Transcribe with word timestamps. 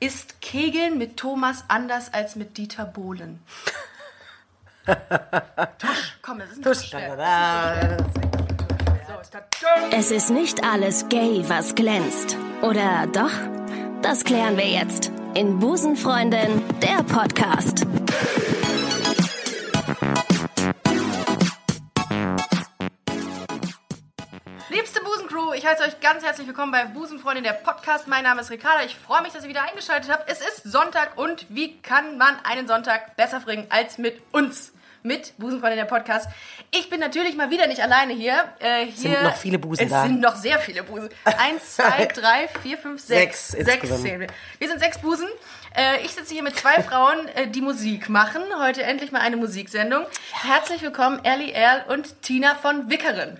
Ist 0.00 0.40
Kegeln 0.40 0.96
mit 0.96 1.16
Thomas 1.16 1.64
anders 1.66 2.12
als 2.14 2.36
mit 2.36 2.56
Dieter 2.56 2.84
Bohlen? 2.84 3.42
Tusch, 4.86 6.18
komm, 6.22 6.38
das 6.38 6.50
ist 6.50 6.62
Tusch, 6.62 6.94
Es 9.90 10.10
ist 10.12 10.30
nicht 10.30 10.64
alles 10.64 11.08
gay, 11.08 11.42
was 11.48 11.74
glänzt. 11.74 12.36
Oder 12.62 13.08
doch? 13.08 13.32
Das 14.00 14.22
klären 14.22 14.56
wir 14.56 14.68
jetzt 14.68 15.10
in 15.34 15.58
Busenfreundin, 15.58 16.62
der 16.80 17.02
Podcast. 17.02 17.84
Busencrew, 25.38 25.52
ich 25.54 25.64
heiße 25.64 25.84
euch 25.84 26.00
ganz 26.00 26.24
herzlich 26.24 26.46
willkommen 26.48 26.72
bei 26.72 26.84
Busenfreundin, 26.86 27.44
der 27.44 27.52
Podcast. 27.52 28.08
Mein 28.08 28.24
Name 28.24 28.40
ist 28.40 28.50
Ricarda. 28.50 28.84
Ich 28.84 28.96
freue 28.96 29.22
mich, 29.22 29.32
dass 29.32 29.44
ihr 29.44 29.48
wieder 29.48 29.62
eingeschaltet 29.62 30.10
habt. 30.10 30.28
Es 30.28 30.40
ist 30.40 30.64
Sonntag 30.64 31.16
und 31.16 31.46
wie 31.48 31.76
kann 31.80 32.18
man 32.18 32.34
einen 32.44 32.66
Sonntag 32.66 33.14
besser 33.16 33.40
bringen 33.40 33.66
als 33.68 33.98
mit 33.98 34.20
uns? 34.32 34.72
Mit 35.04 35.34
Busenfreundin, 35.38 35.78
der 35.78 35.84
Podcast. 35.84 36.28
Ich 36.72 36.90
bin 36.90 36.98
natürlich 36.98 37.36
mal 37.36 37.50
wieder 37.50 37.68
nicht 37.68 37.80
alleine 37.80 38.14
hier. 38.14 38.52
Äh, 38.58 38.86
hier 38.86 38.96
Sind 38.96 39.22
noch 39.22 39.36
viele 39.36 39.58
Busen 39.60 39.84
es 39.84 39.90
da. 39.90 40.02
sind 40.02 40.20
noch 40.20 40.34
sehr 40.34 40.58
viele 40.58 40.82
Busen. 40.82 41.08
Eins, 41.24 41.76
zwei, 41.76 42.06
drei, 42.14 42.48
vier, 42.62 42.76
fünf, 42.76 43.00
sechs. 43.00 43.48
Sechs 43.48 43.66
Sechs 43.66 44.02
zählen 44.02 44.20
wir. 44.20 44.68
Sind 44.68 44.80
sechs 44.80 44.98
Busen. 44.98 45.28
Äh, 45.76 46.00
ich 46.04 46.10
sitze 46.10 46.34
hier 46.34 46.42
mit 46.42 46.56
zwei 46.56 46.82
Frauen, 46.82 47.28
äh, 47.36 47.46
die 47.46 47.60
Musik 47.60 48.08
machen. 48.08 48.42
Heute 48.60 48.82
endlich 48.82 49.12
mal 49.12 49.20
eine 49.20 49.36
Musiksendung. 49.36 50.04
Herzlich 50.32 50.82
willkommen, 50.82 51.24
Ellie 51.24 51.52
Erl 51.52 51.84
und 51.88 52.22
Tina 52.22 52.56
von 52.56 52.90
Wickeren. 52.90 53.38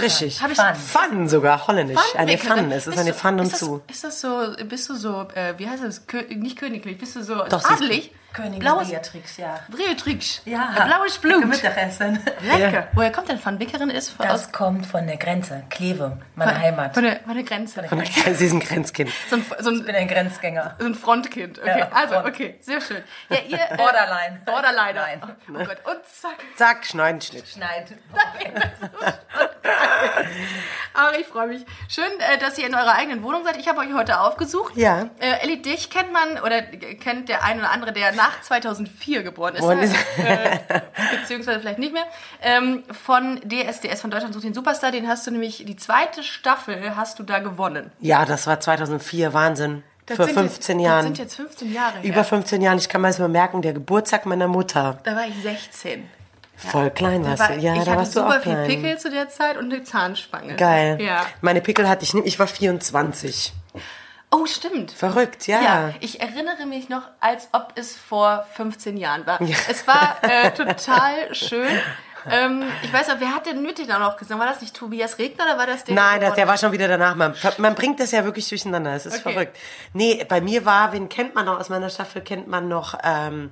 Richtig. 0.00 0.40
Hab 0.42 0.50
ich- 0.50 0.56
Fun. 0.58 0.74
Fun 0.74 1.28
sogar, 1.28 1.66
holländisch. 1.66 1.98
eine 2.16 2.32
Wickeren. 2.32 2.58
Fun. 2.60 2.72
Es 2.72 2.86
ist 2.86 2.98
eine 2.98 3.12
Fun 3.14 3.40
und 3.40 3.56
zu. 3.56 3.82
Ist 3.90 4.04
das 4.04 4.20
so, 4.20 4.54
bist 4.68 4.88
du 4.88 4.94
so, 4.94 5.26
äh, 5.34 5.54
wie 5.58 5.68
heißt 5.68 5.82
das, 5.82 6.06
Kö 6.06 6.22
nicht 6.34 6.58
königlich, 6.58 6.98
bist 6.98 7.16
du 7.16 7.22
so 7.22 7.42
Doch, 7.44 7.64
adelig? 7.64 8.12
Königin 8.32 8.60
Blaues 8.60 8.88
Beatrix, 8.90 9.36
ja. 9.36 9.60
Beatrix. 9.68 10.40
Ja. 10.44 10.70
Ein 10.76 10.88
blaues 10.88 11.18
Blut. 11.18 11.44
Mittagessen. 11.46 12.18
Lecker. 12.40 12.88
Woher 12.92 13.12
kommt 13.12 13.28
denn 13.28 13.38
von 13.38 13.58
Wickeren 13.58 13.90
ist? 13.90 14.10
Von, 14.10 14.26
aus, 14.26 14.42
Das 14.44 14.52
kommt 14.52 14.86
von 14.86 15.06
der 15.06 15.16
Grenze, 15.18 15.64
Kleve, 15.70 16.18
meine 16.34 16.58
Heimat. 16.58 16.94
von, 16.94 17.02
der, 17.04 17.20
von 17.20 17.34
der 17.34 17.44
Grenze. 17.44 17.82
Und 17.90 18.06
sie 18.36 18.46
ist 18.46 18.52
ein 18.52 18.60
Grenzkind. 18.60 19.10
So 19.28 19.36
ein, 19.36 19.44
so 19.58 19.70
Ich 19.70 19.80
ein, 19.80 19.84
bin 19.84 19.94
ein 19.94 20.08
Grenzgänger. 20.08 20.76
so 20.78 20.86
ein 20.86 20.94
Frontkind. 20.94 21.58
Okay, 21.58 21.78
Ja, 21.80 21.88
also, 21.92 22.14
Front. 22.14 22.26
okay, 22.28 22.58
sehr 22.60 22.80
schön. 22.80 23.02
Ja, 23.28 23.38
ihr, 23.48 23.58
äh, 23.70 23.76
Borderline. 23.76 24.40
Borderline. 24.46 24.94
Nein. 24.94 25.22
Oh 25.50 25.64
Gott, 25.64 25.78
und 25.84 26.06
zack. 26.06 26.36
Zack, 26.56 26.84
schneiden, 26.86 27.20
Schnitt. 27.20 27.46
Schneid. 27.48 27.92
Aber 30.94 31.18
ich 31.18 31.26
freue 31.26 31.46
mich. 31.48 31.64
Schön, 31.88 32.04
äh, 32.20 32.38
dass 32.38 32.58
ihr 32.58 32.66
in 32.66 32.74
eurer 32.74 32.94
eigenen 32.94 33.22
Wohnung 33.22 33.44
seid. 33.44 33.56
Ich 33.56 33.68
habe 33.68 33.80
euch 33.80 33.92
heute 33.94 34.20
aufgesucht. 34.20 34.76
Ja. 34.76 35.08
Äh, 35.18 35.40
Ellie, 35.42 35.58
dich 35.58 35.90
kennt 35.90 36.12
man 36.12 36.38
oder 36.40 36.62
kennt 36.62 37.28
der 37.28 37.42
ein 37.44 37.58
oder 37.58 37.70
andere, 37.70 37.92
der 37.92 38.12
nach 38.22 38.40
2004 38.42 39.22
geboren 39.22 39.54
ist. 39.54 39.62
Äh, 39.64 40.60
beziehungsweise 41.20 41.60
vielleicht 41.60 41.78
nicht 41.78 41.92
mehr. 41.92 42.04
Ähm, 42.40 42.84
von 42.90 43.40
DSDS, 43.40 44.00
von 44.00 44.10
Deutschland 44.10 44.34
sucht 44.34 44.44
den 44.44 44.54
Superstar. 44.54 44.92
Den 44.92 45.08
hast 45.08 45.26
du 45.26 45.30
nämlich, 45.30 45.64
die 45.66 45.76
zweite 45.76 46.22
Staffel 46.22 46.96
hast 46.96 47.18
du 47.18 47.22
da 47.22 47.40
gewonnen. 47.40 47.90
Ja, 48.00 48.24
das 48.24 48.46
war 48.46 48.60
2004, 48.60 49.32
Wahnsinn. 49.32 49.82
Das 50.06 50.16
Vor 50.16 50.26
sind 50.26 50.34
15 50.34 50.78
jetzt, 50.78 50.86
Jahren. 50.86 50.98
Das 50.98 51.04
sind 51.04 51.18
jetzt 51.18 51.34
15 51.36 51.72
Jahre 51.72 51.98
her. 51.98 52.10
Über 52.10 52.24
15 52.24 52.60
Jahren. 52.62 52.78
Ich 52.78 52.88
kann 52.88 53.00
mal 53.00 53.12
so 53.12 53.26
merken, 53.28 53.62
der 53.62 53.72
Geburtstag 53.72 54.26
meiner 54.26 54.48
Mutter. 54.48 54.98
Da 55.04 55.14
war 55.14 55.26
ich 55.26 55.40
16. 55.42 56.08
Voll 56.56 56.90
klein 56.90 57.24
warst 57.24 57.40
War, 57.40 57.48
du. 57.48 57.60
Ja, 57.60 57.74
ich 57.74 57.80
da 57.80 57.90
hatte 57.92 57.98
warst 57.98 58.16
du 58.16 58.20
super 58.20 58.38
auch 58.38 58.42
viel 58.42 58.52
klein. 58.52 58.68
Pickel 58.68 58.98
zu 58.98 59.10
der 59.10 59.28
Zeit 59.28 59.56
und 59.56 59.72
eine 59.72 59.82
Zahnspange. 59.82 60.56
Geil. 60.56 61.00
Ja. 61.00 61.26
Meine 61.40 61.60
Pickel 61.60 61.88
hatte 61.88 62.04
ich 62.04 62.14
nicht. 62.14 62.26
Ich 62.26 62.38
war 62.38 62.46
24. 62.46 63.52
Oh, 64.32 64.46
stimmt. 64.46 64.90
Verrückt, 64.92 65.46
ja. 65.46 65.60
Ja, 65.60 65.90
ich 66.00 66.20
erinnere 66.20 66.66
mich 66.66 66.88
noch, 66.88 67.02
als 67.20 67.48
ob 67.52 67.72
es 67.76 67.96
vor 67.96 68.46
15 68.54 68.96
Jahren 68.96 69.26
war. 69.26 69.40
Ja. 69.42 69.56
Es 69.68 69.86
war 69.86 70.16
äh, 70.22 70.50
total 70.52 71.34
schön. 71.34 71.68
Ähm, 72.30 72.62
ich 72.82 72.92
weiß 72.92 73.10
auch, 73.10 73.16
wer 73.18 73.34
hat 73.34 73.46
denn 73.46 73.62
dir 73.74 73.86
da 73.86 73.98
noch 73.98 74.16
gesungen? 74.16 74.40
War 74.40 74.46
das 74.48 74.60
nicht 74.60 74.74
Tobias 74.76 75.18
Regner 75.18 75.44
oder 75.44 75.58
war 75.58 75.66
das 75.66 75.84
der? 75.84 75.94
Nein, 75.96 76.20
das, 76.20 76.34
der 76.34 76.46
war 76.46 76.56
schon 76.56 76.70
wieder 76.72 76.86
danach. 76.88 77.14
Man, 77.16 77.34
man 77.58 77.74
bringt 77.74 77.98
das 78.00 78.12
ja 78.12 78.24
wirklich 78.24 78.48
durcheinander. 78.48 78.94
Es 78.94 79.06
ist 79.06 79.20
Okay. 79.24 79.32
verrückt. 79.34 79.56
Nee, 79.92 80.24
bei 80.28 80.40
mir 80.40 80.64
war, 80.64 80.92
wen 80.92 81.08
kennt 81.08 81.34
man 81.34 81.46
noch 81.46 81.58
aus 81.58 81.68
meiner 81.68 81.90
Staffel? 81.90 82.22
Kennt 82.22 82.46
man 82.48 82.68
noch, 82.68 82.96
ähm, 83.02 83.50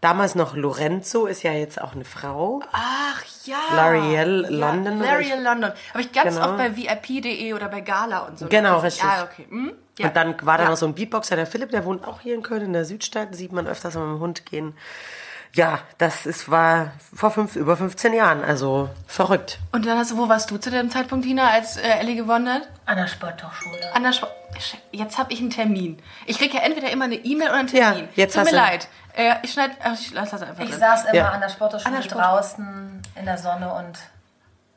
damals 0.00 0.34
noch 0.34 0.56
Lorenzo, 0.56 1.26
ist 1.26 1.42
ja 1.42 1.52
jetzt 1.52 1.80
auch 1.80 1.92
eine 1.94 2.04
Frau. 2.06 2.62
Ach 2.72 3.22
ja. 3.44 3.56
L'Ariel 3.74 4.46
London 4.48 5.02
L'Ariel 5.02 5.42
London. 5.42 5.72
Habe 5.90 6.00
ich 6.00 6.10
ganz 6.10 6.34
Genau. 6.36 6.48
oft 6.48 6.56
bei 6.56 6.74
VIP.de 6.74 7.52
oder 7.52 7.68
bei 7.68 7.80
Gala 7.82 8.20
und 8.20 8.38
so. 8.38 8.46
Genau, 8.48 8.78
ist- 8.78 8.84
richtig. 8.84 9.04
Ah, 9.04 9.24
okay. 9.30 9.46
Hm? 9.50 9.72
Ja. 9.98 10.08
Und 10.08 10.16
dann 10.16 10.34
war 10.46 10.58
da 10.58 10.64
Ja. 10.64 10.70
noch 10.70 10.76
so 10.76 10.86
ein 10.86 10.94
Beatboxer, 10.94 11.36
der 11.36 11.46
Philipp, 11.46 11.70
der 11.70 11.84
wohnt 11.84 12.06
auch 12.06 12.20
hier 12.20 12.34
in 12.34 12.42
Köln, 12.42 12.62
in 12.62 12.72
der 12.72 12.84
Südstadt. 12.84 13.34
Sieht 13.34 13.52
man 13.52 13.66
öfters 13.66 13.94
mit 13.94 14.04
dem 14.04 14.18
Hund 14.20 14.44
gehen. 14.46 14.76
Ja, 15.54 15.78
das 15.96 16.26
ist, 16.26 16.50
war 16.50 16.92
vor 17.14 17.30
fünf, 17.30 17.56
über 17.56 17.78
15 17.78 18.12
Jahren, 18.12 18.44
also 18.44 18.90
verrückt. 19.06 19.58
Und 19.72 19.86
dann 19.86 19.96
hast 19.96 20.10
du, 20.10 20.18
wo 20.18 20.28
warst 20.28 20.50
du 20.50 20.58
zu 20.58 20.70
dem 20.70 20.90
Zeitpunkt, 20.90 21.24
Tina, 21.24 21.48
als 21.48 21.78
äh, 21.78 21.88
Ellie 21.98 22.14
gewonnen 22.16 22.52
hat? 22.52 22.68
An 22.84 22.98
der 22.98 23.06
Sporthochschule. 23.06 23.94
An 23.94 24.02
der 24.02 24.10
Sp 24.12 24.28
Jetzt 24.90 25.18
habe 25.18 25.32
ich 25.32 25.40
einen 25.40 25.50
Termin. 25.50 25.98
Ich 26.26 26.38
kriege 26.38 26.56
ja 26.56 26.62
entweder 26.62 26.90
immer 26.90 27.04
eine 27.06 27.14
E-Mail 27.16 27.48
oder 27.48 27.58
einen 27.58 27.68
Termin. 27.68 28.04
Ja, 28.04 28.08
jetzt 28.16 28.32
Tut 28.34 28.40
hast 28.42 28.52
mir 28.52 28.58
du- 28.58 28.64
leid. 28.64 28.88
Äh, 29.14 29.34
ich 29.42 29.52
schneide, 29.52 29.74
ich 29.94 30.12
lasse 30.12 30.32
das 30.32 30.42
einfach 30.42 30.62
Ich 30.64 30.70
drin. 30.70 30.78
saß 30.80 31.04
immer 31.06 31.14
Ja. 31.14 31.28
an 31.30 31.40
der 31.40 31.48
Sporthochschule 31.48 32.02
Sport- 32.02 32.22
draußen 32.22 33.02
in 33.18 33.24
der 33.24 33.38
Sonne 33.38 33.72
und 33.72 33.98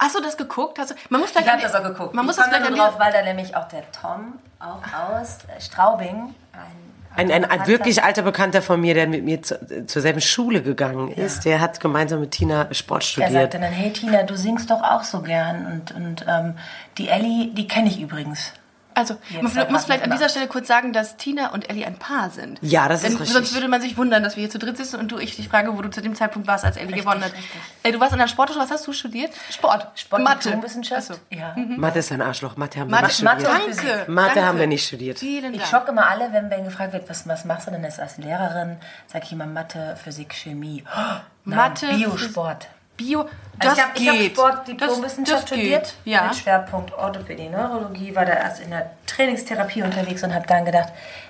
Hast 0.02 0.16
du 0.16 0.22
das 0.22 0.38
geguckt? 0.38 0.80
Hast 0.80 0.92
du, 0.92 0.96
man 1.10 1.22
muss 1.22 1.32
ich 1.32 1.48
habe 1.48 1.62
das 1.62 1.76
auch 1.76 1.84
geguckt. 1.84 2.14
Man 2.14 2.26
muss 2.26 2.38
ich 2.38 2.44
das 2.44 2.48
vielleicht 2.54 2.70
nur 2.72 2.80
an 2.86 2.92
drauf, 2.92 3.00
weil 3.00 3.12
da 3.12 3.22
nämlich 3.22 3.56
auch 3.56 3.68
der 3.68 3.84
Tom, 3.92 4.40
auch 4.60 4.82
aus 5.12 5.40
äh, 5.56 5.60
Straubing, 5.62 6.34
ein, 6.54 7.32
Ein, 7.32 7.32
ein, 7.32 7.46
ein 7.46 7.68
wirklich 7.68 8.02
alter 8.04 8.22
Bekannter 8.22 8.62
von 8.62 8.80
mir, 8.80 8.94
der 8.94 9.08
mit 9.08 9.26
mir 9.26 9.42
zu, 9.42 9.86
zur 9.88 10.02
selben 10.02 10.22
Schule 10.22 10.62
gegangen 10.62 11.12
ist, 11.12 11.44
der 11.44 11.60
hat 11.60 11.80
gemeinsam 11.80 12.22
mit 12.22 12.32
Tina 12.32 12.74
Sport 12.74 13.02
Er 13.04 13.08
studiert. 13.08 13.32
sagte 13.34 13.60
dann, 13.60 13.72
hey 13.74 13.92
Tina, 13.92 14.24
du 14.24 14.38
singst 14.38 14.70
doch 14.72 14.82
auch 14.84 15.04
so 15.04 15.22
gern. 15.22 15.66
Und, 15.66 15.92
und 15.92 16.26
ähm, 16.30 16.58
die 16.98 17.10
Ellie, 17.10 17.48
die 17.54 17.68
kenne 17.68 17.90
ich 17.90 18.00
übrigens. 18.00 18.54
Also, 19.00 19.18
Jetzt 19.30 19.56
man 19.56 19.72
muss 19.72 19.86
vielleicht 19.86 20.04
an 20.04 20.12
dieser 20.12 20.30
Stelle 20.30 20.48
kurz 20.48 20.68
sagen, 20.68 20.94
dass 20.94 21.18
Tina 21.18 21.50
und 21.50 21.70
Ellie 21.70 21.86
ein 21.86 21.98
Paar 21.98 22.30
sind. 22.30 22.60
Ja, 22.62 22.88
das 22.88 23.02
ist 23.04 23.10
Denn 23.10 23.18
richtig. 23.18 23.34
Sonst 23.34 23.54
würde 23.54 23.68
man 23.68 23.82
sich 23.82 23.98
wundern, 23.98 24.24
dass 24.24 24.36
wir 24.36 24.42
hier 24.42 24.50
zu 24.50 24.60
dritt 24.60 24.78
sitzen 24.78 24.98
und 25.00 25.12
du, 25.12 25.18
ich 25.18 25.36
dich 25.36 25.48
frage, 25.50 25.76
wo 25.78 25.82
du 25.82 25.90
zu 25.90 26.02
dem 26.02 26.16
Zeitpunkt 26.16 26.48
warst, 26.48 26.66
als 26.66 26.78
Ellie 26.78 26.96
gewonnen 26.96 27.24
hat. 27.24 27.34
richtig. 27.34 27.50
Äh, 27.84 27.92
du 27.92 28.00
warst 28.00 28.14
an 28.14 28.20
der 28.20 28.28
Sportschule, 28.28 28.62
was 28.62 28.72
hast 28.72 28.86
du 28.88 28.94
studiert? 28.94 29.32
Sport. 29.50 29.88
Sport, 29.96 30.22
Mathe. 30.24 30.60
So. 31.02 31.14
Ja. 31.30 31.56
Mathe 31.56 32.00
ist 32.00 32.12
ein 32.12 32.22
Arschloch. 32.22 32.58
Mathe 32.58 32.80
haben 32.80 32.90
wir 32.90 32.96
Mathe, 33.02 33.08
nicht 33.08 33.24
Mathe- 33.24 33.42
studiert. 33.46 33.78
Danke. 33.98 34.12
Mathe 34.12 34.28
danke. 34.36 34.46
haben 34.48 34.60
wir 34.60 34.68
nicht 34.68 34.86
studiert. 34.88 35.20
Vielen 35.20 35.54
Ich 35.54 35.60
Dank. 35.62 35.72
schock 35.72 35.88
immer 35.90 36.08
alle, 36.10 36.32
wenn, 36.34 36.50
wenn 36.50 36.64
gefragt 36.66 36.94
wird, 36.94 37.10
was, 37.10 37.28
was 37.28 37.46
machst 37.46 37.68
du 37.68 37.72
denn 37.72 37.86
als 37.86 38.18
Lehrerin? 38.18 38.78
Sag 39.08 39.24
ich 39.24 39.32
immer 39.32 39.46
Mathe, 39.46 39.96
Physik, 40.04 40.34
Chemie. 40.34 40.84
Oh, 40.88 41.00
nein, 41.46 41.58
Mathe, 41.58 41.88
Biosport. 41.88 42.68
Bio, 42.98 43.30
das 43.60 43.70
Also 43.70 43.82
ich 43.82 43.88
habe 43.88 44.00
ich 44.00 44.08
hab 44.10 44.16
geht. 44.18 44.32
Sport, 44.34 44.58
Das- 44.58 44.66
Diplomwissenschaft 44.66 45.42
das 45.44 45.48
studiert. 45.50 45.94
Ja. 46.06 46.24
mit 46.24 46.36
Schwerpunkt 46.36 46.94
Orthopädie, 46.94 47.50
Neurologie, 47.50 48.16
war 48.16 48.26
da 48.26 48.34
erst 48.34 48.62
in 48.62 48.70
der 48.72 48.92
Trainingstherapie 49.06 49.84
unterwegs 49.84 50.24
und 50.24 50.34
habe 50.34 50.48
dann 50.48 50.66
gedacht, 50.66 50.90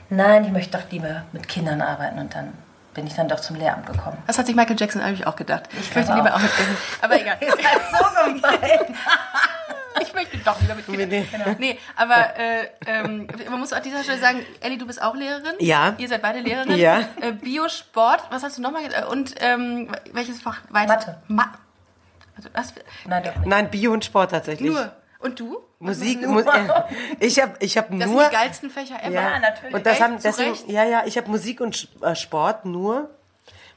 nein, 0.10 0.46
ich 0.46 0.52
möchte 0.52 0.78
doch 0.78 0.90
lieber 0.92 1.24
mit 1.32 1.48
Kindern 1.48 1.82
arbeiten 1.82 2.20
und 2.20 2.34
dann 2.36 2.54
bin 2.94 3.06
ich 3.08 3.14
dann 3.16 3.28
doch 3.28 3.40
zum 3.40 3.56
Lehramt 3.56 3.86
gekommen. 3.86 4.18
Das 4.28 4.38
hat 4.38 4.46
sich 4.48 4.56
Michael 4.56 4.76
Jackson 4.80 5.02
eigentlich 5.02 5.26
auch 5.28 5.36
gedacht. 5.36 5.64
Ich, 5.72 5.96
möchte 5.96 6.12
glaube 6.12 6.16
lieber 6.16 6.32
auch. 6.36 6.40
auch 6.40 6.42
mit 6.44 6.56
Kindern. 6.56 6.78
Aber 7.02 7.22
egal. 7.22 7.38
Ihr 7.40 7.52
seid 7.52 7.62
so 7.92 8.24
gemein. 8.34 8.96
ich 10.02 10.14
möchte 10.14 10.38
doch 10.40 10.60
lieber 10.62 10.76
mit 10.76 10.86
Kindern. 10.86 11.56
Nee, 11.60 11.78
aber 11.96 12.38
äh, 12.38 12.68
ähm, 12.88 13.28
man 13.50 13.60
muss 13.60 13.74
an 13.74 13.84
dieser 13.84 14.04
Stelle 14.04 14.20
sagen, 14.20 14.46
Ellie, 14.62 14.78
du 14.78 14.86
bist 14.88 15.02
auch 15.02 15.16
Lehrerin. 15.16 15.54
Ja. 15.60 15.94
Ihr 15.98 16.08
seid 16.08 16.22
beide 16.22 16.40
Lehrerin. 16.40 16.78
Ja. 16.78 17.02
Äh, 17.22 17.32
Biosport, 17.34 18.24
was 18.32 18.44
hast 18.44 18.58
du 18.58 18.62
nochmal 18.62 18.84
gesagt? 18.86 19.08
Und 19.08 19.36
ähm, 19.40 19.90
welches 20.12 20.42
Fach 20.42 20.58
weiter? 20.70 20.94
Mathe. 20.94 21.18
Ma 21.28 21.46
also 22.46 22.50
das, 22.54 22.74
Nein, 23.08 23.24
doch 23.24 23.36
nicht. 23.36 23.48
Nein, 23.48 23.70
Bio 23.72 23.92
und 23.94 24.06
Sport 24.06 24.32
tatsächlich. 24.32 24.72
nur. 24.72 24.92
Und 25.20 25.40
du? 25.40 25.58
Musik, 25.80 26.22
Nur. 26.22 26.32
Mu 26.32 26.40
äh, 26.42 26.68
ich 27.26 27.42
habe 27.42 27.54
ich 27.60 27.78
hab 27.78 27.90
Das 27.90 28.10
nur... 28.10 28.22
sind 28.22 28.32
die 28.32 28.36
geilsten 28.36 28.70
Fächer 28.70 29.02
ever. 29.04 29.14
Ja, 29.14 29.40
natürlich. 29.40 29.74
Und 29.74 29.86
das 29.86 29.94
Echt? 29.94 30.02
haben, 30.02 30.18
deswegen, 30.24 30.56
ja, 30.72 30.84
ja, 30.86 31.04
ich 31.06 31.18
habe 31.18 31.30
Musik 31.30 31.62
und 31.62 31.88
äh, 32.02 32.16
Sport 32.16 32.66
nur. 32.66 33.10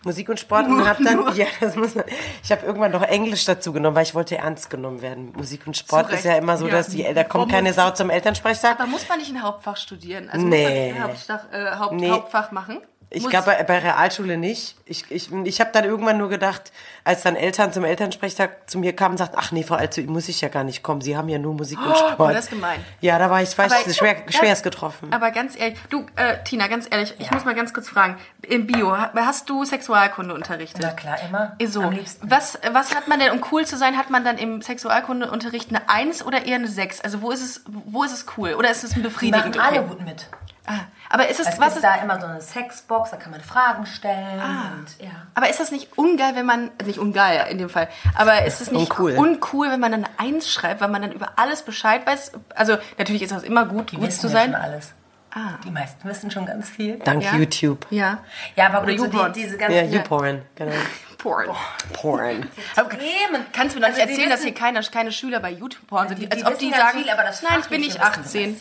Musik 0.05 0.29
und 0.29 0.41
Sport 0.41 0.67
und 0.67 0.89
habe 0.89 1.05
dann, 1.05 1.33
ja, 1.37 1.47
das 1.61 1.77
muss 1.77 1.95
man, 1.95 2.05
ich 2.43 2.51
habe 2.51 2.67
irgendwann 2.67 2.91
noch 2.91 3.03
Englisch 3.03 3.45
dazu 3.45 3.73
genommen, 3.73 3.95
weil 3.95 4.03
ich 4.03 4.17
wollte 4.17 4.37
ernst 4.37 4.69
genommen 4.69 5.01
werden. 5.01 5.33
Musik 5.37 5.65
und 5.67 5.77
Sport 5.77 6.09
Zu 6.11 6.17
ist 6.17 6.25
ja 6.25 6.35
immer 6.37 6.57
so, 6.57 6.67
Ja. 6.67 6.73
dass 6.75 6.89
die, 6.89 7.03
da 7.05 7.23
kommt 7.23 7.35
Warum 7.35 7.49
keine 7.51 7.73
Sau 7.73 7.91
zum 7.91 8.11
Elternsprechtag. 8.11 8.81
Aber 8.81 8.89
muss 8.89 9.09
man 9.09 9.19
nicht 9.21 9.31
ein 9.31 9.43
Hauptfach 9.43 9.77
studieren? 9.77 10.29
Also 10.29 10.45
Nee. 10.45 10.65
muss 10.65 10.95
man 10.99 11.03
ein 11.03 11.09
Hauptfach, 11.09 11.53
äh, 11.53 11.77
Haupt, 11.79 11.93
Nee. 11.95 12.11
Hauptfach 12.11 12.51
machen? 12.51 12.81
Ich 13.15 13.29
glaube, 13.29 13.47
bei, 13.47 13.63
bei 13.65 13.79
Realschule 13.79 14.37
nicht. 14.37 14.77
Ich, 14.87 15.11
ich, 15.11 15.31
ich 15.33 15.61
habe 15.61 15.71
dann 15.73 15.85
irgendwann 15.85 16.19
nur 16.19 16.29
gedacht, 16.29 16.73
als 17.05 17.23
dann 17.23 17.37
Eltern 17.37 17.73
zum 17.73 17.85
Elternsprechtag 17.85 18.69
zu 18.71 18.79
mir 18.79 18.95
kamen 18.97 19.13
und 19.13 19.19
sagten, 19.19 19.37
ach 19.39 19.53
nee, 19.53 19.63
Frau 19.63 19.75
Alzu, 19.75 20.01
muss 20.03 20.29
ich 20.29 20.41
ja 20.41 20.49
gar 20.49 20.65
nicht 20.65 20.83
kommen. 20.83 21.01
Sie 21.01 21.17
haben 21.17 21.29
ja 21.29 21.39
nur 21.39 21.55
Musik 21.55 21.79
und 21.79 21.97
Sport. 21.97 22.15
oh, 22.21 22.29
das 22.29 22.45
ist 22.45 22.51
gemein. 22.51 22.81
Ja, 23.01 23.19
da 23.19 23.29
war 23.31 23.43
ich, 23.43 23.57
war 23.59 23.67
Aber- 23.67 23.75
ich 23.87 23.97
schwer, 23.97 24.17
Ja, 24.27 24.33
schwerst 24.33 24.63
getroffen. 24.65 25.13
Aber 25.13 25.31
ganz 25.31 25.59
ehrlich, 25.59 25.79
du, 25.91 26.07
äh, 26.17 26.43
Tina, 26.45 26.67
ganz 26.69 26.87
ehrlich, 26.91 27.15
ich 27.19 27.31
muss 27.31 27.45
mal 27.45 27.55
ganz 27.55 27.73
kurz 27.75 27.89
fragen. 27.89 28.17
Im 28.43 28.67
Bio, 28.67 28.97
ha- 28.97 29.13
hast 29.15 29.49
du 29.51 29.65
Sexualkunde 29.65 30.35
unterrichtet? 30.35 30.81
Na 30.83 30.91
klar, 30.93 31.17
immer. 31.29 31.57
So, 31.67 31.83
Am 31.83 31.93
liebsten. 31.93 32.31
was, 32.31 32.59
was 32.73 32.95
hat 32.95 33.09
man 33.09 33.19
denn, 33.21 33.31
um 33.33 33.45
cool 33.53 33.67
zu 33.67 33.77
sein, 33.77 33.97
hat 33.99 34.11
man 34.11 34.25
dann 34.25 34.39
im 34.39 34.63
Sexualkundeunterricht 34.63 35.69
eine 35.71 35.89
1 35.89 36.25
oder 36.25 36.45
eher 36.47 36.57
eine 36.57 36.69
6? 36.69 37.01
Also 37.03 37.23
wo 37.23 37.31
ist 37.31 37.43
es, 37.43 37.65
wo 37.67 38.05
ist 38.05 38.13
es 38.13 38.27
cool? 38.37 38.55
Oder 38.55 38.71
ist 38.71 38.85
es 38.85 38.93
ein 38.93 38.97
Die 38.97 39.01
befriedigend? 39.03 39.57
machen 39.57 39.61
alle 39.69 39.81
okay? 39.81 39.89
gut 39.89 40.05
mit. 40.05 40.27
Ah, 40.65 40.75
aber 41.11 41.29
ist 41.29 41.41
es, 41.41 41.49
Es 41.49 41.59
was 41.59 41.75
gibt 41.75 41.77
ist, 41.79 41.83
da 41.85 41.97
immer 41.97 42.21
so 42.21 42.27
eine 42.27 42.41
Sexbox, 42.41 43.11
da 43.11 43.17
kann 43.17 43.33
man 43.33 43.41
Fragen 43.41 43.85
stellen. 43.85 44.41
Und, 44.41 44.87
ja. 45.05 45.11
aber 45.35 45.51
ist 45.51 45.59
das 45.59 45.73
nicht 45.73 45.99
ungeil, 45.99 46.37
wenn 46.37 46.47
man, 46.47 46.71
nicht 46.85 46.99
ungeil 47.01 47.47
in 47.51 47.59
dem 47.59 47.69
Fall, 47.69 47.89
aber 48.15 48.45
ist 48.45 48.61
es 48.61 48.71
nicht 48.71 48.91
Uncool. 48.91 49.17
uncool, 49.17 49.71
wenn 49.73 49.81
man 49.81 49.91
dann 49.91 50.07
eins 50.19 50.49
schreibt, 50.51 50.81
weil 50.81 50.89
man 50.89 51.03
dann 51.03 51.11
über 51.13 51.33
alles 51.37 51.63
Bescheid 51.63 52.07
weiß? 52.07 52.33
Also, 52.55 52.77
natürlich 52.97 53.23
ist 53.23 53.33
das 53.33 53.43
immer 53.43 53.67
gut, 53.67 53.91
Die 53.91 53.97
gut 53.97 54.13
zu 54.13 54.29
ja 54.29 54.33
sein. 54.33 54.53
schon 54.53 54.55
alles. 54.61 54.93
Ah. 55.35 55.55
Die 55.65 55.71
meisten 55.71 56.07
wissen 56.09 56.31
schon 56.31 56.47
ganz 56.47 56.69
viel. 56.69 56.99
Dank 56.99 57.25
Ja? 57.25 57.35
YouTube. 57.35 57.87
Ja. 57.91 58.19
Ja, 58.55 58.67
aber 58.67 58.87
gut, 58.87 58.99
so 59.01 59.07
YouPorn. 59.07 59.33
die, 59.33 59.43
diese 59.43 59.57
ganzen 59.57 59.75
Ja, 59.77 59.83
YouPorn, 59.83 60.43
genau. 60.55 60.73
Porn. 61.19 61.47
Porn. 61.95 62.47
Themen. 62.75 63.47
Kannst 63.53 63.75
du 63.75 63.81
mir 63.81 63.87
nicht 63.89 63.99
Also 63.99 64.11
erzählen, 64.11 64.29
dass 64.31 64.41
wissen- 64.41 64.49
hier 64.49 64.55
keine, 64.55 64.81
keine 64.83 65.11
Schüler 65.11 65.41
bei 65.41 65.51
YouTube 65.51 65.87
Porn 65.87 66.07
sind, 66.09 66.21
Die- 66.21 66.31
als 66.31 66.41
die 66.41 66.47
ob 66.47 66.59
die 66.59 66.71
sagen, 66.71 66.99
viel, 67.01 67.11
aber 67.11 67.23
das 67.25 67.43
nein, 67.43 67.61
ich 67.61 67.67
bin 67.69 67.81
nicht 67.81 67.97
Fachliche 67.99 68.25
wissen 68.27 68.39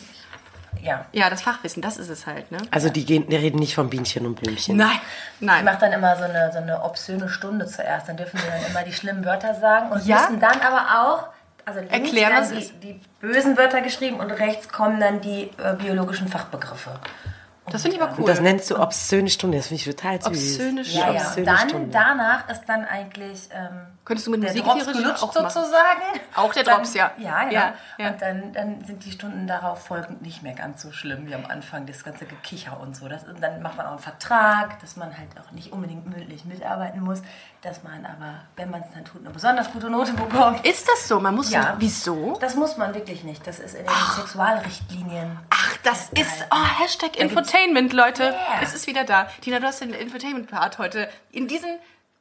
Ja. 0.82 1.06
Ja, 1.12 1.30
das 1.30 1.42
Fachwissen, 1.42 1.80
das 1.80 1.96
ist 1.96 2.08
es 2.08 2.26
halt, 2.26 2.50
ne? 2.50 2.58
Also 2.72 2.88
die, 2.88 3.04
gehen, 3.04 3.28
die 3.28 3.36
reden 3.36 3.58
nicht 3.60 3.74
von 3.74 3.88
Bienchen 3.88 4.26
und 4.26 4.34
Blümchen. 4.34 4.76
Nein, 4.76 4.98
Ich 5.40 5.46
nein. 5.46 5.64
mache 5.64 5.78
dann 5.78 5.92
immer 5.92 6.16
so 6.16 6.24
eine, 6.24 6.50
so 6.52 6.58
eine 6.58 6.82
obszöne 6.82 7.28
Stunde 7.28 7.66
zuerst. 7.66 8.08
Dann 8.08 8.16
dürfen 8.16 8.38
sie 8.38 8.46
dann 8.46 8.70
immer 8.70 8.82
die 8.82 8.92
schlimmen 8.92 9.24
Wörter 9.24 9.54
sagen 9.54 9.90
und 9.92 10.04
Ja? 10.04 10.22
müssen 10.22 10.40
dann 10.40 10.60
aber 10.60 11.02
auch, 11.04 11.28
also 11.64 11.78
links 11.80 11.92
Erklären, 11.94 12.32
werden 12.50 12.58
die, 12.80 12.94
die 12.94 13.00
bösen 13.20 13.56
Wörter 13.56 13.80
geschrieben 13.80 14.16
und 14.18 14.30
rechts 14.32 14.68
kommen 14.68 14.98
dann 14.98 15.20
die 15.20 15.50
äh, 15.62 15.74
biologischen 15.78 16.26
Fachbegriffe. 16.26 16.90
Das 17.70 17.82
finde 17.82 17.96
ich 17.96 18.02
aber 18.02 18.12
cool. 18.14 18.18
Und 18.20 18.28
das 18.28 18.40
nennst 18.40 18.70
du 18.70 18.78
obszöne 18.78 19.30
Stunde, 19.30 19.58
das 19.58 19.68
finde 19.68 19.80
ich 19.80 19.84
total 19.96 20.20
süß. 20.20 20.26
Obszöne 20.58 20.82
Ja, 20.82 20.84
Stunde. 20.84 21.14
ja. 21.18 21.20
obszöne 21.26 21.46
Dann, 21.46 21.68
Stunde. 21.68 21.88
danach 21.92 22.48
ist 22.48 22.64
dann 22.66 22.84
eigentlich 22.84 23.48
ähm, 23.52 23.86
Könntest 24.04 24.26
du 24.26 24.30
mit 24.32 24.42
der 24.42 24.50
Musik 24.50 24.64
Drops 24.64 24.86
gelutscht 24.86 25.22
auch 25.22 25.34
machen. 25.34 25.50
sozusagen. 25.50 26.00
Auch 26.34 26.52
der 26.52 26.64
Dann- 26.64 26.76
Drops, 26.78 26.94
ja. 26.94 27.12
Ja, 27.18 27.38
genau. 27.44 27.52
Ja, 27.52 27.74
ja. 27.98 28.08
Und 28.10 28.20
dann, 28.22 28.52
dann 28.52 28.84
sind 28.84 29.04
die 29.04 29.12
Stunden 29.12 29.46
darauf 29.46 29.84
folgend 29.86 30.22
nicht 30.22 30.42
mehr 30.42 30.54
ganz 30.54 30.82
so 30.82 30.90
schlimm 30.90 31.26
wie 31.28 31.34
am 31.36 31.46
Anfang, 31.46 31.86
das 31.86 32.02
ganze 32.02 32.26
Gekicher 32.26 32.80
und 32.80 32.96
so. 32.96 33.08
Das, 33.08 33.22
und 33.24 33.40
dann 33.40 33.62
macht 33.62 33.76
man 33.76 33.86
auch 33.86 33.90
einen 33.92 33.98
Vertrag, 34.00 34.80
dass 34.80 34.96
man 34.96 35.16
halt 35.16 35.28
auch 35.40 35.52
nicht 35.52 35.72
unbedingt 35.72 36.04
mündlich 36.08 36.44
mitarbeiten 36.44 37.00
muss, 37.00 37.22
dass 37.62 37.82
man 37.84 38.04
aber, 38.04 38.40
wenn 38.56 38.70
man 38.70 38.82
es 38.82 38.88
dann 38.92 39.04
tut, 39.04 39.20
eine 39.20 39.30
besonders 39.30 39.70
gute 39.72 39.88
Note 39.88 40.12
bekommt. 40.14 40.66
Ist 40.66 40.88
das 40.88 41.06
so? 41.06 41.20
Man 41.20 41.34
muss 41.36 41.50
Ja. 41.50 41.62
so, 41.62 41.68
wieso? 41.78 42.38
Das 42.40 42.56
muss 42.56 42.76
man 42.76 42.92
wirklich 42.94 43.22
nicht. 43.22 43.46
Das 43.46 43.60
ist 43.60 43.74
in 43.74 43.84
den 43.86 43.94
Sexualrichtlinien. 44.16 45.38
Ach, 45.50 45.76
das 45.84 46.08
ist, 46.10 46.44
oh, 46.50 46.80
Hashtag 46.80 47.16
Infotainment, 47.16 47.92
Leute. 47.92 48.24
Yeah. 48.24 48.62
Es 48.62 48.74
ist 48.74 48.86
wieder 48.88 49.04
da. 49.04 49.28
Tina, 49.40 49.60
du 49.60 49.66
hast 49.66 49.80
den 49.80 49.94
Infotainment-Part 49.94 50.78
heute 50.78 51.08
in 51.30 51.46
diesen 51.46 51.78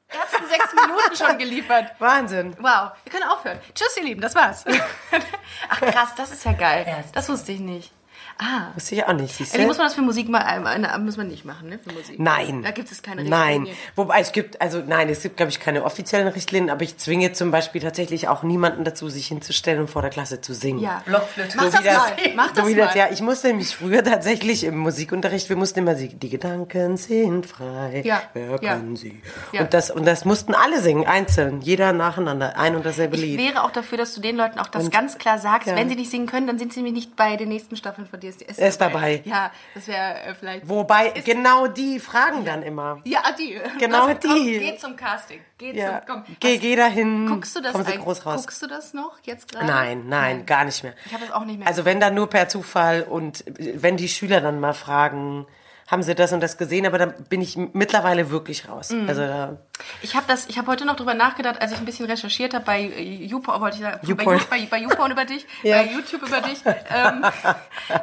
ersten 0.07 0.47
sechs 0.47 0.73
Minuten 0.75 1.15
schon 1.15 1.37
geliefert. 1.39 1.91
Wahnsinn. 1.97 2.55
Wow, 2.59 2.91
wir 3.03 3.11
können 3.11 3.27
aufhören. 3.29 3.59
Tschüss, 3.73 3.97
ihr 3.97 4.03
Lieben, 4.03 4.21
das 4.21 4.35
war's. 4.35 4.63
Ach 5.69 5.81
krass, 5.81 6.09
das 6.15 6.31
ist 6.31 6.45
ja 6.45 6.53
geil. 6.53 7.03
Das 7.13 7.27
wusste 7.29 7.51
ich 7.51 7.59
nicht. 7.61 7.91
Ah. 8.37 8.71
Wusste 8.73 8.95
ich 8.95 9.05
auch 9.05 9.13
nicht, 9.13 9.35
siehst 9.35 9.53
Ehrlich, 9.53 9.67
muss 9.67 9.77
man 9.77 9.85
das 9.87 9.93
für 9.95 10.01
Musik 10.01 10.27
mal, 10.29 10.41
äh, 10.41 10.97
muss 10.99 11.15
man 11.17 11.27
nicht 11.27 11.45
machen, 11.45 11.69
ne, 11.69 11.77
für 11.77 11.93
Musik. 11.93 12.19
Nein. 12.19 12.63
Da 12.63 12.71
gibt 12.71 12.91
es 12.91 13.01
keine 13.03 13.23
Nein. 13.23 13.61
Richtlinie. 13.61 13.75
Wobei 13.95 14.19
es 14.19 14.31
gibt, 14.31 14.59
also 14.61 14.81
nein, 14.85 15.09
es 15.09 15.21
gibt, 15.21 15.37
glaube 15.37 15.51
ich, 15.51 15.59
keine 15.59 15.83
offiziellen 15.83 16.27
Richtlinien, 16.27 16.69
aber 16.71 16.81
ich 16.83 16.97
zwinge 16.97 17.33
zum 17.33 17.51
Beispiel 17.51 17.81
tatsächlich 17.81 18.27
auch 18.27 18.41
niemanden 18.43 18.83
dazu, 18.83 19.09
sich 19.09 19.27
hinzustellen 19.27 19.81
und 19.81 19.89
vor 19.89 20.01
der 20.01 20.09
Klasse 20.11 20.41
zu 20.41 20.53
singen. 20.55 20.79
Ja. 20.79 21.01
Blockflöte. 21.05 21.55
Mach 21.57 21.65
So 21.65 21.69
das 21.71 21.83
das, 21.83 21.93
mal. 21.97 22.11
Mach 22.35 22.51
das 22.51 22.63
so 22.65 22.69
wie 22.71 22.75
mal. 22.75 22.85
das, 22.87 22.95
ja, 22.95 23.07
ich 23.11 23.21
musste 23.21 23.47
nämlich 23.49 23.75
früher 23.75 24.03
tatsächlich 24.03 24.63
im 24.63 24.77
Musikunterricht, 24.77 25.47
wir 25.49 25.55
mussten 25.55 25.79
immer 25.79 25.95
singen, 25.95 26.19
die 26.19 26.29
Gedanken 26.29 26.97
sind 26.97 27.45
frei, 27.45 28.01
Ja, 28.05 28.23
wer 28.33 28.51
ja. 28.51 28.57
kann 28.57 28.95
sie? 28.95 29.21
Ja. 29.51 29.61
Und, 29.61 29.73
das, 29.73 29.91
und 29.91 30.05
das 30.05 30.25
mussten 30.25 30.55
alle 30.55 30.81
singen, 30.81 31.05
einzeln, 31.05 31.61
jeder 31.61 31.93
nacheinander, 31.93 32.57
ein 32.57 32.75
und 32.75 32.85
dasselbe 32.85 33.15
Ich 33.17 33.21
Lied. 33.21 33.39
wäre 33.39 33.63
auch 33.63 33.71
dafür, 33.71 33.97
dass 33.99 34.13
du 34.15 34.21
den 34.21 34.35
Leuten 34.35 34.57
auch 34.59 34.67
das 34.67 34.85
Und- 34.85 34.91
ganz 34.93 35.17
klar 35.19 35.37
sagst. 35.37 35.67
ja. 35.67 35.75
Wenn 35.75 35.89
sie 35.89 35.95
nicht 35.95 36.09
singen 36.09 36.25
können, 36.25 36.47
dann 36.47 36.57
sind 36.57 36.73
sie 36.73 36.79
nämlich 36.81 37.05
nicht 37.05 37.15
bei 37.15 37.35
den 37.37 37.49
nächsten 37.49 37.75
Staffeln 37.75 38.07
von 38.11 38.19
DSDS. 38.19 38.59
Er 38.59 38.67
ist 38.69 38.79
dabei. 38.79 39.21
Ja, 39.25 39.51
das 39.73 39.87
wäre 39.87 40.21
äh, 40.21 40.35
vielleicht. 40.35 40.69
Wobei, 40.69 41.09
genau 41.25 41.65
die 41.67 41.99
fragen 41.99 42.45
dann 42.45 42.61
immer. 42.61 43.01
Ja, 43.05 43.23
die. 43.37 43.59
Genau 43.79 44.07
Das- 44.07 44.17
komm, 44.21 44.35
die. 44.35 44.59
Geh 44.59 44.77
zum 44.77 44.95
Casting. 44.95 45.39
Geh 45.57 45.71
Ja, 45.75 46.01
zum. 46.05 46.15
Komm. 46.25 46.35
geh, 46.39 46.57
geh 46.59 46.75
dahin, 46.75 47.25
Guckst 47.27 47.55
du 47.55 47.61
das 47.61 47.73
sie 47.73 47.79
eigentlich- 47.79 47.99
groß 48.01 48.25
raus. 48.27 48.41
Guckst 48.41 48.61
du 48.61 48.67
das 48.67 48.93
noch 48.93 49.17
jetzt 49.23 49.51
gerade? 49.51 49.65
Nein, 49.65 50.03
nein, 50.07 50.45
gar 50.45 50.65
nicht 50.65 50.83
mehr. 50.83 50.93
Ich 51.05 51.13
habe 51.13 51.25
das 51.25 51.33
auch 51.33 51.45
nicht 51.45 51.57
mehr. 51.57 51.67
Also 51.67 51.85
wenn 51.85 51.99
dann 51.99 52.13
nur 52.13 52.27
per 52.29 52.47
Zufall 52.49 53.03
und 53.03 53.43
wenn 53.57 53.97
die 53.97 54.09
Schüler 54.09 54.41
dann 54.41 54.59
mal 54.59 54.73
fragen, 54.73 55.47
haben 55.91 56.01
sie 56.03 56.15
das 56.15 56.31
und 56.31 56.39
das 56.39 56.57
gesehen, 56.57 56.85
aber 56.85 56.97
dann 56.97 57.13
bin 57.29 57.41
ich 57.41 57.57
mittlerweile 57.57 58.31
wirklich 58.31 58.67
raus. 58.69 58.89
Mhm. 58.91 59.09
Also 59.09 59.21
da, 59.27 59.57
Ich 60.01 60.15
habe 60.15 60.25
das, 60.27 60.47
ich 60.47 60.57
habe 60.57 60.67
heute 60.71 60.85
noch 60.85 60.95
drüber 60.95 61.13
nachgedacht, 61.13 61.61
als 61.61 61.73
ich 61.73 61.77
ein 61.77 61.85
bisschen 61.85 62.05
recherchiert 62.05 62.53
habe 62.53 62.63
bei 62.65 62.81
äh, 62.81 63.25
YouPorn, 63.25 63.59
wollte 63.61 63.75
ich 63.77 63.83
sagen, 63.83 63.99
bei, 64.01 64.07
YouPorn. 64.07 64.37
You- 64.37 64.43
bei, 64.49 64.67
bei 64.71 64.77
YouPorn 64.79 65.11
über 65.11 65.25
dich, 65.25 65.45
Ja. 65.63 65.83
bei 65.83 65.91
YouTube 65.91 66.23
über 66.23 66.39
dich. 66.41 66.59
Ähm, 66.65 67.25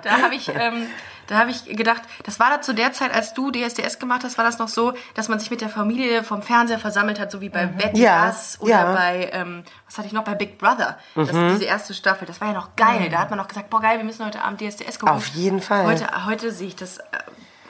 da 0.02 0.10
habe 0.22 0.34
ich, 0.34 0.48
ähm, 0.48 0.86
da 1.28 1.38
habe 1.38 1.50
ich 1.50 1.64
gedacht, 1.64 2.02
das 2.24 2.38
war 2.40 2.50
da 2.50 2.60
zu 2.60 2.74
der 2.74 2.92
Zeit, 2.92 3.14
als 3.14 3.32
du 3.34 3.50
DSDS 3.50 3.98
gemacht 3.98 4.22
hast, 4.24 4.36
war 4.38 4.44
das 4.44 4.58
noch 4.58 4.68
so, 4.68 4.92
dass 5.14 5.28
man 5.28 5.38
sich 5.38 5.50
mit 5.50 5.60
der 5.60 5.68
Familie 5.70 6.24
vom 6.24 6.42
Fernseher 6.42 6.78
versammelt 6.78 7.18
hat, 7.18 7.30
so 7.30 7.40
wie 7.40 7.48
bei 7.48 7.66
Mhm. 7.66 7.78
Ja, 7.94 8.34
oder 8.60 8.70
ja. 8.70 8.86
Mhm. 8.90 8.94
bei, 8.94 9.30
ähm, 9.32 9.62
was 9.86 9.96
hatte 9.98 10.06
ich 10.08 10.12
noch, 10.12 10.24
bei 10.24 10.34
Big 10.34 10.58
Brother. 10.58 10.98
Das, 11.14 11.28
diese 11.30 11.64
erste 11.64 11.94
Staffel, 11.94 12.26
das 12.26 12.40
war 12.40 12.48
ja 12.48 12.54
noch 12.54 12.76
geil. 12.76 13.08
Da 13.10 13.18
hat 13.18 13.30
man 13.30 13.38
noch 13.38 13.48
gesagt, 13.48 13.70
boah 13.70 13.80
geil, 13.80 13.96
wir 13.98 14.04
müssen 14.04 14.24
heute 14.26 14.42
Abend 14.42 14.60
DSDS 14.60 14.98
gucken. 14.98 15.14
Auf 15.16 15.26
jeden 15.28 15.60
Fall. 15.62 15.84
Heute, 15.86 16.26
heute 16.26 16.50
sehe 16.52 16.68
ich 16.68 16.76
das, 16.76 16.98
äh, 16.98 17.02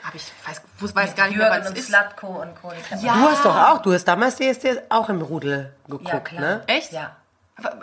habe 0.09 0.17
ich, 0.17 0.23
weiß, 0.47 0.61
weiß, 0.79 0.95
weiß 0.95 1.15
gar 1.15 1.27
nicht 1.27 1.37
mehr, 1.37 1.47
Jürgen 1.47 1.61
was 1.61 1.69
und 1.69 1.77
es 1.77 1.83
ist. 1.83 1.87
Slatko 1.89 2.27
und 2.41 2.55
Co. 2.61 2.71
Ja. 3.01 3.13
du 3.13 3.21
hast 3.21 3.45
doch 3.45 3.55
auch, 3.55 3.81
du 3.81 3.93
hast 3.93 4.05
damals 4.05 4.35
DSDS 4.37 4.77
auch 4.89 5.07
im 5.09 5.21
Rudel 5.21 5.73
geguckt, 5.87 6.07
Ja, 6.09 6.19
klar. 6.19 6.41
ne? 6.41 6.61
Echt? 6.67 6.91
Ja. 6.91 7.15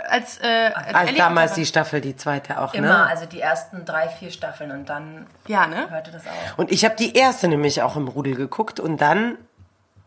Als, 0.09 0.39
äh, 0.41 0.71
als 0.75 0.95
Als 0.95 1.15
damals 1.17 1.53
die 1.53 1.67
Staffel, 1.67 2.01
die 2.01 2.17
zweite 2.17 2.61
auch, 2.61 2.73
Immer, 2.73 2.87
ne? 2.89 3.07
also 3.07 3.27
die 3.27 3.41
ersten 3.41 3.85
drei, 3.85 4.09
vier 4.09 4.31
Staffeln 4.31 4.71
und 4.71 4.89
dann 4.89 5.27
Ja, 5.47 5.67
ne? 5.67 5.91
hörte 5.91 6.11
das 6.11 6.27
auf. 6.27 6.33
Und 6.59 6.73
ich 6.73 6.85
habe 6.85 6.97
die 6.97 7.15
erste 7.15 7.47
nämlich 7.47 7.83
auch 7.83 7.95
im 7.97 8.09
Rudel 8.09 8.35
geguckt 8.35 8.81
und 8.81 9.01
dann 9.01 9.37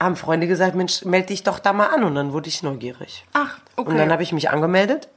haben 0.02 0.16
Freunde 0.16 0.48
gesagt, 0.48 0.76
Mensch, 0.76 1.06
melde 1.06 1.28
dich 1.28 1.44
doch 1.44 1.60
da 1.60 1.72
mal 1.74 1.88
an 1.94 2.04
und 2.04 2.16
dann 2.16 2.34
wurde 2.34 2.50
ich 2.50 2.64
neugierig. 2.64 3.26
Ach, 3.34 3.58
okay. 3.76 3.90
Und 3.92 3.98
dann 3.98 4.12
habe 4.12 4.24
ich 4.24 4.32
mich 4.32 4.50
angemeldet. 4.50 5.08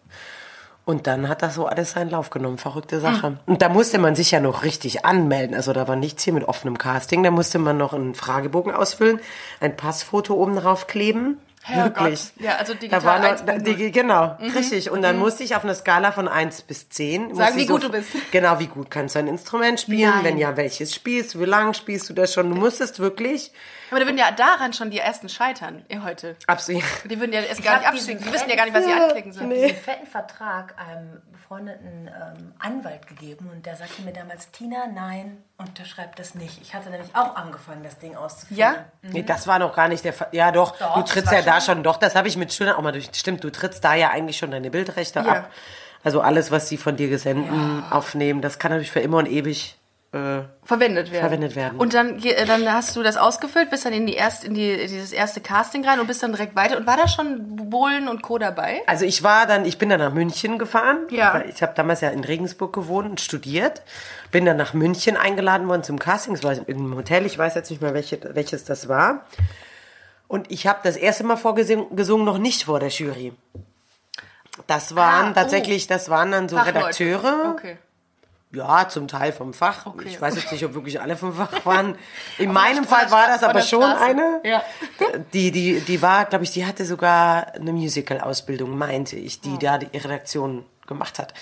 Und 0.84 1.06
dann 1.06 1.29
hat 1.29 1.43
das 1.43 1.55
so 1.55 1.67
alles 1.67 1.93
seinen 1.93 2.11
Lauf 2.11 2.31
genommen. 2.31 2.58
Verrückte 2.58 2.99
Sache. 2.99 3.38
Und 3.46 3.62
da 3.62 3.69
musste 3.69 3.99
man 3.99 4.17
sich 4.17 4.32
ja 4.32 4.40
noch 4.40 4.64
richtig 4.64 5.05
anmelden. 5.05 5.55
Also 5.55 5.73
da 5.73 5.87
war 5.87 5.94
nichts 5.94 6.25
hier 6.25 6.32
mit 6.32 6.44
offenem 6.49 6.76
Casting. 6.76 7.23
Da 7.23 7.31
musste 7.31 7.61
man 7.61 7.76
noch 7.76 7.93
einen 7.93 8.14
Fragebogen 8.14 8.73
ausfüllen, 8.73 9.20
ein 9.61 9.76
Passfoto 9.76 10.34
oben 10.34 10.56
drauf 10.56 10.88
kleben. 10.88 11.38
Herrgott. 11.64 11.97
Wirklich. 12.00 12.32
Ja, 12.41 12.56
also 12.56 12.75
digital 12.75 13.00
da 13.00 13.06
war 13.06 13.19
noch, 13.20 13.29
1.0. 13.47 13.62
die, 13.62 13.93
Genau, 13.93 14.37
richtig. 14.41 14.91
Und 14.91 15.03
dann 15.03 15.19
musste 15.19 15.44
ich 15.44 15.55
auf 15.55 15.62
einer 15.62 15.75
Skala 15.75 16.11
von 16.11 16.26
1 16.26 16.62
bis 16.62 16.88
10. 16.88 17.29
musste 17.29 17.37
Sagen, 17.37 17.56
wie 17.56 17.62
ich 17.62 17.69
gut 17.69 17.85
du 17.85 17.91
bist. 17.91 18.09
Genau, 18.32 18.59
wie 18.59 18.67
gut 18.67 18.91
kannst 18.91 19.14
du 19.14 19.20
ein 19.20 19.29
Instrument 19.29 19.79
spielen? 19.79 20.11
Nein. 20.11 20.25
Wenn 20.25 20.38
ja, 20.38 20.56
welches 20.56 20.94
spielst 20.94 21.35
du? 21.35 21.41
Wie 21.41 21.44
lange 21.44 21.75
spielst 21.75 22.09
du 22.09 22.14
das 22.14 22.35
schon? 22.35 22.49
Du 22.50 22.56
musstest 22.56 22.99
wirklich 22.99 23.53
Aber 23.91 24.01
die 24.01 24.06
würden 24.06 24.19
ja 24.19 24.32
daran 24.32 24.72
schon 24.72 24.91
die 24.91 24.98
ersten 24.98 25.29
scheitern, 25.29 25.84
ihr 25.89 26.03
heute. 26.03 26.37
absolut. 26.46 26.82
Die 27.05 27.20
würden 27.20 27.32
ja 27.32 27.41
erst 27.43 27.63
gar 27.63 27.79
nicht 27.79 27.89
abschicken. 27.89 28.25
Die 28.27 28.32
wissen 28.32 28.48
ja 28.48 28.56
gar 28.56 28.65
nicht, 28.65 28.75
was 28.75 28.84
sie 28.84 28.93
anklicken 28.93 29.32
sollen. 29.32 29.51
diesen 29.51 29.77
fetten 29.77 30.06
Vertrag 30.06 30.75
einem 30.79 31.22
befreundeten 31.53 32.09
ähm, 32.09 32.53
Anwalt 32.59 33.06
gegeben 33.06 33.51
und 33.53 33.67
der 33.67 33.77
sagte 33.77 34.03
mir 34.03 34.13
damals, 34.13 34.51
Tina, 34.53 34.87
nein, 34.93 35.37
unterschreib 35.59 36.17
das 36.17 36.35
nicht. 36.35 36.61
Ich 36.63 36.75
hatte 36.75 36.89
nämlich 36.91 37.15
auch 37.15 37.37
angefangen, 37.37 37.82
das 37.82 37.99
Ding 37.99 38.17
auszufüllen. 38.17 38.59
Ja? 38.59 38.75
Nee, 39.03 39.23
das 39.23 39.47
war 39.47 39.59
noch 39.59 39.75
gar 39.75 39.89
nicht 39.89 40.05
der 40.05 40.13
Fall. 40.15 40.29
Ja, 40.32 40.51
doch, 40.51 40.77
Doch, 40.79 40.94
du 40.94 41.03
trittst 41.03 41.31
ja 41.32 41.43
da 41.43 41.61
schon- 41.61 41.77
schon, 41.77 41.82
doch, 41.82 41.97
das 41.99 42.15
habe 42.15 42.29
ich 42.29 42.37
mit 42.37 42.53
Schülern 42.53 42.77
auch 42.77 42.82
mal 42.82 42.93
durch. 42.93 43.11
Stimmt, 43.15 43.44
du 43.44 43.51
trittst 43.51 43.85
da 43.85 43.94
ja 43.94 44.11
eigentlich 44.11 44.39
schon 44.39 44.51
deine 44.51 44.71
Bildrechte 44.71 45.21
Ja. 45.21 45.27
ab. 45.32 45.51
Also 46.05 46.21
alles, 46.21 46.51
was 46.51 46.69
sie 46.69 46.77
von 46.77 46.97
dir 46.97 47.09
gesenden 47.09 47.85
aufnehmen, 47.91 48.41
das 48.43 48.59
kann 48.59 48.71
natürlich 48.73 48.91
für 48.91 49.01
immer 49.01 49.19
und 49.19 49.27
ewig. 49.29 49.79
Äh, 50.13 50.43
Verwendet 50.65 51.11
werden. 51.11 51.23
Verwendet 51.23 51.57
werden. 51.57 51.79
Und 51.79 51.95
dann, 51.95 52.23
äh, 52.23 52.45
dann 52.45 52.71
hast 52.71 52.95
du 52.95 53.03
das 53.03 53.17
ausgefüllt, 53.17 53.71
bist 53.71 53.87
dann 53.87 53.95
in, 53.95 54.07
die 54.07 54.13
erst, 54.13 54.45
in 54.45 54.53
die, 54.53 54.77
dieses 54.77 55.11
erste 55.11 55.41
Casting 55.41 55.87
rein 55.87 56.01
und 56.01 56.07
bist 56.07 56.23
dann 56.23 56.33
direkt 56.33 56.55
weiter. 56.55 56.77
Und 56.77 56.87
war 56.87 56.99
da 56.99 57.09
schon 57.09 57.71
Bohlen 57.71 58.09
und 58.09 58.23
Co. 58.23 58.37
dabei? 58.37 58.83
also 58.87 59.07
ich 59.07 59.23
war 59.23 59.47
dann, 59.47 59.65
ich 59.65 59.79
bin 59.79 59.89
dann 59.89 60.01
nach 60.01 60.13
München 60.13 60.59
gefahren. 60.59 61.07
Ja. 61.09 61.43
Ich 61.49 61.63
habe 61.63 61.73
damals 61.75 62.03
ja 62.03 62.11
in 62.11 62.25
Regensburg 62.25 62.75
gewohnt 62.75 63.09
und 63.09 63.21
studiert. 63.23 63.81
Bin 64.31 64.45
dann 64.45 64.59
nach 64.59 64.75
München 64.75 65.17
eingeladen 65.17 65.67
worden 65.67 65.83
zum 65.83 65.99
Casting. 65.99 66.35
Es 66.35 66.45
war 66.45 66.53
in 66.53 66.77
einem 66.77 66.95
Hotel, 66.95 67.25
ich 67.25 67.39
weiß 67.39 67.55
jetzt 67.55 67.71
nicht 67.71 67.81
mehr, 67.81 67.95
welche, 67.95 68.21
welches 68.35 68.65
das 68.65 68.89
war. 68.89 69.25
Und 70.29 70.51
ich 70.51 70.67
habe 70.67 70.81
das 70.83 70.97
erste 70.97 71.25
Mal 71.25 71.37
vorgesungen, 71.37 71.97
gesungen, 71.97 72.27
noch 72.27 72.39
nicht 72.39 72.65
vor 72.65 72.81
der 72.81 72.91
Jury. 72.91 73.33
Das 74.67 74.95
waren 74.95 75.29
Ah, 75.29 75.31
oh. 75.31 75.35
tatsächlich, 75.35 75.87
das 75.87 76.11
waren 76.11 76.33
dann 76.33 76.51
so 76.51 76.57
Fachleute. 76.57 76.79
Redakteure. 76.79 77.51
Okay. 77.53 77.79
Ja, 78.55 78.87
zum 78.87 79.09
Teil 79.09 79.32
vom 79.32 79.55
Fach. 79.55 79.87
Okay. 79.87 80.09
Ich 80.09 80.21
weiß 80.21 80.37
jetzt 80.37 80.53
nicht, 80.53 80.65
ob 80.65 80.75
wirklich 80.75 81.01
alle 81.01 81.17
vom 81.17 81.32
Fach 81.35 81.65
waren. 81.65 81.97
In 82.39 82.53
meinem 82.53 82.85
Fall 82.85 83.11
war 83.11 83.27
das 83.27 83.43
aber 83.43 83.63
schon 83.63 83.82
Straße. 83.82 84.03
eine. 84.03 84.41
Ja. 84.44 84.63
Die, 85.32 85.51
die, 85.51 85.81
die 85.81 86.03
war, 86.03 86.27
glaube 86.27 86.44
ich, 86.44 86.51
die 86.51 86.67
hatte 86.67 86.85
sogar 86.85 87.55
eine 87.55 87.73
Musical-Ausbildung, 87.73 88.77
meinte 88.77 89.17
ich, 89.17 89.41
die 89.41 89.59
da 89.59 89.79
die 89.79 89.97
Redaktion 89.97 90.65
gemacht 90.87 91.19
hat. 91.19 91.32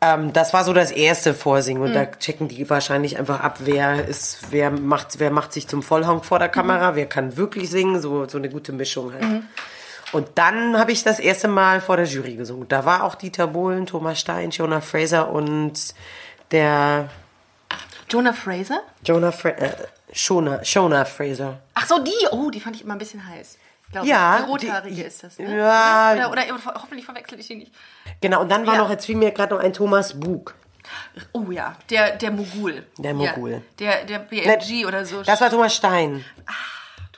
Ähm, 0.00 0.32
das 0.32 0.52
war 0.54 0.64
so 0.64 0.72
das 0.72 0.90
erste 0.90 1.34
Vorsingen 1.34 1.82
und 1.82 1.92
da 1.94 2.06
checken 2.06 2.48
die 2.48 2.68
wahrscheinlich 2.70 3.18
einfach 3.18 3.40
ab, 3.40 3.58
wer 3.60 4.06
ist, 4.06 4.50
wer 4.50 4.70
macht, 4.70 5.18
wer 5.18 5.30
macht 5.30 5.52
sich 5.52 5.68
zum 5.68 5.82
Vollhonk 5.82 6.24
vor 6.24 6.38
der 6.38 6.48
Kamera, 6.48 6.94
wer 6.94 7.06
kann 7.06 7.36
wirklich 7.36 7.68
singen, 7.70 8.00
so, 8.00 8.26
so 8.26 8.38
eine 8.38 8.48
gute 8.48 8.72
Mischung 8.72 9.12
halt. 9.12 9.42
Und 10.12 10.28
dann 10.36 10.78
habe 10.78 10.92
ich 10.92 11.02
das 11.04 11.20
erste 11.20 11.46
Mal 11.48 11.80
vor 11.80 11.96
der 11.96 12.06
Jury 12.06 12.34
gesungen. 12.34 12.66
Da 12.68 12.84
war 12.84 13.04
auch 13.04 13.14
Dieter 13.14 13.46
Bohlen, 13.46 13.86
Thomas 13.86 14.18
Stein, 14.20 14.50
Jonah 14.50 14.80
Fraser 14.80 15.30
und 15.30 15.94
der 16.50 17.08
Jonah 18.08 18.32
Fraser? 18.32 18.82
Jonah 19.04 19.30
Fra 19.30 19.50
äh, 19.50 19.70
Shona, 20.12 20.64
Shona 20.64 21.04
Fraser. 21.04 21.60
Ach 21.74 21.86
so, 21.86 21.98
die. 22.02 22.10
Oh, 22.32 22.50
die 22.50 22.60
fand 22.60 22.74
ich 22.74 22.82
immer 22.82 22.94
ein 22.94 22.98
bisschen 22.98 23.24
heiß. 23.24 23.56
Glaub 23.92 24.04
Ja, 24.04 24.38
ich. 24.38 24.44
Die 24.44 24.50
rothaarige 24.50 24.94
die- 24.96 25.02
ist 25.02 25.22
das, 25.22 25.38
ne? 25.38 25.56
ja. 25.56 26.12
Oder, 26.12 26.30
oder, 26.32 26.42
oder 26.54 26.74
hoffentlich 26.82 27.04
verwechsel 27.04 27.38
ich 27.38 27.46
die 27.46 27.56
nicht. 27.56 27.72
Genau, 28.20 28.40
und 28.40 28.48
dann 28.48 28.66
war 28.66 28.74
Ja. 28.74 28.80
noch, 28.82 28.90
jetzt 28.90 29.06
fiel 29.06 29.16
mir 29.16 29.30
gerade 29.30 29.54
noch 29.54 29.62
ein 29.62 29.72
Thomas 29.72 30.18
Bug. 30.18 30.54
Oh 31.32 31.50
ja, 31.52 31.76
der, 31.88 32.16
der 32.16 32.32
Mogul. 32.32 32.84
Der 32.98 33.14
Mogul. 33.14 33.62
Ja, 33.78 34.02
der, 34.02 34.04
der 34.04 34.18
BMG 34.20 34.86
oder 34.86 35.04
so. 35.04 35.22
Das 35.22 35.40
war 35.40 35.50
Thomas 35.50 35.74
Stein. 35.74 36.24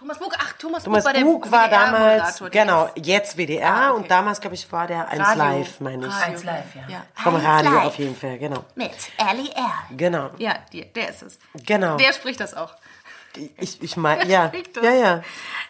Thomas 0.02 0.18
Bug. 0.18 0.34
Ach, 0.36 0.52
Thomas, 0.58 0.82
Thomas 0.82 1.04
Bug 1.04 1.06
war 1.06 1.12
der 1.12 1.24
Bug 1.24 1.50
war 1.52 1.68
damals, 1.68 2.38
der 2.38 2.50
genau, 2.50 2.90
jetzt 2.96 3.36
WDR 3.36 3.72
Ah, 3.72 3.90
okay. 3.90 4.00
und 4.00 4.10
damals, 4.10 4.40
glaube 4.40 4.56
ich, 4.56 4.72
war 4.72 4.88
der 4.88 5.08
1 5.08 5.20
Radio. 5.20 5.44
Live, 5.44 5.80
meine 5.80 6.06
ich. 6.08 6.12
Radio. 6.12 6.26
Eins 6.26 6.44
live, 6.44 6.74
ja. 6.74 6.82
Ja. 6.88 7.06
Vom 7.14 7.36
Radio 7.36 7.70
live 7.70 7.84
auf 7.84 7.98
jeden 7.98 8.16
Fall, 8.16 8.38
genau. 8.38 8.64
Mit 8.74 8.90
Ali 9.16 9.48
R. 9.54 9.72
Genau. 9.96 10.30
Ja, 10.38 10.56
die, 10.72 10.92
der 10.92 11.10
ist 11.10 11.22
es. 11.22 11.38
Genau. 11.64 11.96
Der 11.98 12.12
spricht 12.12 12.40
das 12.40 12.54
auch. 12.54 12.74
Ich, 13.58 13.80
ich 13.80 13.96
meine, 13.96 14.26
ja. 14.26 14.48
spricht 14.48 14.76
das. 14.76 14.84
Ja, 14.84 14.92
ja. 14.92 15.22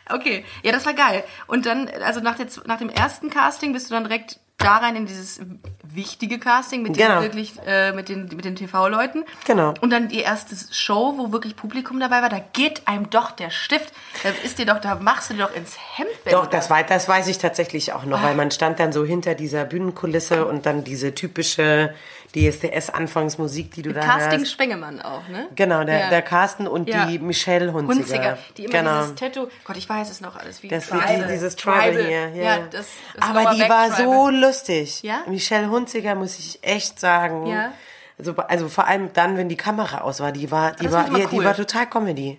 Okay, 0.09 0.47
ja, 0.62 0.73
das 0.73 0.87
war 0.87 0.95
geil. 0.95 1.25
Und 1.47 1.67
dann, 1.67 1.91
also 2.03 2.21
nach, 2.21 2.37
der, 2.37 2.47
nach 2.65 2.79
dem 2.79 2.89
ersten 2.89 3.29
Casting 3.29 3.75
bist 3.75 3.91
du 3.91 3.95
dann 3.95 4.05
direkt 4.05 4.41
da 4.62 4.76
rein 4.78 4.97
in 4.97 5.07
dieses 5.07 5.40
wichtige 5.85 6.38
Casting 6.38 6.83
mit 6.83 6.97
den 6.97 7.07
Genau. 7.07 7.21
wirklich 7.23 7.54
äh, 7.66 7.92
mit 7.92 8.09
den 8.09 8.23
mit 8.35 8.45
den 8.47 8.57
TV-Leuten. 8.57 9.25
Genau. 9.47 9.75
Und 9.83 9.90
dann 9.90 10.09
die 10.09 10.21
erste 10.21 10.54
Show, 10.75 11.14
wo 11.19 11.33
wirklich 11.33 11.54
Publikum 11.57 12.00
dabei 12.00 12.23
war, 12.23 12.28
da 12.31 12.38
geht 12.54 12.88
einem 12.88 13.11
doch 13.11 13.31
der 13.33 13.50
Stift. 13.50 13.92
Da 14.23 14.31
ist 14.42 14.59
dir 14.59 14.64
doch, 14.66 14.81
da 14.81 14.95
machst 14.95 15.28
du 15.31 15.35
dir 15.35 15.45
doch 15.47 15.54
ins 15.54 15.76
Hemd. 15.97 16.09
Doch, 16.31 16.47
das, 16.47 16.71
wei- 16.71 16.83
das 16.83 17.09
weiß 17.09 17.28
ich 17.28 17.38
tatsächlich 17.38 17.92
auch 17.92 18.04
noch, 18.04 18.21
Ah. 18.21 18.25
weil 18.25 18.35
man 18.35 18.50
stand 18.50 18.81
dann 18.81 18.92
so 18.92 19.04
hinter 19.04 19.35
dieser 19.35 19.64
Bühnenkulisse 19.64 20.47
und 20.47 20.64
dann 20.64 20.83
diese 20.85 21.14
typische 21.14 21.95
DSDS-Anfangsmusik, 22.35 23.73
die 23.75 23.83
du 23.83 23.93
da 23.93 24.01
Casting 24.01 24.41
hörst. 24.41 24.53
Spengemann 24.53 25.01
auch, 25.03 25.27
ne? 25.29 25.49
Genau, 25.55 25.85
der, 25.85 25.99
Ja. 25.99 26.09
der 26.11 26.23
Carsten 26.23 26.67
und 26.67 26.89
Ja. 26.89 27.07
die 27.07 27.19
Michelle 27.19 27.73
Hunziger. 27.73 27.99
Hunziger, 28.01 28.39
die 28.57 28.65
immer 28.65 28.73
genau. 28.79 29.01
dieses 29.03 29.15
Tattoo, 29.17 29.47
Gott, 29.65 29.77
ich 29.77 29.89
weiß 29.89 30.11
es 30.11 30.21
noch 30.21 30.37
alles, 30.37 30.62
wie 30.62 30.69
Das, 30.69 30.89
Tribal. 30.89 31.17
die, 31.27 31.33
dieses 31.33 31.57
Tribal, 31.57 31.93
hier. 31.93 32.29
Ja, 32.31 32.43
Ja, 32.43 32.59
das, 32.71 32.87
das 33.15 33.29
Aber 33.31 33.55
die 33.55 33.61
war 33.69 33.89
Tribal. 33.91 34.05
so 34.05 34.29
lustig. 34.31 35.03
Ja? 35.03 35.23
Michelle 35.27 35.69
Hunziger, 35.71 36.15
muss 36.15 36.39
ich 36.39 36.59
echt 36.62 36.99
sagen. 36.99 37.47
Ja. 37.47 37.73
Also, 38.19 38.35
also 38.37 38.69
vor 38.69 38.87
allem 38.87 39.12
dann, 39.15 39.37
wenn 39.37 39.49
die 39.49 39.57
Kamera 39.57 40.03
aus 40.03 40.21
war, 40.21 40.33
die 40.33 40.51
war, 40.51 40.73
die 40.73 40.93
war, 40.93 41.07
ich 41.17 41.27
die, 41.29 41.37
cool. 41.37 41.45
war 41.45 41.57
total 41.57 41.87
Comedy. 41.89 42.39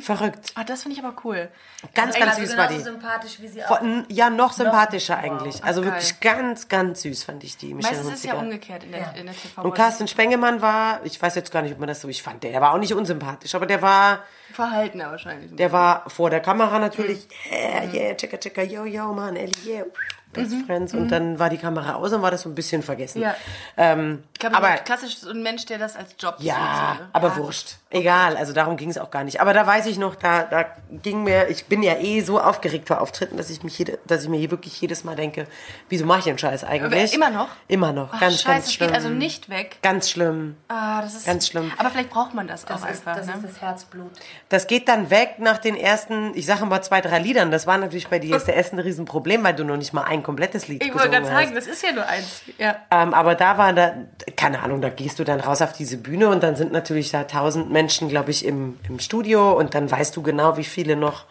Verrückt. 0.00 0.52
Ah, 0.54 0.64
das 0.64 0.82
finde 0.82 0.98
ich 0.98 1.04
aber 1.04 1.14
cool. 1.24 1.48
Ganz, 1.94 2.14
ganz 2.18 2.36
also 2.36 2.46
süß 2.46 2.56
war 2.56 2.66
die. 2.68 2.78
sympathisch 2.80 3.40
wie 3.40 3.48
sie 3.48 3.64
auch. 3.64 3.80
Ja, 4.08 4.28
noch 4.30 4.52
sympathischer 4.52 5.16
eigentlich. 5.16 5.62
Also 5.64 5.80
Ach, 5.80 5.84
geil. 5.86 5.92
wirklich 5.94 6.20
ganz, 6.20 6.68
ganz 6.68 7.02
süß 7.02 7.24
fand 7.24 7.42
ich 7.44 7.56
die, 7.56 7.74
Michelle 7.74 7.96
Meistens 7.96 8.14
ist 8.14 8.18
es 8.20 8.30
ja 8.30 8.34
umgekehrt 8.34 8.84
in 8.84 8.92
der, 8.92 9.00
Ja. 9.00 9.10
in 9.12 9.26
der 9.26 9.34
TV. 9.34 9.62
Und 9.62 9.74
Carsten 9.74 10.08
Spengemann 10.08 10.60
war, 10.62 11.00
ich 11.04 11.20
weiß 11.20 11.34
jetzt 11.34 11.50
gar 11.52 11.62
nicht, 11.62 11.72
ob 11.72 11.78
man 11.78 11.88
das 11.88 12.00
so, 12.00 12.08
ich 12.08 12.22
fand, 12.22 12.42
der 12.42 12.60
war 12.60 12.72
auch 12.74 12.78
nicht 12.78 12.94
unsympathisch, 12.94 13.54
aber 13.54 13.66
der 13.66 13.80
war, 13.82 14.24
Verhaltener 14.52 15.10
wahrscheinlich. 15.12 15.54
der 15.54 15.72
war 15.72 16.08
vor 16.10 16.28
der 16.30 16.40
Kamera 16.40 16.78
natürlich, 16.78 17.26
Mhm. 17.50 17.54
yeah, 17.56 17.84
yeah, 17.92 18.14
chicka, 18.16 18.36
chicka, 18.36 18.62
yo, 18.62 18.84
yo, 18.84 19.12
man, 19.12 19.36
Ellie, 19.36 19.54
yeah, 19.66 19.84
best 20.32 20.54
friends. 20.66 20.94
Und 20.94 21.08
dann 21.08 21.38
war 21.38 21.50
die 21.50 21.58
Kamera 21.58 21.94
aus 21.94 22.12
und 22.12 22.22
war 22.22 22.30
das 22.30 22.42
so 22.42 22.48
ein 22.48 22.54
bisschen 22.54 22.82
vergessen. 22.82 23.18
Mhm. 23.18 23.24
Ja. 23.24 23.34
Ähm, 23.76 24.22
ich 24.32 24.40
glaube, 24.40 24.56
aber, 24.56 24.76
klassisch 24.78 25.18
so 25.18 25.30
ein 25.30 25.42
Mensch, 25.42 25.66
der 25.66 25.78
das 25.78 25.96
als 25.96 26.14
Job 26.18 26.36
ja, 26.38 26.54
sieht. 26.54 26.98
so, 26.98 27.04
ne? 27.04 27.10
aber 27.12 27.36
wurscht. 27.36 27.76
Egal, 27.90 28.36
also 28.36 28.52
darum 28.52 28.76
ging 28.76 28.88
es 28.90 28.98
auch 28.98 29.10
gar 29.10 29.24
nicht. 29.24 29.40
Aber 29.40 29.52
da 29.52 29.66
weiß 29.66 29.86
ich 29.86 29.98
noch, 29.98 30.14
da, 30.14 30.44
da 30.44 30.66
ging 31.02 31.24
mir, 31.24 31.48
ich 31.48 31.66
bin 31.66 31.82
ja 31.82 31.98
eh 31.98 32.20
so 32.20 32.40
aufgeregt 32.40 32.86
vor 32.86 33.00
Auftritten, 33.00 33.36
dass 33.36 33.50
ich 33.50 33.64
mich 33.64 33.76
jede, 33.78 33.98
dass 34.06 34.22
ich 34.22 34.28
mir 34.28 34.38
hier 34.38 34.50
wirklich 34.50 34.80
jedes 34.80 35.02
Mal 35.02 35.16
denke, 35.16 35.46
wieso 35.88 36.06
mache 36.06 36.20
ich 36.20 36.24
den 36.26 36.38
Scheiß 36.38 36.64
eigentlich? 36.64 37.12
immer 37.12 37.30
noch? 37.30 37.48
Immer 37.66 37.92
noch, 37.92 38.10
Ach, 38.12 38.20
ganz, 38.20 38.42
scheiße, 38.42 38.46
ganz 38.46 38.66
es 38.66 38.74
schlimm. 38.74 38.88
geht 38.88 38.96
also 38.96 39.08
nicht 39.08 39.48
weg. 39.48 39.78
Ganz 39.82 40.08
schlimm. 40.08 40.56
Ah, 40.68 41.02
das 41.02 41.14
ist 41.14 41.26
Ganz 41.26 41.48
schlimm. 41.48 41.72
Aber 41.78 41.90
vielleicht 41.90 42.10
braucht 42.10 42.34
man 42.34 42.46
das, 42.46 42.64
auch 42.64 42.68
das, 42.68 42.82
ist, 42.82 42.86
einfach. 42.86 43.16
das 43.16 43.26
ne? 43.26 43.32
ist 43.34 43.44
das 43.44 43.60
Herzblut. 43.60 44.10
Das 44.48 44.66
geht 44.66 44.88
dann 44.88 45.10
weg 45.10 45.34
nach 45.38 45.58
den 45.58 45.74
ersten, 45.74 46.32
ich 46.34 46.46
sage 46.46 46.64
mal 46.66 46.82
zwei, 46.82 47.00
drei 47.00 47.18
Liedern. 47.18 47.50
Das 47.50 47.66
war 47.66 47.78
natürlich 47.78 48.08
bei 48.08 48.18
DSDS 48.18 48.72
ein 48.72 48.78
Riesenproblem, 48.78 49.42
weil 49.42 49.54
du 49.54 49.64
noch 49.64 49.76
nicht 49.76 49.92
mal 49.92 50.04
ein 50.04 50.19
komplettes 50.22 50.68
Lied 50.68 50.82
ich 50.82 50.94
wollte 50.94 51.10
gerade 51.10 51.26
sagen, 51.26 51.54
das 51.54 51.66
ist 51.66 51.82
ja 51.82 51.92
nur 51.92 52.06
eins. 52.06 52.42
Ja. 52.58 52.76
Ähm, 52.90 53.14
aber 53.14 53.34
da 53.34 53.58
war 53.58 53.72
da, 53.72 53.94
keine 54.36 54.62
Ahnung, 54.62 54.80
da 54.80 54.88
gehst 54.88 55.18
du 55.18 55.24
dann 55.24 55.40
raus 55.40 55.62
auf 55.62 55.72
diese 55.72 55.96
Bühne 55.96 56.28
und 56.28 56.42
dann 56.42 56.56
sind 56.56 56.72
natürlich 56.72 57.10
da 57.10 57.24
tausend 57.24 57.70
Menschen, 57.70 58.08
glaube 58.08 58.30
ich, 58.30 58.44
im, 58.44 58.78
im 58.88 58.98
Studio 58.98 59.52
und 59.52 59.74
dann 59.74 59.90
weißt 59.90 60.16
du 60.16 60.22
genau, 60.22 60.56
wie 60.56 60.64
viele 60.64 60.96
noch 60.96 61.24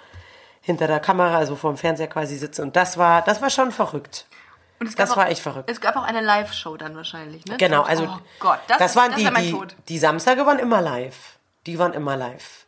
hinter 0.62 0.88
der 0.88 1.00
Kamera, 1.00 1.38
also 1.38 1.56
vor 1.56 1.72
dem 1.72 1.78
Fernseher 1.78 2.08
quasi 2.08 2.38
sitzen. 2.38 2.62
Und 2.64 2.76
das 2.76 2.98
war, 2.98 3.22
das 3.22 3.42
war 3.42 3.50
schon 3.50 3.72
verrückt. 3.72 4.26
Das 4.80 4.96
gab 4.96 5.10
war 5.10 5.26
auch, 5.26 5.30
echt 5.30 5.42
verrückt. 5.42 5.70
Es 5.70 5.82
gab 5.82 5.98
auch 5.98 6.04
eine 6.04 6.22
Live-Show 6.22 6.78
dann 6.78 6.96
wahrscheinlich, 6.96 7.46
ne? 7.46 7.58
Genau, 7.58 7.82
also 7.82 8.06
Oh 8.06 8.20
Gott, 8.40 8.60
das, 8.68 8.78
das 8.78 8.92
ist, 8.92 8.98
waren 8.98 9.12
das 9.12 9.20
die, 9.20 9.52
die, 9.52 9.76
die 9.90 9.98
Samstage 9.98 10.46
waren 10.46 10.60
immer 10.60 10.82
live. 10.82 11.38
Die 11.66 11.78
waren 11.78 11.94
immer 11.94 12.16
live. 12.16 12.66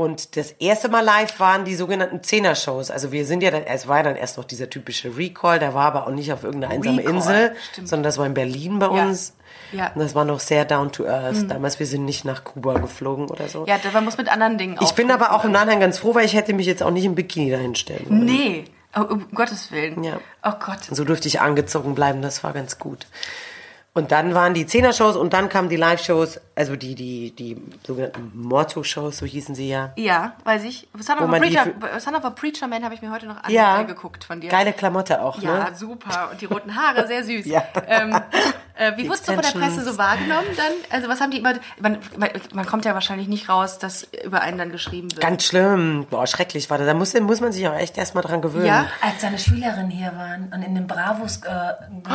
Und 0.00 0.36
das 0.38 0.52
erste 0.52 0.88
Mal 0.88 1.02
live 1.04 1.38
waren 1.40 1.66
die 1.66 1.74
sogenannten 1.74 2.22
Zehner-Shows. 2.22 2.90
Also 2.90 3.12
wir 3.12 3.26
sind 3.26 3.42
ja 3.42 3.50
dann, 3.50 3.64
es 3.64 3.86
war 3.86 3.98
ja 3.98 4.02
dann 4.04 4.16
erst 4.16 4.38
noch 4.38 4.44
dieser 4.44 4.70
typische 4.70 5.14
Recall, 5.16 5.58
der 5.58 5.74
war 5.74 5.84
aber 5.84 6.06
auch 6.06 6.10
nicht 6.12 6.32
auf 6.32 6.42
irgendeiner 6.42 6.72
einsamen 6.72 7.00
Recall, 7.00 7.14
Insel, 7.14 7.56
stimmt. 7.72 7.88
sondern 7.88 8.04
das 8.04 8.16
war 8.16 8.24
in 8.24 8.32
Berlin 8.32 8.78
bei 8.78 8.86
Ja. 8.86 9.04
uns. 9.06 9.34
Ja. 9.72 9.84
Mhm. 9.84 9.90
Und 9.96 10.00
das 10.04 10.14
war 10.14 10.24
noch 10.24 10.40
sehr 10.40 10.64
down 10.64 10.90
to 10.90 11.04
earth. 11.06 11.50
Damals, 11.50 11.78
wir 11.78 11.86
sind 11.86 12.06
nicht 12.06 12.24
nach 12.24 12.44
Kuba 12.44 12.78
geflogen 12.78 13.28
oder 13.28 13.46
so. 13.48 13.66
Ja, 13.66 13.76
da- 13.82 13.90
man 13.92 14.04
muss 14.06 14.16
mit 14.16 14.28
anderen 14.32 14.56
Dingen 14.56 14.78
ich 14.80 14.92
bin 14.92 15.10
aber 15.10 15.32
auch 15.32 15.44
im 15.44 15.52
Nachhinein 15.52 15.80
ganz 15.80 15.98
froh, 15.98 16.14
weil 16.14 16.24
ich 16.24 16.34
hätte 16.34 16.54
mich 16.54 16.66
jetzt 16.66 16.82
auch 16.82 16.90
nicht 16.90 17.04
im 17.04 17.14
Bikini 17.14 17.50
dahinstellen 17.50 18.06
wollen. 18.08 18.24
Nee, 18.24 18.64
oh, 18.96 19.02
um 19.02 19.26
Gottes 19.34 19.70
Willen. 19.70 20.02
Ja. 20.02 20.18
Oh 20.42 20.52
Gott. 20.64 20.78
So 20.90 21.04
durfte 21.04 21.28
ich 21.28 21.40
angezogen 21.42 21.94
bleiben, 21.94 22.22
das 22.22 22.42
war 22.42 22.52
ganz 22.54 22.78
gut. 22.78 23.06
Und 23.92 24.12
dann 24.12 24.34
waren 24.34 24.54
die 24.54 24.66
Zehner-Shows 24.66 25.16
und 25.16 25.32
dann 25.32 25.48
kamen 25.48 25.68
die 25.68 25.74
Live-Shows, 25.76 26.40
also 26.54 26.76
die, 26.76 26.94
die, 26.94 27.34
die 27.34 27.60
sogenannten 27.84 28.30
Motto-Shows, 28.34 29.18
so 29.18 29.26
hießen 29.26 29.56
sie 29.56 29.68
ja. 29.68 29.90
Ja, 29.96 30.34
weiß 30.44 30.62
ich. 30.62 30.86
Son 31.00 31.18
of, 31.18 31.28
a 31.28 31.38
Preacher, 31.38 31.66
Son 31.98 32.14
of 32.14 32.24
a 32.24 32.30
Preacher 32.30 32.68
Man 32.68 32.84
habe 32.84 32.94
ich 32.94 33.02
mir 33.02 33.10
heute 33.10 33.26
noch 33.26 33.48
Ja. 33.48 33.74
angeguckt 33.74 34.22
von 34.22 34.40
dir. 34.40 34.48
Geile 34.48 34.72
Klamotte 34.72 35.20
auch, 35.20 35.40
Ja, 35.42 35.70
ne? 35.70 35.74
super. 35.74 36.28
Und 36.30 36.40
die 36.40 36.44
roten 36.46 36.76
Haare, 36.76 37.06
sehr 37.08 37.24
süß. 37.24 37.46
Ja. 37.50 37.64
Ähm, 37.88 38.14
äh, 38.76 38.96
wie 38.96 39.08
wurdest 39.08 39.28
du 39.28 39.32
von 39.32 39.42
der 39.42 39.50
Presse 39.50 39.82
so 39.84 39.98
wahrgenommen 39.98 40.46
dann? 40.56 40.72
Also 40.90 41.08
was 41.08 41.20
haben 41.20 41.32
die 41.32 41.38
immer... 41.38 41.54
Man, 41.80 41.98
man, 42.16 42.30
man 42.54 42.66
kommt 42.66 42.84
ja 42.84 42.94
wahrscheinlich 42.94 43.26
nicht 43.26 43.48
raus, 43.48 43.78
dass 43.80 44.04
über 44.24 44.40
einen 44.40 44.56
dann 44.56 44.70
geschrieben 44.70 45.10
wird. 45.10 45.20
Ganz 45.20 45.44
schlimm. 45.44 46.06
Boah, 46.08 46.28
schrecklich 46.28 46.70
war 46.70 46.78
das. 46.78 46.86
Da 46.86 46.94
muss, 46.94 47.12
muss 47.20 47.40
man 47.40 47.50
sich 47.50 47.66
auch 47.66 47.74
echt 47.74 47.98
erstmal 47.98 48.22
dran 48.22 48.40
gewöhnen. 48.40 48.66
Ja? 48.66 48.86
Als 49.00 49.20
seine 49.20 49.38
Schülerinnen 49.38 49.90
hier 49.90 50.12
waren 50.16 50.52
und 50.54 50.62
in 50.62 50.76
den 50.76 50.86
Bravos 50.86 51.38
äh, 51.38 51.72
geguckt 51.90 52.08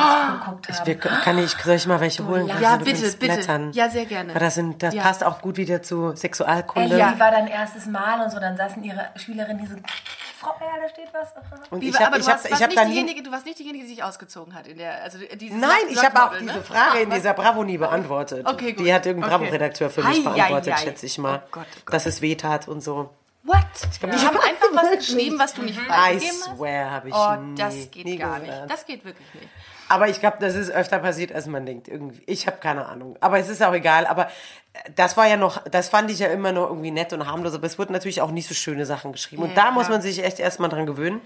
haben. 0.79 0.85
Wir, 0.85 0.95
kann 0.95 1.37
ich, 1.37 1.57
soll 1.65 1.75
ich 1.75 1.85
mal 1.87 1.99
welche 1.99 2.25
holen? 2.25 2.47
Ja, 2.47 2.55
Kannst 2.55 2.87
du 2.87 2.91
bitte, 2.91 3.01
bitte. 3.03 3.17
blättern? 3.17 3.71
Ja, 3.73 3.89
sehr 3.89 4.05
gerne. 4.05 4.33
Weil 4.33 4.39
Das, 4.39 4.55
sind, 4.55 4.81
das 4.81 4.93
Ja. 4.93 5.03
passt 5.03 5.23
auch 5.23 5.41
gut 5.41 5.57
wieder 5.57 5.81
zu 5.83 6.15
Sexualkunde. 6.15 6.93
Ellie 6.95 7.19
war 7.19 7.31
dein 7.31 7.47
erstes 7.47 7.85
Mal 7.87 8.21
und 8.23 8.31
so, 8.31 8.39
dann 8.39 8.55
saßen 8.55 8.83
ihre 8.83 9.09
Schülerinnen 9.15 9.59
hier 9.59 9.69
so, 9.69 9.75
Frau 10.39 10.51
Erl, 10.59 10.81
da 10.83 10.89
steht 10.89 11.07
was. 11.13 11.33
Und 11.71 11.81
Wie, 11.81 11.89
ich 11.89 11.95
habe 11.95 12.07
aber 12.07 12.17
ich 12.17 12.25
du, 12.25 12.29
hab, 12.31 12.35
warst, 12.37 12.45
ich 12.45 12.51
warst 12.51 12.63
hab 12.63 12.69
nicht 12.69 12.79
dann 12.79 12.87
nie, 12.87 12.93
diejenige, 12.93 13.23
du 13.23 13.31
warst 13.31 13.45
nicht 13.45 13.57
diejenige, 13.59 13.83
die 13.85 13.89
sich 13.89 14.03
ausgezogen 14.03 14.53
hat 14.53 14.67
in 14.67 14.77
der... 14.77 15.01
Also 15.03 15.17
dieses 15.17 15.57
Nein, 15.59 15.71
ich 15.89 16.03
habe 16.03 16.23
auch 16.23 16.37
diese 16.37 16.53
ne? 16.53 16.61
Frage 16.61 16.99
in 16.99 17.11
Ah, 17.11 17.15
dieser 17.15 17.33
Bravo 17.33 17.63
nie 17.63 17.77
beantwortet. 17.77 18.45
Okay, 18.47 18.73
gut. 18.73 18.85
Die 18.85 18.93
hat 18.93 19.05
irgendein 19.05 19.31
Okay. 19.33 19.43
Bravo-Redakteur 19.45 19.89
für 19.89 20.03
mich 20.03 20.23
beantwortet, 20.23 20.79
schätze 20.79 21.05
ich 21.07 21.17
mal. 21.17 21.41
Oh 21.45 21.47
Gott, 21.51 21.65
oh 21.69 21.79
Gott. 21.85 21.93
Dass 21.95 22.05
es 22.05 22.21
weh 22.21 22.35
tat 22.35 22.67
und 22.67 22.81
so. 22.81 23.09
What? 23.43 23.57
Die 24.01 24.07
haben 24.25 24.37
einfach 24.37 24.67
was 24.73 24.91
geschrieben, 24.97 25.37
was 25.37 25.53
du 25.53 25.61
nicht 25.61 25.77
I 25.79 25.81
freigegeben 25.85 26.29
hast? 26.31 26.57
swear, 26.57 26.89
habe 26.91 27.09
ich 27.09 27.15
Oh, 27.15 27.35
nie, 27.35 27.55
das 27.55 27.91
geht 27.91 28.05
nie 28.05 28.17
gar 28.17 28.39
gehört. 28.39 28.61
nicht. 28.63 28.71
Das 28.73 28.85
geht 28.87 29.05
wirklich 29.05 29.27
nicht. 29.35 29.47
Aber 29.87 30.09
ich 30.09 30.19
glaube, 30.19 30.37
das 30.39 30.55
ist 30.55 30.71
öfter 30.71 30.99
passiert, 30.99 31.31
als 31.31 31.47
man 31.47 31.65
denkt. 31.65 31.87
Irgendwie. 31.87 32.21
Ich 32.25 32.47
habe 32.47 32.57
keine 32.57 32.85
Ahnung. 32.85 33.17
Aber 33.19 33.39
es 33.39 33.49
ist 33.49 33.63
auch 33.63 33.73
egal. 33.73 34.07
Aber 34.07 34.27
äh, 34.73 34.91
das 34.95 35.17
war 35.17 35.27
ja 35.27 35.37
noch, 35.37 35.63
das 35.69 35.89
fand 35.89 36.09
ich 36.11 36.19
ja 36.19 36.27
immer 36.27 36.51
noch 36.51 36.69
irgendwie 36.69 36.91
nett 36.91 37.13
und 37.13 37.27
harmlos. 37.27 37.53
Aber 37.53 37.67
es 37.67 37.77
wurden 37.77 37.93
natürlich 37.93 38.21
auch 38.21 38.31
nicht 38.31 38.47
so 38.47 38.55
schöne 38.55 38.85
Sachen 38.85 39.11
geschrieben. 39.11 39.43
Und 39.43 39.55
da 39.55 39.71
muss 39.71 39.89
man 39.89 40.01
sich 40.01 40.23
echt 40.23 40.39
erstmal 40.39 40.69
dran 40.69 40.85
gewöhnen. 40.85 41.21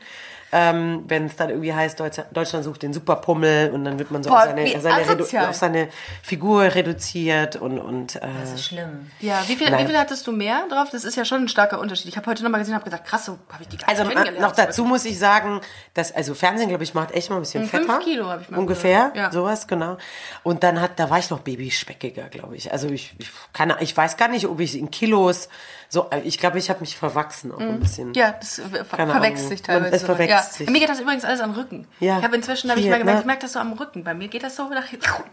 Ähm, 0.51 1.03
Wenn 1.07 1.27
es 1.27 1.35
dann 1.35 1.49
irgendwie 1.49 1.73
heißt, 1.73 1.99
Deutschland, 1.99 2.63
sucht 2.63 2.81
den 2.81 2.93
Superpummel 2.93 3.69
und 3.71 3.85
dann 3.85 3.99
wird 3.99 4.09
man 4.09 4.23
so 4.23 4.29
Boah, 4.29 4.39
auf, 4.39 4.45
seine, 4.45 4.81
seine 4.81 5.49
auf 5.49 5.55
seine 5.55 5.89
Figur 6.23 6.63
reduziert 6.63 7.55
und, 7.55 7.77
und 7.79 8.15
äh, 8.15 8.21
Das 8.41 8.53
ist 8.53 8.65
schlimm. 8.65 9.11
Ja, 9.19 9.43
wie 9.47 9.55
viel, 9.55 9.69
Nein. 9.69 9.83
wie 9.83 9.87
viel 9.87 9.97
hattest 9.97 10.25
du 10.25 10.31
mehr 10.31 10.63
drauf? 10.69 10.89
Das 10.91 11.03
ist 11.03 11.15
ja 11.15 11.25
schon 11.25 11.43
ein 11.43 11.47
starker 11.49 11.79
Unterschied. 11.79 12.07
Ich 12.07 12.17
habe 12.17 12.25
heute 12.27 12.43
nochmal 12.43 12.59
gesehen 12.59 12.73
und 12.73 12.79
habe 12.81 12.89
gesagt, 12.89 13.07
krass, 13.07 13.25
so 13.25 13.37
habe 13.51 13.63
ich 13.63 13.67
die 13.69 13.77
gar 13.77 13.89
Also 13.89 14.03
noch 14.39 14.53
dazu 14.53 14.85
muss 14.85 15.05
ich 15.05 15.19
sagen, 15.19 15.61
dass 15.93 16.11
also 16.11 16.33
Fernsehen, 16.33 16.69
glaube 16.69 16.83
ich, 16.83 16.93
macht 16.93 17.11
echt 17.11 17.29
mal 17.29 17.35
ein 17.35 17.41
bisschen 17.41 17.67
Fünf 17.67 17.85
fetter. 17.85 17.99
Kilo 17.99 18.27
habe 18.27 18.41
ich 18.41 18.49
mal 18.49 18.57
ungefähr. 18.57 19.11
Ja. 19.15 19.31
sowas 19.31 19.67
genau. 19.67 19.97
Und 20.43 20.63
dann 20.63 20.81
hat, 20.81 20.99
da 20.99 21.09
war 21.09 21.19
ich 21.19 21.29
noch 21.29 21.39
babyspeckiger, 21.39 22.29
glaube 22.29 22.55
ich. 22.55 22.71
Also 22.71 22.87
ich, 22.87 23.13
ich 23.19 23.29
kann, 23.53 23.73
ich 23.79 23.95
weiß 23.95 24.17
gar 24.17 24.27
nicht, 24.29 24.47
ob 24.47 24.59
ich 24.59 24.77
in 24.77 24.89
Kilos 24.89 25.49
so, 25.91 26.07
äh, 26.11 26.19
ich 26.19 26.37
glaube, 26.37 26.59
ich 26.59 26.69
habe 26.69 26.81
mich 26.81 26.95
verwachsen 26.95 27.51
auch 27.51 27.59
ein 27.59 27.79
bisschen. 27.79 28.09
Mhm. 28.09 28.13
Ja, 28.13 28.35
das 28.39 28.61
ver 28.69 28.83
Keine 28.95 29.11
verwechselt 29.11 29.49
sich 29.49 29.61
teilweise. 29.63 29.95
Es 29.95 30.03
verwechselt 30.03 30.38
ja. 30.47 30.53
sich. 30.53 30.65
Bei 30.65 30.71
mir 30.71 30.79
geht 30.79 30.89
das 30.89 30.99
übrigens 30.99 31.25
alles 31.25 31.39
am 31.41 31.51
Rücken. 31.51 31.87
Ja. 31.99 32.17
Ich 32.19 32.23
habe 32.23 32.35
inzwischen, 32.35 32.69
habe 32.69 32.79
ich 32.79 32.89
mal 32.89 32.97
gemerkt, 32.99 33.17
ne? 33.17 33.21
ich 33.21 33.25
merke 33.27 33.41
das 33.43 33.53
so 33.53 33.59
am 33.59 33.73
Rücken. 33.73 34.03
Bei 34.03 34.13
mir 34.13 34.27
geht 34.27 34.43
das 34.43 34.55
so 34.55 34.67
nach, 34.69 34.83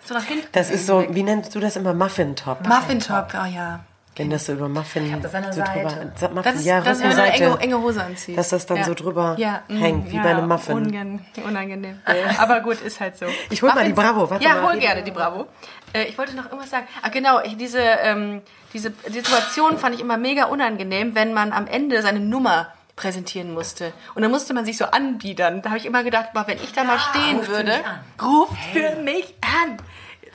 so 0.05 0.15
nach 0.15 0.25
hinten. 0.25 0.47
Das 0.53 0.71
ist 0.71 0.87
so, 0.87 1.05
wie 1.11 1.23
nennst 1.23 1.55
du 1.55 1.61
das 1.61 1.77
immer 1.77 1.95
Muffin 1.95 2.35
Top? 2.37 2.67
Muffin 2.67 3.01
Top, 3.01 3.29
oh 3.35 3.47
ja. 3.47 3.81
Wenn 4.19 4.31
das 4.31 4.47
so 4.47 4.55
über 4.55 4.67
Muffin 4.67 5.21
das 5.21 5.35
an 5.35 5.43
der 5.43 5.53
so 5.53 5.61
Seite. 5.61 5.81
drüber, 5.81 6.35
Muffin, 6.35 6.43
Das 6.43 6.55
ist, 6.55 6.65
ja, 6.65 6.81
das 6.81 6.99
ist, 7.01 7.05
eine 7.05 7.33
enge, 7.35 7.59
enge 7.61 7.83
Hose 7.83 8.03
anzieht. 8.03 8.39
dass 8.39 8.49
das 8.49 8.65
dann 8.65 8.79
Ja. 8.79 8.85
so 8.85 8.95
drüber 8.95 9.35
Ja, 9.39 9.61
mm, 9.69 9.77
hängt, 9.77 10.11
wie 10.11 10.17
ja, 10.17 10.23
bei 10.23 10.31
einem 10.31 10.49
Muffin. 10.49 10.75
Ungen, 10.75 11.21
unangenehm. 11.45 12.01
Aber 12.39 12.61
gut, 12.61 12.81
ist 12.81 12.99
halt 12.99 13.19
so. 13.19 13.27
Ich 13.51 13.61
hol 13.61 13.69
mal 13.75 13.85
die 13.85 13.91
Muffins- 13.93 13.95
Bravo, 14.15 14.31
warte 14.31 14.43
ja, 14.43 14.55
mal. 14.55 14.73
hol 14.73 14.79
gerne 14.81 15.03
die 15.03 15.11
Bravo. 15.11 15.47
Äh, 15.93 16.05
ich 16.05 16.17
wollte 16.17 16.35
noch 16.35 16.47
irgendwas 16.47 16.71
sagen. 16.71 16.87
Ah, 17.03 17.11
genau, 17.11 17.41
ich, 17.43 17.59
diese, 17.59 17.79
ähm, 17.79 18.41
diese 18.73 18.91
Situation 19.07 19.77
fand 19.77 19.95
ich 19.95 20.01
immer 20.01 20.17
mega 20.17 20.45
unangenehm, 20.47 21.15
wenn 21.15 21.35
man 21.35 21.53
am 21.53 21.67
Ende 21.67 22.01
seine 22.01 22.21
Nummer 22.21 22.69
präsentieren 22.97 23.53
musste. 23.53 23.93
Und 24.15 24.23
dann 24.23 24.31
musste 24.31 24.55
man 24.55 24.65
sich 24.65 24.79
so 24.79 24.87
anbiedern. 24.87 25.63
Da 25.63 25.69
habe 25.71 25.79
ich 25.79 25.87
immer 25.87 26.03
gedacht, 26.03 26.31
boah, 26.33 26.47
wenn 26.47 26.59
ich 26.59 26.73
da 26.73 26.83
mal 26.85 26.99
stehen 26.99 27.47
würde, 27.47 27.85
ruft 28.23 28.57
für 28.73 28.97
mich 28.97 29.35
an. 29.63 29.77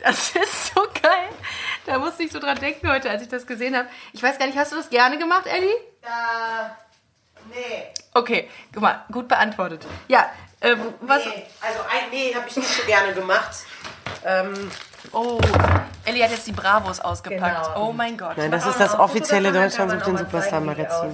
Das 0.03 0.35
ist 0.35 0.73
so 0.73 0.81
geil. 1.01 1.29
Da 1.85 1.99
musste 1.99 2.23
ich 2.23 2.31
so 2.31 2.39
dran 2.39 2.57
denken 2.57 2.89
heute, 2.89 3.09
als 3.09 3.21
ich 3.23 3.27
das 3.27 3.45
gesehen 3.45 3.75
habe. 3.75 3.87
Ich 4.13 4.23
weiß 4.23 4.37
gar 4.39 4.45
nicht, 4.47 4.57
hast 4.57 4.71
du 4.71 4.75
das 4.77 4.89
gerne 4.89 5.17
gemacht, 5.17 5.45
Ellie? 5.45 5.73
nee, 7.49 7.83
Okay, 8.13 8.49
guck 8.73 8.81
mal, 8.83 9.05
gut 9.11 9.27
beantwortet. 9.27 9.85
Ja, 10.07 10.29
äh, 10.59 10.75
was? 11.01 11.25
nee, 11.25 11.43
also 11.61 11.79
ein, 11.81 12.09
nee, 12.11 12.33
habe 12.35 12.47
ich 12.47 12.55
nicht 12.57 12.69
so 12.69 12.83
gerne 12.85 13.13
gemacht. 13.13 13.51
Ähm, 14.25 14.71
Oh, 15.13 15.39
Ellie 16.11 16.23
hat 16.23 16.31
jetzt 16.31 16.45
die 16.47 16.51
Bravos 16.51 16.99
ausgepackt. 16.99 17.65
Genau. 17.73 17.89
Oh 17.89 17.93
mein 17.93 18.17
Gott. 18.17 18.37
nein, 18.37 18.51
das 18.51 18.65
ist 18.65 18.79
das 18.79 18.93
noch 18.93 18.99
offizielle 18.99 19.51
Deutschland 19.51 19.91
sucht 19.91 20.07
den 20.07 20.17
Superstar-Magazin. 20.17 21.09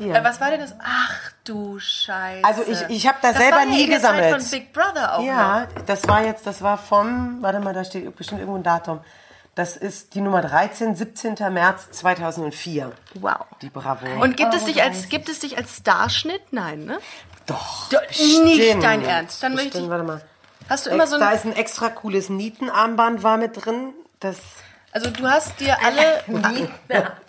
aussieht. 0.00 0.14
Äh, 0.14 0.24
was 0.24 0.40
war 0.40 0.50
denn 0.50 0.60
das? 0.60 0.74
Ach 0.82 1.30
du 1.44 1.78
Scheiße. 1.78 2.44
Also 2.44 2.62
ich, 2.66 2.80
ich 2.88 3.06
habe 3.06 3.18
das, 3.22 3.32
das 3.34 3.40
selber 3.42 3.58
war 3.58 3.66
nie 3.66 3.86
der 3.86 4.00
Zeit 4.00 4.16
gesammelt. 4.16 4.42
von 4.42 4.50
Big 4.50 4.72
Brother 4.72 5.14
auch 5.14 5.18
noch. 5.18 5.26
Ja, 5.26 5.66
das 5.86 6.08
war 6.08 6.24
jetzt, 6.24 6.46
das 6.46 6.62
war 6.62 6.78
vom, 6.78 7.38
warte 7.42 7.60
mal, 7.60 7.72
da 7.74 7.84
steht 7.84 8.14
bestimmt 8.16 8.40
irgendwo 8.40 8.58
ein 8.58 8.62
Datum. 8.64 9.00
Das 9.54 9.76
ist 9.76 10.14
die 10.14 10.20
Nummer 10.20 10.42
13, 10.42 10.96
17. 10.96 11.36
März 11.52 11.90
2004. 11.92 12.90
Wow. 13.20 13.36
Die 13.62 13.70
Bravo. 13.70 14.04
Und 14.20 14.36
gibt 14.36 14.52
es 14.52 14.64
Oh, 14.64 14.66
dich 14.66 14.82
als 14.82 14.94
30. 14.96 15.10
gibt 15.10 15.28
es 15.28 15.38
dich 15.38 15.56
als 15.56 15.76
Starschnitt? 15.76 16.42
Nein, 16.52 16.84
ne? 16.86 16.98
doch, 17.46 17.88
Do- 17.90 17.98
bestimmt. 18.08 18.44
nicht 18.46 18.82
dein 18.82 19.04
Ernst. 19.04 19.42
Dann 19.42 19.52
möchte 19.52 19.68
Bestimmt, 19.68 19.84
ich- 19.84 19.90
warte 19.90 20.04
mal. 20.04 20.20
Hast 20.68 20.86
du 20.86 20.90
immer 20.90 21.06
so 21.06 21.18
da 21.18 21.28
ein 21.28 21.36
ist 21.36 21.44
ein 21.44 21.54
extra 21.54 21.90
cooles 21.90 22.30
Nietenarmband 22.30 23.22
war 23.22 23.36
mit 23.36 23.64
drin. 23.64 23.92
Das, 24.24 24.38
also 24.90 25.10
du 25.10 25.26
hast 25.26 25.60
dir 25.60 25.76
alle 25.84 26.22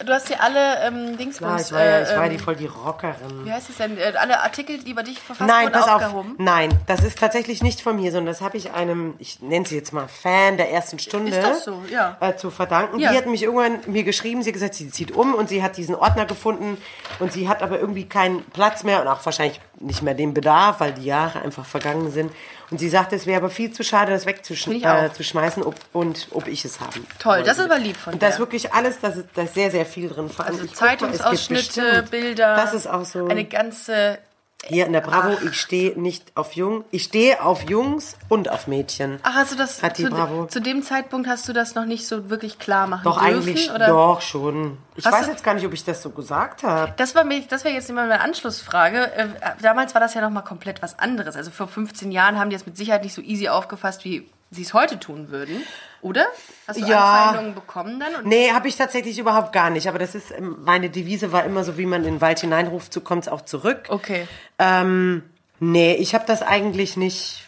du 0.05 0.13
hast 0.13 0.29
dir 0.29 0.41
alle 0.41 0.85
ähm, 0.85 0.93
klar, 0.93 1.17
Dingsbums 1.17 1.65
ich 1.65 1.71
war, 1.73 1.83
ja, 1.83 2.03
ich 2.03 2.09
äh, 2.09 2.15
war 2.15 2.25
ähm, 2.25 2.31
die 2.31 2.37
voll 2.37 2.55
die 2.55 2.67
Rockerin. 2.67 3.43
wie 3.43 3.51
heißt 3.51 3.69
es 3.69 3.75
denn 3.75 3.97
äh, 3.97 4.13
alle 4.17 4.41
Artikel, 4.41 4.77
die 4.77 4.91
über 4.91 5.03
dich 5.03 5.19
verfasst 5.19 5.49
Nein, 5.49 5.65
wurden, 5.65 5.73
pass 5.73 5.89
auf. 5.89 6.03
aufgehoben? 6.03 6.35
Nein, 6.37 6.69
das 6.87 7.03
ist 7.03 7.19
tatsächlich 7.19 7.61
nicht 7.63 7.81
von 7.81 7.97
mir, 7.97 8.13
sondern 8.13 8.27
das 8.33 8.39
habe 8.39 8.55
ich 8.55 8.71
einem, 8.71 9.15
ich 9.19 9.41
nenne 9.41 9.65
sie 9.65 9.75
jetzt 9.75 9.91
mal 9.91 10.07
Fan 10.07 10.55
der 10.55 10.71
ersten 10.71 10.99
Stunde, 10.99 11.31
Ist 11.31 11.43
das 11.43 11.65
so? 11.65 11.83
Ja. 11.91 12.15
äh, 12.21 12.37
zu 12.37 12.49
verdanken. 12.49 12.97
Ja. 12.99 13.11
Die 13.11 13.17
hat 13.17 13.25
mich 13.25 13.43
irgendwann 13.43 13.79
mir 13.87 14.03
geschrieben, 14.05 14.41
sie 14.41 14.51
hat 14.51 14.53
gesagt, 14.53 14.75
sie 14.75 14.89
zieht 14.89 15.11
um 15.11 15.33
und 15.33 15.49
sie 15.49 15.61
hat 15.61 15.75
diesen 15.75 15.95
Ordner 15.95 16.25
gefunden 16.25 16.77
und 17.19 17.33
sie 17.33 17.49
hat 17.49 17.61
aber 17.61 17.77
irgendwie 17.77 18.07
keinen 18.07 18.43
Platz 18.51 18.83
mehr 18.83 19.01
und 19.01 19.09
auch 19.09 19.25
wahrscheinlich 19.25 19.59
nicht 19.81 20.01
mehr 20.01 20.13
den 20.13 20.33
Bedarf, 20.33 20.79
weil 20.79 20.93
die 20.93 21.03
Jahre 21.03 21.41
einfach 21.41 21.65
vergangen 21.65 22.09
sind. 22.11 22.31
Und 22.71 22.79
sie 22.79 22.89
sagte, 22.89 23.15
es 23.15 23.25
wäre 23.27 23.37
aber 23.37 23.49
viel 23.49 23.71
zu 23.71 23.83
schade, 23.83 24.11
das 24.11 24.25
wegzuschmeißen 24.25 25.63
äh, 25.63 25.65
ob, 25.65 25.75
und 25.93 26.27
ob 26.31 26.47
ich 26.47 26.65
es 26.65 26.79
haben 26.79 27.05
Toll, 27.19 27.33
wollte. 27.37 27.47
das 27.47 27.59
ist 27.59 27.65
aber 27.65 27.77
lieb 27.79 27.95
von 27.97 28.13
Und 28.13 28.23
da 28.23 28.27
ist 28.27 28.35
dir. 28.35 28.39
wirklich 28.39 28.73
alles, 28.73 28.99
da 28.99 29.09
ist, 29.09 29.25
da 29.35 29.43
ist 29.43 29.53
sehr, 29.53 29.69
sehr 29.71 29.85
viel 29.85 30.09
drin. 30.09 30.29
Vor 30.29 30.45
allem, 30.45 30.55
Also 30.55 30.65
Zeitungsausschnitte, 30.67 32.05
Bilder. 32.09 32.55
Das 32.55 32.73
ist 32.73 32.87
auch 32.87 33.05
so. 33.05 33.27
Eine 33.27 33.45
ganze 33.45 34.17
Hier 34.63 34.87
in 34.87 34.93
der 34.93 35.01
Bravo, 35.01 35.37
ich 35.47 35.59
stehe 35.59 35.99
nicht 35.99 36.31
auf 36.35 36.53
Jung, 36.53 36.85
ich 36.89 37.03
stehe 37.03 37.43
auf 37.43 37.69
Jungs 37.69 38.15
und 38.29 38.49
auf 38.49 38.65
Mädchen. 38.65 39.19
Ach, 39.21 39.35
hast 39.35 39.51
du 39.51 39.55
das 39.55 39.83
Hat 39.83 39.99
die 39.99 40.05
zu, 40.05 40.09
Bravo. 40.09 40.47
zu 40.47 40.59
dem 40.59 40.81
Zeitpunkt 40.81 41.27
hast 41.27 41.47
du 41.47 41.53
das 41.53 41.75
noch 41.75 41.85
nicht 41.85 42.07
so 42.07 42.31
wirklich 42.31 42.57
klar 42.57 42.87
machen 42.87 43.03
Doch 43.03 43.21
dürfen? 43.23 43.47
eigentlich, 43.49 43.69
oder? 43.71 43.87
doch 43.87 44.21
schon. 44.21 44.79
Ich 44.95 45.05
Hast 45.05 45.13
weiß 45.13 45.25
du- 45.25 45.31
jetzt 45.33 45.43
gar 45.43 45.53
nicht, 45.53 45.67
ob 45.67 45.73
ich 45.73 45.83
das 45.83 46.01
so 46.01 46.09
gesagt 46.09 46.63
habe. 46.63 46.93
Das 46.97 47.13
war 47.13 47.23
mir, 47.25 47.41
das 47.47 47.63
wäre 47.63 47.75
jetzt 47.75 47.91
immer 47.91 48.07
meine 48.07 48.21
Anschlussfrage. 48.21 49.11
Äh, 49.13 49.27
damals 49.61 49.93
war 49.93 50.01
das 50.01 50.15
ja 50.15 50.21
noch 50.21 50.31
mal 50.31 50.41
komplett 50.41 50.81
was 50.81 50.97
anderes. 50.97 51.35
Also 51.35 51.51
vor 51.51 51.67
15 51.67 52.11
Jahren 52.11 52.39
haben 52.39 52.49
die 52.49 52.55
es 52.55 52.65
mit 52.65 52.75
Sicherheit 52.75 53.03
nicht 53.03 53.13
so 53.13 53.21
easy 53.21 53.49
aufgefasst, 53.49 54.03
wie 54.03 54.27
sie 54.51 54.61
es 54.61 54.73
heute 54.73 54.99
tun 54.99 55.29
würden, 55.31 55.61
oder? 56.01 56.25
Hast 56.67 56.79
du 56.79 56.85
Ja. 56.85 57.25
Anfeindungen 57.29 57.55
bekommen 57.55 57.99
dann? 57.99 58.15
Und 58.15 58.25
Nee, 58.27 58.51
habe 58.51 58.67
ich 58.67 58.75
tatsächlich 58.77 59.17
überhaupt 59.19 59.51
gar 59.53 59.69
nicht. 59.69 59.89
Aber 59.89 59.99
das 59.99 60.15
ist, 60.15 60.31
ähm, 60.31 60.57
meine 60.63 60.89
Devise 60.89 61.31
war 61.31 61.43
immer 61.45 61.63
so, 61.63 61.77
wie 61.77 61.85
man 61.85 62.03
in 62.05 62.15
den 62.15 62.21
Wald 62.21 62.39
hineinruft, 62.39 62.93
so 62.93 63.01
kommt 63.01 63.23
es 63.23 63.27
auch 63.27 63.41
zurück. 63.41 63.85
Okay. 63.89 64.27
Ähm, 64.59 65.23
nee, 65.59 65.95
ich 65.95 66.13
habe 66.15 66.25
das 66.27 66.41
eigentlich 66.41 66.95
nicht, 66.95 67.47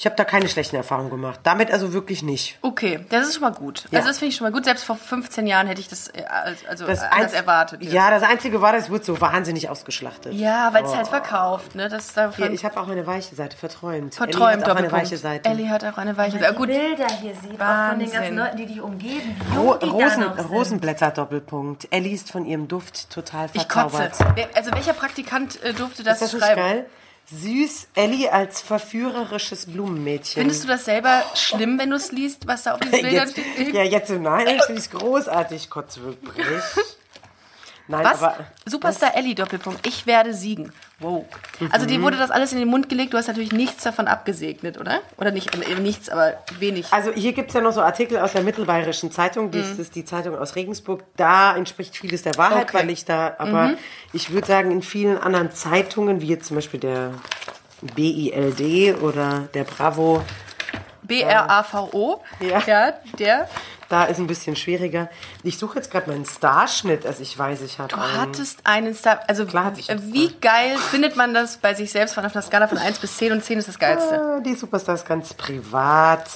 ich 0.00 0.06
habe 0.06 0.14
da 0.14 0.24
keine 0.24 0.48
schlechten 0.48 0.76
Erfahrungen 0.76 1.10
gemacht. 1.10 1.40
Damit 1.42 1.72
also 1.72 1.92
wirklich 1.92 2.22
nicht. 2.22 2.56
Okay, 2.62 3.04
das 3.08 3.26
ist 3.26 3.34
schon 3.34 3.42
mal 3.42 3.50
gut. 3.52 3.84
Ja. 3.90 3.98
Also 3.98 4.08
das 4.10 4.18
finde 4.20 4.30
ich 4.30 4.36
schon 4.36 4.44
mal 4.46 4.52
gut. 4.52 4.64
Selbst 4.64 4.84
vor 4.84 4.94
15 4.94 5.44
Jahren 5.48 5.66
hätte 5.66 5.80
ich 5.80 5.88
das 5.88 6.06
äh, 6.06 6.22
als- 6.24 6.64
also 6.68 6.86
Das 6.86 7.02
anders 7.02 7.32
erwartet. 7.32 7.82
jetzt. 7.82 7.92
Ja, 7.92 8.08
das 8.10 8.22
Einzige 8.22 8.62
war, 8.62 8.72
das 8.72 8.90
wird 8.90 9.04
so 9.04 9.20
wahnsinnig 9.20 9.68
ausgeschlachtet. 9.68 10.34
Ja, 10.34 10.72
weil 10.72 10.84
es 10.84 10.94
halt 10.94 11.08
verkauft, 11.08 11.74
ne? 11.74 11.88
Das 11.88 12.14
Hier, 12.36 12.50
ich 12.52 12.64
habe 12.64 12.80
auch 12.80 12.88
eine 12.88 13.06
weiche 13.08 13.34
Seite, 13.34 13.56
verträumt. 13.56 14.14
verträumt 14.14 14.36
Ellie 14.36 14.52
hat 14.52 14.62
auch 14.62 14.68
eine 14.70 14.82
Doppelpunkt. 14.82 15.04
weiche 15.04 15.16
Seite. 15.18 15.48
Ellie 15.50 15.68
hat 15.68 15.84
auch 15.84 15.98
eine 15.98 16.16
weiche 16.16 16.38
Seite. 16.38 16.54
Gut, 16.54 16.68
Bilder 16.68 17.06
hier 17.20 17.34
sieht, 17.34 17.60
auch 17.60 17.88
von 17.90 17.98
den 17.98 18.12
ganzen 18.12 18.36
Leuten, 18.36 18.56
die 18.56 18.66
dich 18.66 18.80
umgeben, 18.80 19.36
wie 19.50 19.56
Ro 19.56 19.74
die 19.82 19.86
Rosen, 19.88 20.20
da 20.20 20.26
noch 20.28 20.36
sind. 20.36 20.50
Rosenblätter 20.50 21.10
Doppelpunkt. 21.10 21.88
Ellie 21.90 22.14
ist 22.14 22.30
von 22.30 22.46
ihrem 22.46 22.68
Duft 22.68 23.10
total 23.10 23.48
ich 23.52 23.68
kotze. 23.68 23.96
verzaubert. 23.96 24.48
Also 24.54 24.70
welcher 24.72 24.92
Praktikant 24.92 25.60
äh, 25.64 25.72
durfte 25.74 26.04
das, 26.04 26.22
Ist 26.22 26.22
das 26.22 26.32
nicht 26.34 26.44
schreiben? 26.44 26.60
geil? 26.60 26.86
Süß 27.30 27.88
Ellie 27.94 28.32
als 28.32 28.62
verführerisches 28.62 29.66
Blumenmädchen. 29.66 30.40
Findest 30.40 30.64
du 30.64 30.68
das 30.68 30.86
selber 30.86 31.22
schlimm, 31.34 31.78
wenn 31.78 31.90
du 31.90 31.96
es 31.96 32.10
liest, 32.10 32.46
was 32.46 32.62
da 32.62 32.74
auf 32.74 32.80
den 32.80 32.90
Bildern 33.02 33.28
steht? 33.28 33.74
ja, 33.74 33.82
jetzt 33.82 34.08
so 34.08 34.14
nein, 34.14 34.46
ich 34.46 34.64
finde 34.64 34.80
es 34.80 34.90
großartig, 34.90 35.68
kotze 35.68 36.02
wirklich. 36.02 36.46
Nein, 37.90 38.04
Was? 38.04 38.34
Superstar 38.66 39.16
Ellie 39.16 39.34
Doppelpunkt. 39.34 39.86
Ich 39.86 40.06
werde 40.06 40.34
siegen. 40.34 40.72
Wow. 41.00 41.24
Also 41.70 41.86
Mhm. 41.86 41.88
dir 41.90 42.02
wurde 42.02 42.16
das 42.18 42.30
alles 42.30 42.52
in 42.52 42.58
den 42.58 42.68
Mund 42.68 42.88
gelegt. 42.90 43.14
Du 43.14 43.16
hast 43.18 43.28
natürlich 43.28 43.52
nichts 43.52 43.82
davon 43.82 44.08
abgesegnet, 44.08 44.78
oder? 44.78 45.00
Oder 45.16 45.30
nicht 45.30 45.54
äh, 45.54 45.74
nichts, 45.80 46.08
aber 46.10 46.34
wenig. 46.58 46.92
Also 46.92 47.12
hier 47.12 47.32
gibt 47.32 47.48
es 47.48 47.54
ja 47.54 47.60
noch 47.62 47.72
so 47.72 47.80
Artikel 47.80 48.18
aus 48.18 48.32
der 48.32 48.42
Mittelbayerischen 48.42 49.10
Zeitung. 49.10 49.50
Das 49.50 49.78
ist 49.78 49.94
die 49.94 50.04
Zeitung 50.04 50.36
aus 50.36 50.54
Regensburg. 50.54 51.02
Da 51.16 51.56
entspricht 51.56 51.96
vieles 51.96 52.22
der 52.22 52.36
Wahrheit, 52.36 52.56
Mhm. 52.56 52.62
Okay. 52.64 52.76
Mhm. 52.76 52.80
weil 52.88 52.90
ich 52.90 53.04
da, 53.06 53.34
aber 53.38 53.70
ich 54.12 54.30
würde 54.32 54.46
sagen, 54.46 54.70
in 54.70 54.82
vielen 54.82 55.16
anderen 55.18 55.50
Zeitungen, 55.52 56.20
wie 56.20 56.26
jetzt 56.28 56.46
zum 56.48 56.56
Beispiel 56.56 56.80
der 56.80 57.12
BILD 57.94 59.00
oder 59.00 59.48
der 59.54 59.64
Bravo, 59.64 60.22
B-R-A-V-O. 61.02 62.22
Ja. 62.40 62.62
ja, 62.66 62.92
der. 63.18 63.48
Da 63.88 64.04
ist 64.04 64.18
ein 64.18 64.26
bisschen 64.26 64.54
schwieriger. 64.56 65.08
Ich 65.42 65.58
suche 65.58 65.76
jetzt 65.76 65.90
gerade 65.90 66.10
meinen 66.10 66.24
Starschnitt, 66.26 67.06
also 67.06 67.22
ich 67.22 67.38
weiß, 67.38 67.62
ich 67.62 67.78
habe 67.78 67.88
Du 67.88 67.96
einen. 67.96 68.20
hattest 68.20 68.60
einen 68.64 68.94
Star. 68.94 69.20
Also, 69.28 69.46
Klar 69.46 69.64
hatte 69.64 69.80
ich 69.80 69.90
einen 69.90 70.12
wie 70.12 70.32
geil 70.40 70.76
findet 70.90 71.16
man 71.16 71.32
das 71.34 71.56
bei 71.56 71.74
sich 71.74 71.90
selbst 71.90 72.14
von 72.14 72.24
auf 72.26 72.34
einer 72.34 72.42
Skala 72.42 72.68
von 72.68 72.78
1 72.78 72.98
bis 72.98 73.16
10 73.16 73.32
und 73.32 73.44
10 73.44 73.58
ist 73.58 73.68
das 73.68 73.78
Geilste? 73.78 74.20
Ah, 74.20 74.40
Die 74.40 74.54
Superstar 74.54 74.94
ist 74.94 75.06
ganz 75.06 75.32
privat. 75.34 76.26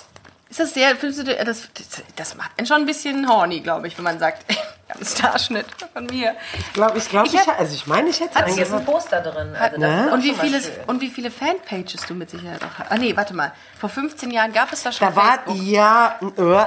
Ist 0.49 0.61
das 0.61 0.75
sehr, 0.75 0.95
findest 0.97 1.27
du, 1.27 1.35
das, 1.47 1.69
das, 2.15 2.35
macht 2.37 2.51
einen 2.59 2.67
schon 2.67 2.77
ein 2.83 2.85
bisschen 2.87 3.27
horny, 3.27 3.61
glaube 3.61 3.87
ich, 3.89 3.97
wenn 3.97 4.05
man 4.05 4.19
sagt, 4.19 4.45
ich 4.51 4.59
habe 4.91 4.97
einen 4.99 5.07
Starschnitt 5.07 5.65
von 5.95 6.05
mir. 6.05 6.35
Ich 6.59 6.73
glaube, 6.75 6.99
ich, 6.99 7.09
glaub, 7.09 7.25
Ich 7.27 7.33
ich, 7.33 7.41
hab- 7.49 7.59
also 7.59 7.75
ich 7.75 7.87
meine, 7.87 8.11
ich 8.11 8.21
hätte 8.21 8.37
Hier 8.39 8.45
einen 8.47 8.59
ist 8.59 8.71
ein. 8.71 8.85
Poster 8.85 9.23
drin. 9.23 9.57
Also 9.59 9.79
Ne? 9.79 10.11
Und 10.13 10.23
wie, 10.23 10.35
viele, 10.35 10.61
und 10.89 11.01
wie 11.01 11.09
viele 11.09 11.31
Fanpages 11.31 12.05
du 12.07 12.13
mit 12.15 12.29
Sicherheit 12.29 12.63
auch 12.63 12.79
hast. 12.79 12.93
Ah, 12.93 12.99
nee, 12.99 13.17
warte 13.17 13.33
mal. 13.33 13.53
Vor 13.81 13.89
15 13.89 14.31
Jahren 14.31 14.53
gab 14.53 14.71
es 14.75 14.83
da 14.83 14.93
schon 14.93 15.09
Da 15.09 15.17
war, 15.17 15.39
Facebook. 15.39 15.57
ja, 15.63 16.19
äh, 16.21 16.67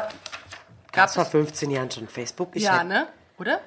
Gab 0.96 1.04
gab 1.04 1.10
es 1.10 1.16
vor 1.16 1.24
es? 1.24 1.30
15 1.30 1.72
Jahren 1.72 1.92
schon 1.92 2.08
Facebook. 2.08 2.56
Ich 2.56 2.64
Ja, 2.64 2.76
hätte- 2.78 2.86
ne? 2.88 3.08
Oder? 3.38 3.60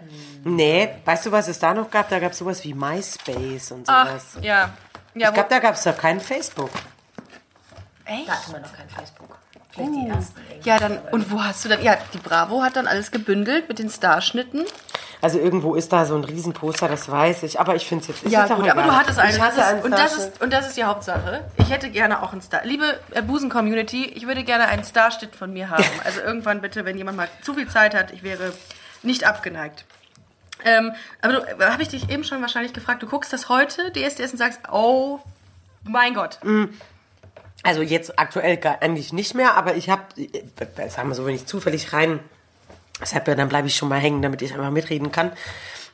Nee, 0.44 0.94
weißt 1.04 1.26
du, 1.26 1.32
was 1.32 1.46
es 1.48 1.58
da 1.58 1.74
noch 1.74 1.90
gab? 1.90 2.08
Da 2.08 2.18
gab 2.18 2.32
es 2.32 2.38
sowas 2.38 2.64
wie 2.64 2.72
MySpace 2.74 3.70
und 3.72 3.86
Ach, 3.88 4.06
sowas. 4.08 4.38
ja. 4.42 4.70
ja 5.14 5.28
ich 5.28 5.34
glaube, 5.34 5.48
da 5.50 5.58
gab 5.58 5.74
es 5.74 5.82
doch 5.84 5.96
kein 5.96 6.20
Facebook. 6.20 6.70
echt? 8.06 8.28
Da 8.28 8.32
hatte 8.32 8.52
man 8.52 8.62
noch 8.62 8.72
kein 8.72 8.88
Facebook. 8.88 9.37
Vielleicht 9.78 10.06
die 10.06 10.08
ersten. 10.08 10.40
irgendwie. 10.50 10.68
Ja, 10.68 10.78
dann, 10.78 10.98
und 11.12 11.30
wo 11.30 11.42
hast 11.42 11.64
du 11.64 11.68
dann, 11.68 11.82
ja, 11.82 11.96
die 12.12 12.18
Bravo 12.18 12.62
hat 12.62 12.76
dann 12.76 12.86
alles 12.86 13.10
gebündelt 13.10 13.68
mit 13.68 13.78
den 13.78 13.90
Starschnitten. 13.90 14.64
Also 15.20 15.38
irgendwo 15.38 15.74
ist 15.74 15.92
da 15.92 16.04
so 16.04 16.14
ein 16.14 16.22
Riesenposter, 16.22 16.86
das 16.86 17.10
weiß 17.10 17.42
ich. 17.42 17.58
Aber 17.58 17.74
ich 17.74 17.86
finde 17.86 18.02
es 18.02 18.08
jetzt 18.08 18.22
ist 18.24 18.32
Ja, 18.32 18.46
jetzt 18.46 18.54
gut, 18.54 18.68
aber 18.68 18.82
du 18.82 18.92
hattest 18.96 19.18
einen. 19.18 19.40
Hatte 19.40 19.64
einen 19.64 19.82
und, 19.82 19.90
das 19.90 20.16
ist, 20.16 20.40
und 20.40 20.52
das 20.52 20.68
ist 20.68 20.76
die 20.76 20.84
Hauptsache. 20.84 21.44
Ich 21.56 21.70
hätte 21.70 21.90
gerne 21.90 22.22
auch 22.22 22.32
einen 22.32 22.40
Star. 22.40 22.64
Liebe 22.64 22.98
äh, 23.10 23.22
Busen-Community, 23.22 24.04
ich 24.04 24.26
würde 24.28 24.44
gerne 24.44 24.66
einen 24.68 24.84
Starschnitt 24.84 25.34
von 25.34 25.52
mir 25.52 25.70
haben. 25.70 25.84
Also 26.04 26.20
irgendwann 26.20 26.60
bitte, 26.60 26.84
wenn 26.84 26.96
jemand 26.96 27.16
mal 27.16 27.28
zu 27.42 27.54
viel 27.54 27.68
Zeit 27.68 27.94
hat, 27.94 28.12
ich 28.12 28.22
wäre 28.22 28.52
nicht 29.02 29.24
abgeneigt. 29.24 29.84
Ähm, 30.64 30.92
aber 31.20 31.34
du, 31.34 31.66
habe 31.66 31.82
ich 31.82 31.88
dich 31.88 32.10
eben 32.10 32.24
schon 32.24 32.40
wahrscheinlich 32.40 32.72
gefragt, 32.72 33.02
du 33.02 33.06
guckst 33.06 33.32
das 33.32 33.48
heute, 33.48 33.92
DSDS, 33.92 34.32
und 34.32 34.38
sagst, 34.38 34.60
oh 34.72 35.20
mein 35.84 36.14
Gott. 36.14 36.38
Also 37.62 37.82
jetzt 37.82 38.18
aktuell 38.18 38.56
gar, 38.56 38.80
eigentlich 38.82 39.12
nicht 39.12 39.34
mehr, 39.34 39.56
aber 39.56 39.74
ich 39.76 39.90
habe, 39.90 40.02
sagen 40.88 41.08
wir 41.08 41.14
so, 41.14 41.26
wenn 41.26 41.34
ich 41.34 41.46
zufällig 41.46 41.92
rein, 41.92 42.20
deshalb 43.00 43.26
ja, 43.28 43.34
dann 43.34 43.48
bleibe 43.48 43.66
ich 43.68 43.76
schon 43.76 43.88
mal 43.88 43.98
hängen, 43.98 44.22
damit 44.22 44.42
ich 44.42 44.54
einfach 44.54 44.70
mitreden 44.70 45.10
kann. 45.10 45.32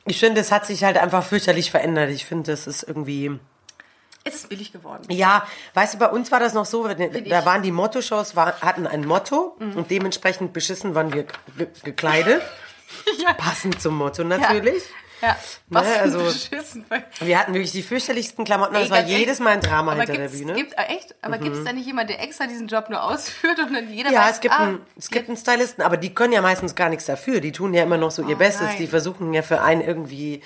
Ich 0.05 0.19
finde, 0.19 0.41
es 0.41 0.51
hat 0.51 0.65
sich 0.67 0.83
halt 0.83 0.97
einfach 0.97 1.23
fürchterlich 1.25 1.71
verändert. 1.71 2.11
Ich 2.11 2.25
finde, 2.25 2.51
es 2.51 2.67
ist 2.67 2.83
irgendwie, 2.83 3.39
Es 4.23 4.35
ist 4.35 4.49
billig 4.49 4.71
geworden. 4.71 5.03
ja, 5.09 5.45
weißt 5.73 5.95
du, 5.95 5.97
bei 5.97 6.07
uns 6.09 6.31
war 6.31 6.39
das 6.39 6.53
noch 6.53 6.65
so, 6.65 6.87
da 6.87 6.93
ich. 6.95 7.25
Mhm. 7.25 7.31
waren 7.31 7.63
die 7.63 7.71
Motto-Shows, 7.71 8.35
war, 8.35 8.61
hatten 8.61 8.85
ein 8.85 9.03
Motto 9.05 9.55
und 9.59 9.89
dementsprechend 9.89 10.53
beschissen 10.53 10.93
waren 10.93 11.11
wir 11.13 11.23
ge 11.57 11.67
gekleidet. 11.83 12.41
Ja. 13.17 13.33
Passend 13.33 13.81
zum 13.81 13.97
Motto 13.97 14.23
natürlich. 14.23 14.83
Ja, 14.83 14.89
was 15.69 15.83
Ne, 15.87 15.89
für 15.93 15.99
also- 16.01 16.19
beschissen. 16.19 16.85
Wir 17.19 17.39
hatten 17.39 17.53
wirklich 17.53 17.71
die 17.71 17.81
fürchterlichsten 17.83 18.45
Klamotten. 18.45 18.75
Ey, 18.75 18.81
Das 18.81 18.89
war 18.91 19.01
jedes 19.03 19.39
Mal 19.39 19.51
ein 19.53 19.61
Drama 19.61 19.91
Aber 19.93 20.01
hinter 20.03 20.17
der 20.17 20.29
Bühne. 20.29 20.53
Mhm. 20.53 20.57
Gibt, 20.57 20.73
äh, 20.73 20.83
echt? 20.83 21.15
Aber 21.21 21.37
gibt 21.37 21.55
es 21.55 21.63
da 21.63 21.73
nicht 21.73 21.85
jemand, 21.85 22.09
der 22.09 22.21
extra 22.21 22.47
diesen 22.47 22.67
Job 22.67 22.89
nur 22.89 23.01
ausführt 23.03 23.59
und 23.59 23.73
dann 23.73 23.91
jeder 23.91 24.11
Ja, 24.11 24.21
weiß, 24.21 24.35
es 24.35 24.39
gibt, 24.41 24.53
ah, 24.53 24.63
einen, 24.63 24.79
es 24.97 25.09
gibt 25.09 25.27
einen 25.27 25.37
Stylisten, 25.37 25.83
aber 25.83 25.97
die 25.97 26.13
können 26.13 26.33
ja 26.33 26.41
meistens 26.41 26.75
gar 26.75 26.89
nichts 26.89 27.05
dafür. 27.05 27.39
Die 27.41 27.51
tun 27.51 27.73
ja 27.73 27.83
immer 27.83 27.97
noch 27.97 28.11
so 28.11 28.21
ihr 28.23 28.35
Oh, 28.35 28.39
Bestes. 28.39 28.67
nein. 28.67 28.77
Die 28.79 28.87
versuchen 28.87 29.33
ja 29.33 29.41
für 29.41 29.61
einen 29.61 29.81
irgendwie 29.81 30.41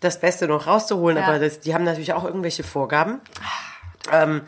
das 0.00 0.18
Beste 0.20 0.48
noch 0.48 0.66
rauszuholen, 0.66 1.18
Ja. 1.18 1.24
aber 1.26 1.38
das, 1.38 1.60
die 1.60 1.74
haben 1.74 1.84
natürlich 1.84 2.12
auch 2.14 2.24
irgendwelche 2.24 2.62
Vorgaben. 2.64 3.20
Ähm, 4.10 4.42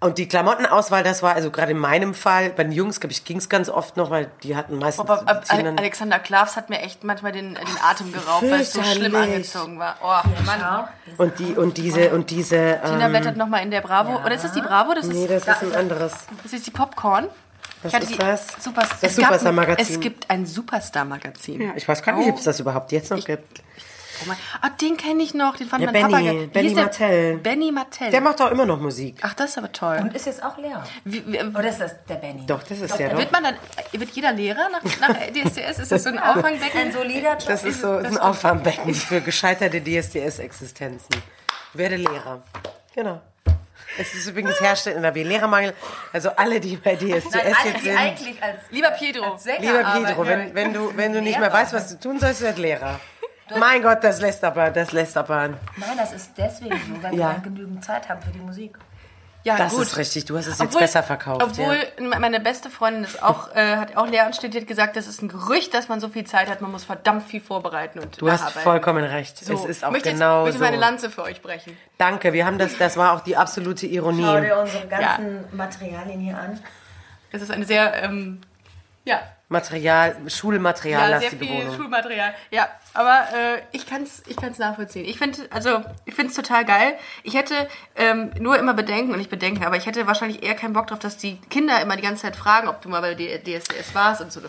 und 0.00 0.18
die 0.18 0.26
Klamottenauswahl, 0.28 1.02
das 1.02 1.22
war 1.22 1.34
also 1.34 1.50
gerade 1.50 1.72
in 1.72 1.78
meinem 1.78 2.14
Fall, 2.14 2.50
bei 2.50 2.64
den 2.64 2.72
Jungs, 2.72 3.00
glaube 3.00 3.12
ich, 3.12 3.24
ging 3.24 3.36
es 3.36 3.48
ganz 3.48 3.68
oft 3.68 3.96
noch, 3.96 4.10
weil 4.10 4.30
die 4.42 4.56
hatten 4.56 4.78
meistens. 4.78 5.08
Aber 5.08 5.26
Ale- 5.48 5.62
dann- 5.62 5.78
Alexander 5.78 6.18
Klavs 6.18 6.56
hat 6.56 6.70
mir 6.70 6.80
echt 6.80 7.04
manchmal 7.04 7.32
den, 7.32 7.54
den 7.54 7.66
Atem 7.82 8.12
geraubt, 8.12 8.42
weil 8.50 8.60
es 8.60 8.72
so 8.72 8.82
schlimm 8.82 9.14
angezogen 9.14 9.78
war. 9.78 9.96
Oh, 10.02 10.28
Mann. 10.46 10.88
und 11.18 11.38
die 11.38 11.52
und 11.54 11.76
diese 11.76 12.10
und 12.10 12.30
diese. 12.30 12.80
Tina 12.82 13.04
Ähm, 13.06 13.10
blättert 13.12 13.36
nochmal 13.36 13.62
in 13.62 13.70
der 13.70 13.82
Bravo. 13.82 14.16
Oder 14.24 14.34
ist 14.34 14.44
das 14.44 14.52
die 14.52 14.62
Bravo? 14.62 14.94
Das 14.94 15.06
ist, 15.06 15.12
nee, 15.12 15.26
das 15.26 15.42
ist 15.46 15.62
ein 15.62 15.74
anderes. 15.74 16.12
das 16.42 16.52
ist 16.52 16.66
die 16.66 16.70
Popcorn. 16.70 17.28
Was 17.82 17.94
Ich 17.94 18.00
ist 18.00 18.10
die 18.12 18.18
das? 18.18 18.46
Super, 18.58 18.82
Das 19.00 19.16
Superstar-Magazin. 19.16 19.94
Es 19.94 20.00
gibt 20.00 20.28
ein 20.28 20.44
Superstar-Magazin. 20.44 21.60
Ja, 21.62 21.70
ich 21.76 21.88
weiß 21.88 22.02
gar 22.02 22.12
nicht, 22.16 22.26
Oh. 22.26 22.32
ob 22.32 22.38
es 22.38 22.44
das 22.44 22.60
überhaupt 22.60 22.92
jetzt 22.92 23.10
noch 23.10 23.24
gibt. 23.24 23.62
Oh 24.22 24.24
mein, 24.28 24.36
ah, 24.60 24.68
den 24.68 24.96
kenne 24.96 25.22
ich 25.22 25.34
noch. 25.34 25.56
Den 25.56 25.68
fand 25.68 25.82
Ja, 25.82 25.90
mein 25.92 26.02
Papa 26.02 26.16
Benny, 26.16 26.26
geil. 26.26 26.40
Wie 26.42 26.46
Benny 26.46 26.74
der? 26.74 26.82
Martell. 26.84 27.36
Benny 27.38 27.72
Martell. 27.72 28.10
Der 28.10 28.20
macht 28.20 28.40
auch 28.40 28.50
immer 28.50 28.66
noch 28.66 28.80
Musik. 28.80 29.16
Ach, 29.22 29.34
das 29.34 29.50
ist 29.50 29.58
aber 29.58 29.72
toll. 29.72 29.98
Und 30.02 30.14
ist 30.14 30.26
jetzt 30.26 30.42
auch 30.42 30.58
Lehrer. 30.58 30.84
Wie, 31.04 31.24
wie, 31.26 31.38
Oder 31.40 31.68
ist 31.68 31.80
das 31.80 31.94
der 32.08 32.16
Benny? 32.16 32.44
Doch, 32.46 32.62
das 32.62 32.80
ist 32.80 32.98
der 32.98 33.10
doch. 33.10 33.18
wird 33.18 33.32
man 33.32 33.44
dann, 33.44 33.54
wird 33.92 34.10
jeder 34.10 34.32
Lehrer 34.32 34.68
nach, 34.70 34.82
nach 35.00 35.16
DSDS? 35.32 35.78
Ist 35.78 35.92
das 35.92 36.02
so 36.02 36.10
ein 36.10 36.18
Auffangbecken? 36.18 36.80
Ein 36.80 36.92
solider 36.92 37.32
Job. 37.32 37.46
Das 37.46 37.64
ist 37.64 37.80
so 37.80 37.98
ist 37.98 38.06
ein 38.06 38.18
Auffangbecken 38.18 38.94
für 38.94 39.20
gescheiterte 39.20 39.80
DSDS-Existenzen. 39.80 41.16
Werde 41.74 41.96
Lehrer. 41.96 42.42
Genau. 42.94 43.20
Es 43.98 44.14
ist 44.14 44.28
übrigens 44.28 44.60
herrscht 44.60 44.86
in 44.86 45.02
der 45.02 45.12
Lehrermangel. 45.12 45.74
Also 46.12 46.30
alle, 46.30 46.60
die 46.60 46.76
bei 46.76 46.94
DSDS 46.94 47.24
Nein, 47.32 47.54
alle, 47.58 47.70
jetzt 47.72 47.82
sind. 47.84 47.96
eigentlich 47.96 48.42
als, 48.42 48.60
Lieber 48.70 48.90
Pietro. 48.92 49.32
als 49.32 49.42
Sänger 49.42 49.60
Lieber. 49.60 50.08
Pedro, 50.08 50.26
wenn, 50.26 50.54
wenn 50.54 50.72
du, 50.72 50.96
wenn 50.96 51.12
du 51.12 51.20
nicht 51.20 51.38
mehr 51.38 51.52
weißt, 51.52 51.72
was 51.72 51.88
du 51.88 51.98
tun 51.98 52.20
sollst, 52.20 52.40
werd 52.42 52.58
Lehrer. 52.58 53.00
Mein 53.58 53.82
Gott, 53.82 54.02
das 54.04 54.20
lässt 54.20 54.44
aber, 54.44 54.70
das 54.70 54.92
lässt 54.92 55.16
aber. 55.16 55.48
Nein, 55.48 55.58
das 55.96 56.12
ist 56.12 56.32
deswegen 56.36 56.76
so, 56.94 57.02
weil 57.02 57.14
Ja. 57.14 57.28
wir 57.28 57.32
dann 57.34 57.42
genügend 57.42 57.84
Zeit 57.84 58.08
haben 58.08 58.20
für 58.22 58.30
die 58.30 58.38
Musik. 58.38 58.78
Ja, 59.42 59.56
Das 59.56 59.72
gut. 59.72 59.82
ist 59.84 59.96
richtig. 59.96 60.26
Du 60.26 60.36
hast 60.36 60.46
es 60.48 60.58
jetzt 60.58 60.78
besser 60.78 61.02
verkauft. 61.02 61.42
Obwohl 61.42 61.74
ja. 61.98 62.18
meine 62.18 62.40
beste 62.40 62.68
Freundin 62.68 63.04
ist 63.04 63.22
auch, 63.22 63.54
äh, 63.54 63.76
hat 63.78 63.96
auch 63.96 64.06
Lehramt 64.06 64.36
studiert, 64.36 64.66
gesagt, 64.66 64.96
das 64.96 65.06
ist 65.06 65.22
ein 65.22 65.28
Gerücht, 65.28 65.72
dass 65.72 65.88
man 65.88 65.98
so 65.98 66.10
viel 66.10 66.24
Zeit 66.24 66.50
hat. 66.50 66.60
Man 66.60 66.70
muss 66.70 66.84
verdammt 66.84 67.22
viel 67.26 67.40
vorbereiten 67.40 68.00
und 68.00 68.20
Du 68.20 68.30
hast 68.30 68.50
vollkommen 68.50 69.02
recht. 69.02 69.38
So, 69.42 69.54
Es 69.54 69.64
ist 69.64 69.82
auch 69.84 69.92
möchte 69.92 70.12
genau 70.12 70.44
jetzt, 70.44 70.54
möchte 70.54 70.58
so. 70.58 70.64
meine 70.66 70.76
Lanze 70.76 71.08
für 71.08 71.22
euch 71.22 71.40
brechen. 71.40 71.74
Danke, 71.96 72.34
wir 72.34 72.44
haben 72.44 72.58
das, 72.58 72.76
das 72.76 72.98
war 72.98 73.14
auch 73.14 73.20
die 73.20 73.34
absolute 73.38 73.86
Ironie. 73.86 74.24
Schau 74.26 74.40
dir 74.40 74.58
unsere 74.58 74.86
ganzen 74.88 75.56
Materialien 75.56 76.20
hier 76.20 76.36
an. 76.38 76.60
Es 77.32 77.40
ist 77.40 77.50
eine 77.50 77.64
sehr, 77.64 77.94
ähm, 78.02 78.42
ja, 79.06 79.20
Material, 79.48 80.16
ja, 80.22 80.30
Schulmateriallastige 80.30 81.44
sehr 81.44 81.48
viel 81.48 81.64
Wohnung. 81.64 81.76
Schulmaterial. 81.76 82.34
Ja, 82.50 82.68
aber 82.94 83.24
äh, 83.34 83.62
ich 83.72 83.86
kann 83.86 84.02
es 84.02 84.22
ich 84.26 84.36
kann's 84.36 84.58
nachvollziehen. 84.58 85.04
Ich 85.04 85.18
finde 85.18 85.38
also 85.50 85.82
ich 86.04 86.14
total 86.34 86.64
geil. 86.64 86.94
Ich 87.22 87.34
hätte 87.34 87.68
ähm, 87.96 88.30
nur 88.38 88.58
immer 88.58 88.74
Bedenken 88.74 89.12
und 89.12 89.18
nicht 89.18 89.30
Bedenken, 89.30 89.64
aber 89.64 89.76
ich 89.76 89.86
hätte 89.86 90.06
wahrscheinlich 90.06 90.42
eher 90.42 90.54
keinen 90.54 90.72
Bock 90.72 90.86
drauf, 90.88 90.98
dass 90.98 91.16
die 91.16 91.36
Kinder 91.50 91.80
immer 91.80 91.96
die 91.96 92.02
ganze 92.02 92.22
Zeit 92.22 92.36
fragen, 92.36 92.68
ob 92.68 92.80
du 92.82 92.88
mal 92.88 93.00
bei 93.00 93.14
D- 93.14 93.38
DSDS 93.38 93.94
warst 93.94 94.20
und 94.20 94.32
so. 94.32 94.40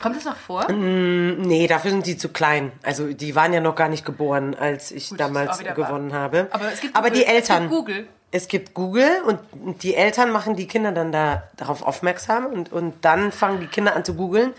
Kommt 0.00 0.16
das 0.16 0.24
noch 0.24 0.36
vor? 0.36 0.70
Nee, 0.70 1.66
dafür 1.66 1.90
sind 1.92 2.04
die 2.06 2.16
zu 2.16 2.28
klein. 2.28 2.72
Also 2.82 3.12
die 3.12 3.34
waren 3.34 3.52
ja 3.52 3.60
noch 3.60 3.74
gar 3.74 3.88
nicht 3.88 4.04
geboren, 4.04 4.54
als 4.54 4.90
ich 4.90 5.08
Gut, 5.10 5.20
damals 5.20 5.58
gewonnen 5.58 6.10
wahr. 6.10 6.20
habe. 6.20 6.48
Aber 6.50 6.70
es 6.72 6.80
gibt 6.80 6.96
Aber 6.96 7.08
Google. 7.08 7.22
die 7.22 7.26
Eltern. 7.26 7.56
Es 7.64 7.68
gibt 7.68 7.70
Google. 7.70 8.08
Es 8.30 8.48
gibt 8.48 8.74
Google 8.74 9.10
und 9.26 9.38
die 9.82 9.94
Eltern 9.94 10.30
machen 10.32 10.56
die 10.56 10.66
Kinder 10.66 10.90
dann 10.90 11.12
da 11.12 11.44
darauf 11.56 11.82
aufmerksam 11.82 12.46
und, 12.46 12.72
und 12.72 13.04
dann 13.04 13.30
fangen 13.30 13.60
die 13.60 13.68
Kinder 13.68 13.94
an 13.94 14.04
zu 14.04 14.14
googeln 14.14 14.52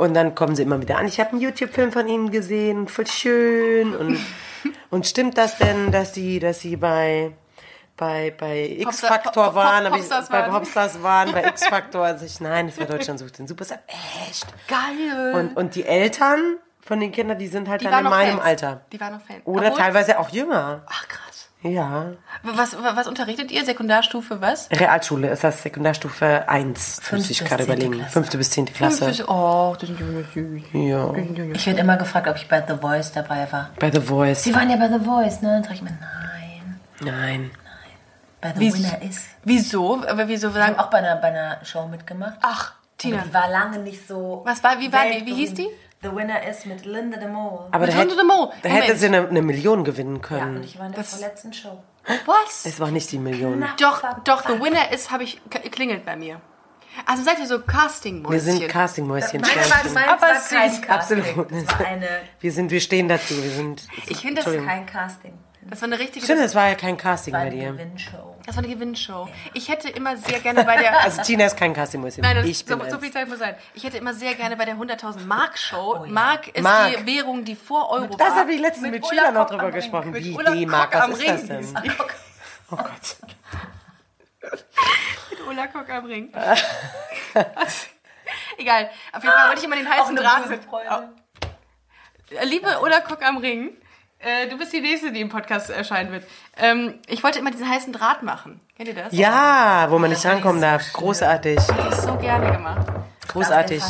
und 0.00 0.14
dann 0.14 0.34
kommen 0.34 0.56
sie 0.56 0.62
immer 0.62 0.80
wieder 0.80 0.98
an. 0.98 1.06
Ich 1.06 1.20
habe 1.20 1.30
einen 1.30 1.40
YouTube-Film 1.40 1.92
von 1.92 2.08
ihnen 2.08 2.30
gesehen, 2.30 2.88
voll 2.88 3.06
schön 3.06 3.94
und, 3.94 4.18
und 4.90 5.06
stimmt 5.06 5.38
das 5.38 5.58
denn, 5.58 5.92
dass 5.92 6.14
sie, 6.14 6.38
dass 6.40 6.60
sie 6.60 6.76
bei 6.76 7.32
bei, 7.96 8.32
bei 8.38 8.76
X-Factor 8.78 9.44
Pop- 9.44 9.54
waren, 9.54 9.84
Pop- 9.84 9.92
hab 9.92 9.98
ich, 10.00 10.08
Popstars 10.08 10.28
bei. 10.30 10.42
Popstars 10.48 11.02
waren, 11.02 11.32
bei 11.32 11.44
X-Factor, 11.48 12.02
also 12.06 12.24
ich, 12.24 12.40
nein, 12.40 12.66
das 12.68 12.78
war 12.78 12.86
Deutschland 12.86 13.18
sucht 13.18 13.38
den 13.38 13.46
Superstar. 13.46 13.78
Echt? 14.26 14.46
Geil. 14.68 15.34
Und, 15.34 15.54
und 15.54 15.74
die 15.74 15.84
Eltern 15.84 16.56
von 16.80 16.98
den 16.98 17.12
Kindern, 17.12 17.38
die 17.38 17.46
sind 17.48 17.68
halt 17.68 17.82
die 17.82 17.84
dann 17.84 18.04
in 18.06 18.10
meinem 18.10 18.36
Fans. 18.36 18.42
Alter. 18.46 18.80
Die 18.90 18.98
waren 18.98 19.12
noch 19.12 19.20
Fans. 19.20 19.40
Oder 19.44 19.66
Obwohl- 19.66 19.78
teilweise 19.78 20.18
auch 20.18 20.30
jünger. 20.30 20.82
Ach 20.88 21.08
krass. 21.08 21.39
Ja. 21.62 22.12
Was, 22.42 22.74
was 22.80 23.06
unterrichtet 23.06 23.50
ihr? 23.50 23.64
Sekundarstufe 23.64 24.40
was? 24.40 24.68
Realschule 24.70 25.28
ist 25.28 25.44
das 25.44 25.62
Sekundarstufe 25.62 26.48
1, 26.48 27.02
muss 27.12 27.28
ich 27.30 27.38
bis 27.40 27.48
gerade 27.48 27.64
10. 27.64 27.72
überlegen. 27.72 27.92
Klasse. 27.98 28.10
Fünfte 28.12 28.38
bis 28.38 28.50
zehnte 28.50 28.72
Klasse. 28.72 29.12
Oh, 29.28 29.76
das 29.78 29.88
sind 29.88 29.98
süß. 29.98 30.62
Ja. 30.72 31.12
Ich 31.52 31.66
werde 31.66 31.80
immer 31.80 31.96
gefragt, 31.98 32.28
ob 32.28 32.36
ich 32.36 32.48
bei 32.48 32.64
The 32.66 32.76
Voice 32.80 33.12
dabei 33.12 33.46
war. 33.52 33.70
Bei 33.78 33.90
The 33.90 34.00
Voice. 34.00 34.42
Sie 34.44 34.54
waren 34.54 34.70
ja 34.70 34.76
bei 34.76 34.88
The 34.88 35.04
Voice, 35.04 35.42
ne? 35.42 35.48
Dann 35.54 35.64
sag 35.64 35.74
ich 35.74 35.82
mir, 35.82 35.90
nein. 36.00 36.80
Nein. 37.00 37.50
Bei 38.40 38.54
The 38.54 38.60
Wie- 38.60 38.72
Winner 38.74 39.02
ist. 39.02 39.20
Wieso? 39.44 40.02
Aber 40.08 40.28
wieso 40.28 40.48
Ich 40.48 40.54
habe 40.56 40.78
auch 40.78 40.88
bei 40.88 40.98
einer, 40.98 41.16
bei 41.16 41.28
einer 41.28 41.62
Show 41.64 41.86
mitgemacht. 41.88 42.38
Ach, 42.40 42.72
Tina. 42.96 43.22
die 43.26 43.34
war 43.34 43.50
lange 43.50 43.78
nicht 43.80 44.06
so. 44.08 44.40
Was 44.46 44.64
war- 44.64 44.78
wie 44.80 44.90
war 44.90 45.04
die? 45.04 45.26
Wie 45.26 45.34
hieß 45.34 45.52
die? 45.54 45.68
The 46.02 46.14
Winner 46.14 46.42
is 46.48 46.64
mit 46.64 46.86
Linda 46.86 47.18
de 47.18 47.28
Mol. 47.28 47.68
Aber 47.72 47.80
Mit 47.84 47.88
da, 47.94 47.98
hätte, 47.98 48.10
Hunde 48.12 48.16
de 48.16 48.24
Mo. 48.24 48.52
da 48.62 48.68
hätte 48.70 48.96
sie 48.96 49.06
eine, 49.06 49.28
eine 49.28 49.42
Million 49.42 49.84
gewinnen 49.84 50.16
Ja, 50.16 50.22
können. 50.22 50.56
und 50.56 50.64
ich 50.64 50.78
war 50.78 50.86
in 50.86 50.92
der 50.92 51.02
Das- 51.02 51.12
vorletzten 51.14 51.52
Show. 51.52 51.82
Was? 52.24 52.64
es 52.64 52.80
war 52.80 52.90
nicht 52.90 53.12
die 53.12 53.18
Million. 53.18 53.62
Doch, 53.78 54.02
doch, 54.24 54.42
The 54.48 54.58
Winner 54.62 54.90
ist, 54.92 55.10
habe 55.10 55.24
ich, 55.24 55.40
klingelt 55.70 56.06
bei 56.06 56.16
mir. 56.16 56.40
Also 57.06 57.22
seid 57.22 57.38
ihr 57.38 57.46
so 57.46 57.60
Casting-Mäuschen? 57.60 58.32
Wir 58.32 58.40
sind 58.40 58.68
Castingmäuschen. 58.68 59.42
Meine 59.42 59.54
war, 59.70 59.92
meins 59.92 60.08
Aber 60.08 60.22
war 60.22 60.32
kein 60.32 60.82
Casting. 60.82 60.88
Absolut. 60.90 61.52
Es 61.52 61.68
war 61.78 61.86
eine 61.86 62.08
Wir 62.40 62.52
sind, 62.52 62.70
wir 62.70 62.80
stehen 62.80 63.06
dazu. 63.08 63.34
Wir 63.42 63.50
sind. 63.50 63.86
Ich 64.08 64.16
finde 64.18 64.42
das, 64.42 64.52
kein 64.52 64.86
Casting. 64.86 65.38
das 65.68 65.80
war 65.82 65.86
eine 65.86 65.98
richtige, 65.98 66.24
Stimmt, 66.24 66.40
das, 66.40 66.46
es 66.50 66.54
war 66.54 66.68
ja 66.68 66.74
kein 66.74 66.96
Casting 66.96 67.32
war 67.34 67.40
bei 67.42 67.46
eine 67.48 67.56
dir. 67.56 67.72
Gewinnshow. 67.72 68.29
Das 68.50 68.56
war 68.56 68.64
eine 68.64 68.74
Gewinnshow. 68.74 69.28
Ich 69.54 69.68
hätte 69.68 69.88
immer 69.90 70.16
sehr 70.16 70.40
gerne 70.40 70.64
bei 70.64 70.76
der, 70.76 71.00
Also 71.04 71.22
Tina 71.22 71.46
ist 71.46 71.56
kein 71.56 71.72
Castingmäuschen. 71.72 72.22
nein, 72.22 72.34
das, 72.34 72.46
ich 72.46 72.64
bin 72.64 72.80
so, 72.80 72.90
so 72.90 72.98
viel 72.98 73.12
Zeit 73.12 73.28
muss 73.28 73.38
sein. 73.38 73.54
Ich 73.74 73.84
hätte 73.84 73.98
immer 73.98 74.12
sehr 74.12 74.34
gerne 74.34 74.56
bei 74.56 74.64
der 74.64 74.74
100.000 74.74 75.20
Mark 75.24 75.56
Show. 75.56 75.98
Oh 76.00 76.04
ja. 76.04 76.10
Mark 76.10 76.48
ist 76.48 76.62
Mark. 76.62 76.96
die 76.96 77.06
Währung, 77.06 77.44
die 77.44 77.54
vor 77.54 77.90
Euro 77.90 78.16
Das 78.16 78.34
habe 78.34 78.52
ich 78.52 78.60
letztens 78.60 78.90
mit, 78.90 79.06
Sheila 79.06 79.30
noch 79.30 79.48
drüber 79.48 79.70
gesprochen. 79.70 80.10
Mit 80.10 80.24
Wie 80.24 80.36
D-Mark, 80.36 80.92
was 80.92 81.02
am 81.02 81.12
ist 81.12 81.22
Ring 81.22 81.28
das 81.28 81.46
denn? 81.46 81.92
Oh 82.72 82.76
Gott. 82.76 83.16
Mit 85.30 85.46
Ulla 85.48 85.66
Kock 85.66 85.90
am 85.90 86.04
Ring. 86.04 86.32
Egal. 88.58 88.90
Auf 89.12 89.24
jeden 89.24 89.34
Fall 89.34 89.48
wollte 89.48 89.58
ich 89.58 89.64
immer 89.64 89.76
den 89.76 89.88
heißen 89.88 90.14
Draht 90.14 90.48
mit. 90.48 90.60
Liebe 92.44 92.78
Ulla 92.80 93.00
Kock 93.00 93.22
am 93.22 93.38
Ring, 93.38 93.76
äh, 94.20 94.48
du 94.48 94.58
bist 94.58 94.72
die 94.72 94.80
Nächste, 94.80 95.12
die 95.12 95.20
im 95.20 95.28
Podcast 95.28 95.70
erscheinen 95.70 96.12
wird. 96.12 96.24
Ähm, 96.56 96.94
ich 97.06 97.22
wollte 97.22 97.38
immer 97.38 97.50
diesen 97.50 97.68
heißen 97.68 97.92
Draht 97.92 98.22
machen. 98.22 98.60
Kennt 98.76 98.88
ihr 98.88 98.94
das? 98.94 99.12
Ja, 99.12 99.86
wo 99.88 99.98
man 99.98 100.10
nicht 100.10 100.24
rankommen 100.24 100.60
darf. 100.60 100.92
Großartig. 100.92 101.56
Das 101.56 101.98
ist 101.98 102.04
so 102.04 102.16
gerne 102.16 102.52
gemacht. 102.52 102.86
Großartig. 103.32 103.82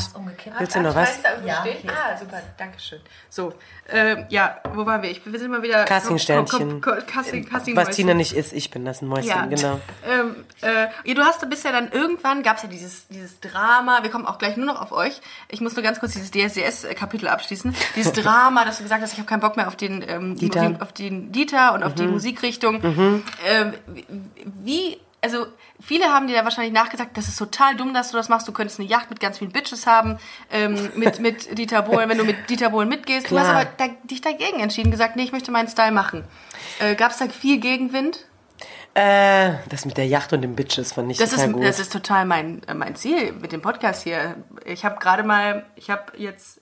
Willst 0.59 0.77
du 0.77 0.81
noch 0.81 0.95
was? 0.95 1.19
Ja, 1.45 1.65
Ah, 1.89 2.17
super, 2.19 2.41
danke 2.59 2.79
schön. 2.79 3.01
So, 3.29 3.53
ähm, 3.89 4.27
ja, 4.29 4.59
wo 4.75 4.85
waren 4.87 5.03
wir? 5.03 5.11
Ich, 5.11 5.23
wir 5.25 5.39
sind 5.39 5.51
mal 5.51 5.63
wieder... 5.63 5.85
Castingsternchen. 5.85 6.81
Casting, 6.81 7.49
Casting 7.49 7.77
Was 7.77 7.91
Tina 7.91 8.15
nicht 8.15 8.33
ist, 8.35 8.53
ich 8.53 8.71
bin 8.71 8.85
das 8.85 9.03
ein 9.03 9.09
Mäuschen, 9.09 9.29
Ja, 9.29 9.47
genau. 9.47 9.81
Ähm, 10.09 10.45
äh, 10.63 10.89
ja, 11.05 11.15
du 11.15 11.23
hast 11.23 11.49
bisher 11.49 11.73
dann 11.73 11.91
irgendwann, 11.91 12.43
gab 12.43 12.57
es 12.59 12.63
ja 12.65 12.69
dieses, 12.69 13.09
dieses 13.09 13.41
Drama, 13.41 14.03
wir 14.03 14.11
kommen 14.11 14.27
auch 14.27 14.39
gleich 14.39 14.57
nur 14.57 14.67
noch 14.67 14.81
auf 14.81 14.93
euch. 14.93 15.21
Ich 15.49 15.61
muss 15.61 15.75
nur 15.75 15.83
ganz 15.83 16.01
kurz 16.01 16.13
dieses 16.13 16.31
DSDS-Kapitel 16.31 17.29
abschließen. 17.29 17.75
Dieses 17.97 18.13
Drama, 18.23 18.65
dass 18.65 18.77
du 18.79 18.83
gesagt 18.85 19.03
hast, 19.03 19.13
ich 19.13 19.19
habe 19.19 19.29
keinen 19.29 19.41
Bock 19.41 19.57
mehr 19.57 19.69
auf 19.69 19.77
den, 19.77 20.05
ähm, 20.09 20.37
Dieter. 20.37 20.61
Auf, 20.61 20.67
den, 20.67 20.83
auf 20.83 20.93
den 20.93 21.33
Dieter 21.33 21.73
und 21.75 21.83
auf 21.83 21.93
Mhm. 21.93 21.97
die 21.97 22.07
Musikrichtung. 22.07 23.23
Ähm, 23.47 23.75
wie, 24.63 24.99
also 25.23 25.47
viele 25.81 26.07
haben 26.07 26.27
dir 26.27 26.37
da 26.37 26.45
wahrscheinlich 26.45 26.73
nachgesagt, 26.73 27.17
das 27.17 27.29
ist 27.29 27.39
total 27.39 27.77
dumm, 27.77 27.95
dass 27.95 28.11
du 28.11 28.17
das 28.17 28.29
machst. 28.29 28.49
Du 28.49 28.53
könntest 28.53 28.81
eine 28.81 28.89
Yacht 28.89 29.11
mit 29.11 29.21
ganz 29.21 29.39
vielen 29.39 29.53
Bitches 29.53 29.87
haben, 29.87 30.19
ähm, 30.51 30.91
mit, 30.95 31.19
mit 31.21 31.59
Dieter 31.59 31.83
Bohlen, 31.83 32.09
wenn 32.09 32.19
du 32.19 32.25
mit 32.25 32.49
Dieter 32.49 32.71
Bohlen 32.71 32.89
mitgehst. 32.89 33.31
Du 33.31 33.39
hast 33.39 33.49
Klar. 33.49 33.61
aber 33.61 33.71
da, 33.77 33.89
dich 34.05 34.21
dagegen 34.21 34.61
entschieden, 34.61 34.91
gesagt, 34.91 35.17
nee, 35.17 35.23
ich 35.23 35.33
möchte 35.33 35.51
meinen 35.51 35.69
Style 35.69 35.93
machen. 35.93 36.25
Äh, 36.79 36.95
gab 36.95 37.13
es 37.13 37.19
da 37.19 37.29
viel 37.29 37.59
Gegenwind? 37.59 38.27
Äh, 38.95 39.53
das 39.69 39.85
mit 39.85 39.97
der 39.97 40.07
Yacht 40.07 40.33
und 40.33 40.43
den 40.43 40.57
Bitches 40.57 40.93
fand 40.93 41.11
ich 41.13 41.19
Das 41.19 41.31
total 41.31 41.47
ist, 41.47 41.53
gut. 41.53 41.65
das 41.65 41.79
ist 41.79 41.93
total 41.93 42.25
mein, 42.25 42.63
äh, 42.67 42.75
mein 42.75 42.97
Ziel 42.97 43.33
mit 43.33 43.53
dem 43.53 43.63
Podcast 43.63 44.03
hier. 44.03 44.37
Ich 44.65 44.85
habe 44.85 44.99
gerade 44.99 45.23
mal, 45.23 45.65
ich 45.77 45.91
habe 45.91 46.13
jetzt, 46.17 46.61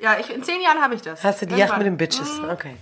ja, 0.00 0.18
ich, 0.18 0.32
in 0.32 0.42
zehn 0.42 0.60
Jahren 0.60 0.80
habe 0.80 0.94
ich 0.94 1.02
das. 1.02 1.22
Hast 1.22 1.42
du 1.42 1.46
die 1.46 1.56
Yacht 1.56 1.76
mit 1.78 1.86
den 1.86 1.96
Bitches? 1.96 2.40
Okay. 2.50 2.76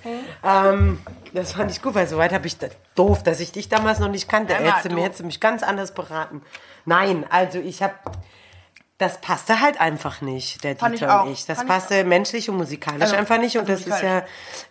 Ähm, 0.44 0.98
das 1.32 1.52
fand 1.52 1.70
ich 1.70 1.82
gut, 1.82 1.94
weil 1.94 2.06
soweit 2.06 2.32
habe 2.32 2.46
ich 2.46 2.58
das, 2.58 2.70
doof, 2.94 3.22
dass 3.22 3.40
ich 3.40 3.52
dich 3.52 3.68
damals 3.68 3.98
noch 3.98 4.08
nicht 4.08 4.28
kannte. 4.28 4.54
Emma, 4.54 4.76
hättest 4.76 4.92
du, 4.92 4.96
hättest 5.02 5.20
du 5.20 5.24
mich 5.24 5.40
ganz 5.40 5.62
anders 5.62 5.92
beraten. 5.92 6.42
Nein, 6.84 7.26
also 7.30 7.58
ich 7.58 7.82
habe 7.82 7.94
das 8.98 9.20
passte 9.20 9.60
halt 9.60 9.80
einfach 9.80 10.20
nicht, 10.20 10.64
der 10.64 10.76
Fand 10.76 10.94
ich 10.94 11.00
Dieter 11.00 11.20
auch. 11.20 11.26
und 11.26 11.32
ich. 11.32 11.46
Das 11.46 11.58
Fand 11.58 11.68
ich 11.68 11.74
passte 11.74 12.04
menschlich 12.04 12.50
und 12.50 12.56
musikalisch 12.56 13.02
Also, 13.02 13.16
einfach 13.16 13.38
nicht. 13.38 13.56
Und 13.56 13.70
also 13.70 13.84
das 13.84 13.96
ist 13.96 14.02
ja, 14.02 14.24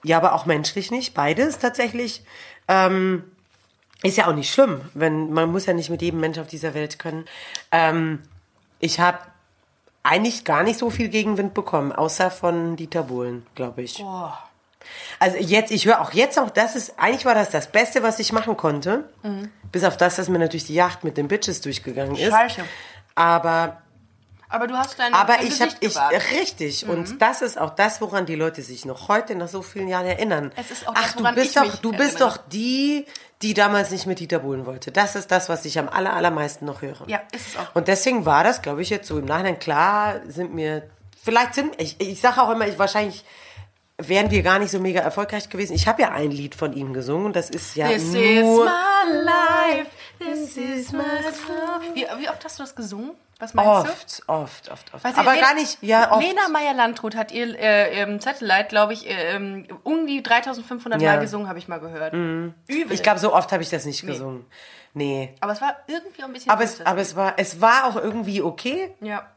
ja, 0.04 0.18
aber 0.18 0.34
auch 0.34 0.46
menschlich 0.46 0.92
nicht. 0.92 1.14
Beides 1.14 1.60
tatsächlich. 1.60 2.24
Ähm, 2.68 3.24
ist 4.04 4.18
ja 4.18 4.28
auch 4.28 4.36
nicht 4.36 4.54
schlimm, 4.54 4.82
wenn 4.94 5.32
man 5.34 5.52
muss 5.52 5.66
ja 5.66 5.74
nicht 5.74 5.90
mit 5.90 6.04
jedem 6.04 6.20
Mensch 6.20 6.38
auf 6.38 6.48
dieser 6.48 6.76
Welt 6.76 7.00
können. 7.00 7.26
Ähm, 7.72 8.22
ich 8.80 9.00
habe 9.00 9.18
eigentlich 10.08 10.44
gar 10.46 10.64
nicht 10.64 10.80
so 10.80 10.90
viel 10.90 11.10
Gegenwind 11.10 11.54
bekommen, 11.54 11.92
außer 11.92 12.32
von 12.32 12.76
Dieter 12.76 13.04
Bohlen, 13.04 13.46
glaube 13.56 13.82
ich. 13.84 14.04
Also 15.20 15.38
jetzt, 15.38 15.72
ich 15.72 15.86
höre 15.86 16.00
auch 16.00 16.14
jetzt 16.14 16.38
noch, 16.38 16.50
das 16.50 16.76
ist, 16.76 16.94
eigentlich 16.98 17.26
war 17.26 17.36
das 17.36 17.50
das 17.50 17.72
Beste, 17.72 18.04
was 18.04 18.20
ich 18.20 18.32
machen 18.32 18.56
konnte. 18.56 19.10
Bis 19.72 19.84
auf 19.84 19.98
das, 19.98 20.16
dass 20.16 20.30
mir 20.30 20.40
natürlich 20.40 20.66
die 20.66 20.76
Yacht 20.76 21.04
mit 21.04 21.18
den 21.18 21.28
Bitches 21.28 21.60
durchgegangen 21.62 22.16
ist. 22.16 22.32
Scheiße. 22.32 22.64
Aber 23.16 23.82
Aber 24.50 24.68
du 24.68 24.78
hast 24.78 24.98
dein, 24.98 25.14
aber 25.14 25.42
ich 25.42 25.60
habe 25.62 25.74
ich 25.82 25.98
richtig 26.40 26.88
und 26.88 27.22
das 27.22 27.42
ist 27.42 27.60
auch 27.60 27.72
das, 27.72 28.00
woran 28.00 28.26
die 28.26 28.36
Leute 28.36 28.62
sich 28.62 28.86
noch 28.86 29.10
heute 29.10 29.36
nach 29.36 29.50
so 29.50 29.62
vielen 29.62 29.90
Jahren 29.90 30.06
erinnern. 30.06 30.52
Es 30.56 30.72
ist 30.72 30.88
auch 30.88 30.94
das, 30.94 31.04
Ach, 31.04 31.16
du 31.18 31.36
bist 31.36 31.58
doch, 31.58 31.76
du 31.78 31.92
bist 31.92 32.22
erinnere. 32.22 32.30
doch 32.30 32.38
die, 32.50 33.06
die 33.42 33.54
damals 33.54 33.92
nicht 33.92 34.08
mit 34.08 34.20
Dieter 34.20 34.40
Bohlen 34.40 34.66
wollte. 34.66 34.92
Das 34.92 35.16
ist 35.16 35.32
das, 35.32 35.48
was 35.50 35.66
ich 35.66 35.78
am 35.78 35.90
aller, 35.90 36.14
allermeisten 36.14 36.66
noch 36.66 36.82
höre. 36.82 37.08
Ja, 37.08 37.22
ist 37.34 37.50
es 37.50 37.58
auch. 37.58 37.76
Und 37.76 37.88
deswegen 37.88 38.26
war 38.26 38.44
das, 38.44 38.62
glaube 38.62 38.82
ich, 38.82 38.90
jetzt 38.90 39.08
so 39.08 39.20
im 39.20 39.26
Nachhinein 39.26 39.60
klar, 39.60 40.22
sind 40.28 40.54
mir 40.54 40.84
vielleicht 41.24 41.56
sind 41.56 41.80
ich 41.80 42.00
ich 42.00 42.22
sage 42.22 42.42
auch 42.42 42.50
immer, 42.50 42.68
ich 42.68 42.80
wahrscheinlich 42.80 43.26
wären 43.98 44.30
wir 44.32 44.44
gar 44.44 44.60
nicht 44.60 44.72
so 44.72 44.80
mega 44.80 45.00
erfolgreich 45.02 45.50
gewesen. 45.50 45.74
Ich 45.74 45.88
habe 45.88 46.02
ja 46.04 46.12
ein 46.12 46.32
Lied 46.32 46.56
von 46.56 46.74
ihm 46.74 46.94
gesungen 46.94 47.28
und 47.28 47.36
das 47.36 47.50
ist 47.50 47.76
ja 47.76 47.88
This 47.88 48.14
nur 48.14 48.22
is 48.24 48.44
my 48.44 49.24
life. 49.24 49.90
This 50.20 50.58
is 50.58 50.92
my 50.92 51.04
song. 51.32 51.96
Wie, 51.96 52.06
wie 52.20 52.30
oft 52.30 52.44
hast 52.46 52.60
du 52.60 52.64
das 52.64 52.76
gesungen? 52.76 53.12
Was 53.40 53.54
meinst 53.54 53.70
du? 53.70 53.92
oft, 53.92 54.24
oft, 54.72 54.72
oft, 54.72 54.94
oft. 55.06 55.18
Aber 55.18 55.36
Le- 55.36 55.40
gar 55.42 55.54
nicht, 55.54 55.78
ja, 55.82 56.12
oft. 56.12 56.26
Lena 56.26 56.48
Meyer-Landrut 56.50 57.16
hat 57.16 57.32
ihr 57.32 57.58
äh, 57.60 58.20
Satellite, 58.20 58.66
glaube 58.70 58.94
ich, 58.94 59.08
äh, 59.08 59.36
ähm, 59.36 59.68
um 59.84 60.08
die 60.08 60.24
3500 60.24 61.00
Ja. 61.00 61.10
Mhm. 61.12 61.16
Mal 61.18 61.22
gesungen, 61.22 61.48
habe 61.48 61.60
ich 61.60 61.68
mal 61.68 61.80
gehört. 61.80 62.14
Übel. 62.14 62.54
Ich 62.90 63.04
glaube, 63.04 63.20
so 63.20 63.34
oft 63.34 63.52
habe 63.52 63.62
ich 63.62 63.70
das 63.70 63.86
nicht 63.86 64.06
gesungen. 64.06 64.46
Nee. 64.96 65.36
aber 65.42 65.52
es 65.52 65.62
war 65.62 65.76
irgendwie 65.86 66.24
auch 66.24 66.28
ein 66.28 66.34
bisschen 66.34 66.52
Aber 66.52 66.64
es, 66.64 66.84
aber 66.84 67.02
es 67.02 67.16
war, 67.16 67.34
es 67.38 67.62
war 67.62 67.86
auch 67.86 67.96
irgendwie 67.98 68.42
okay, 68.42 68.96
Ja. 69.02 69.28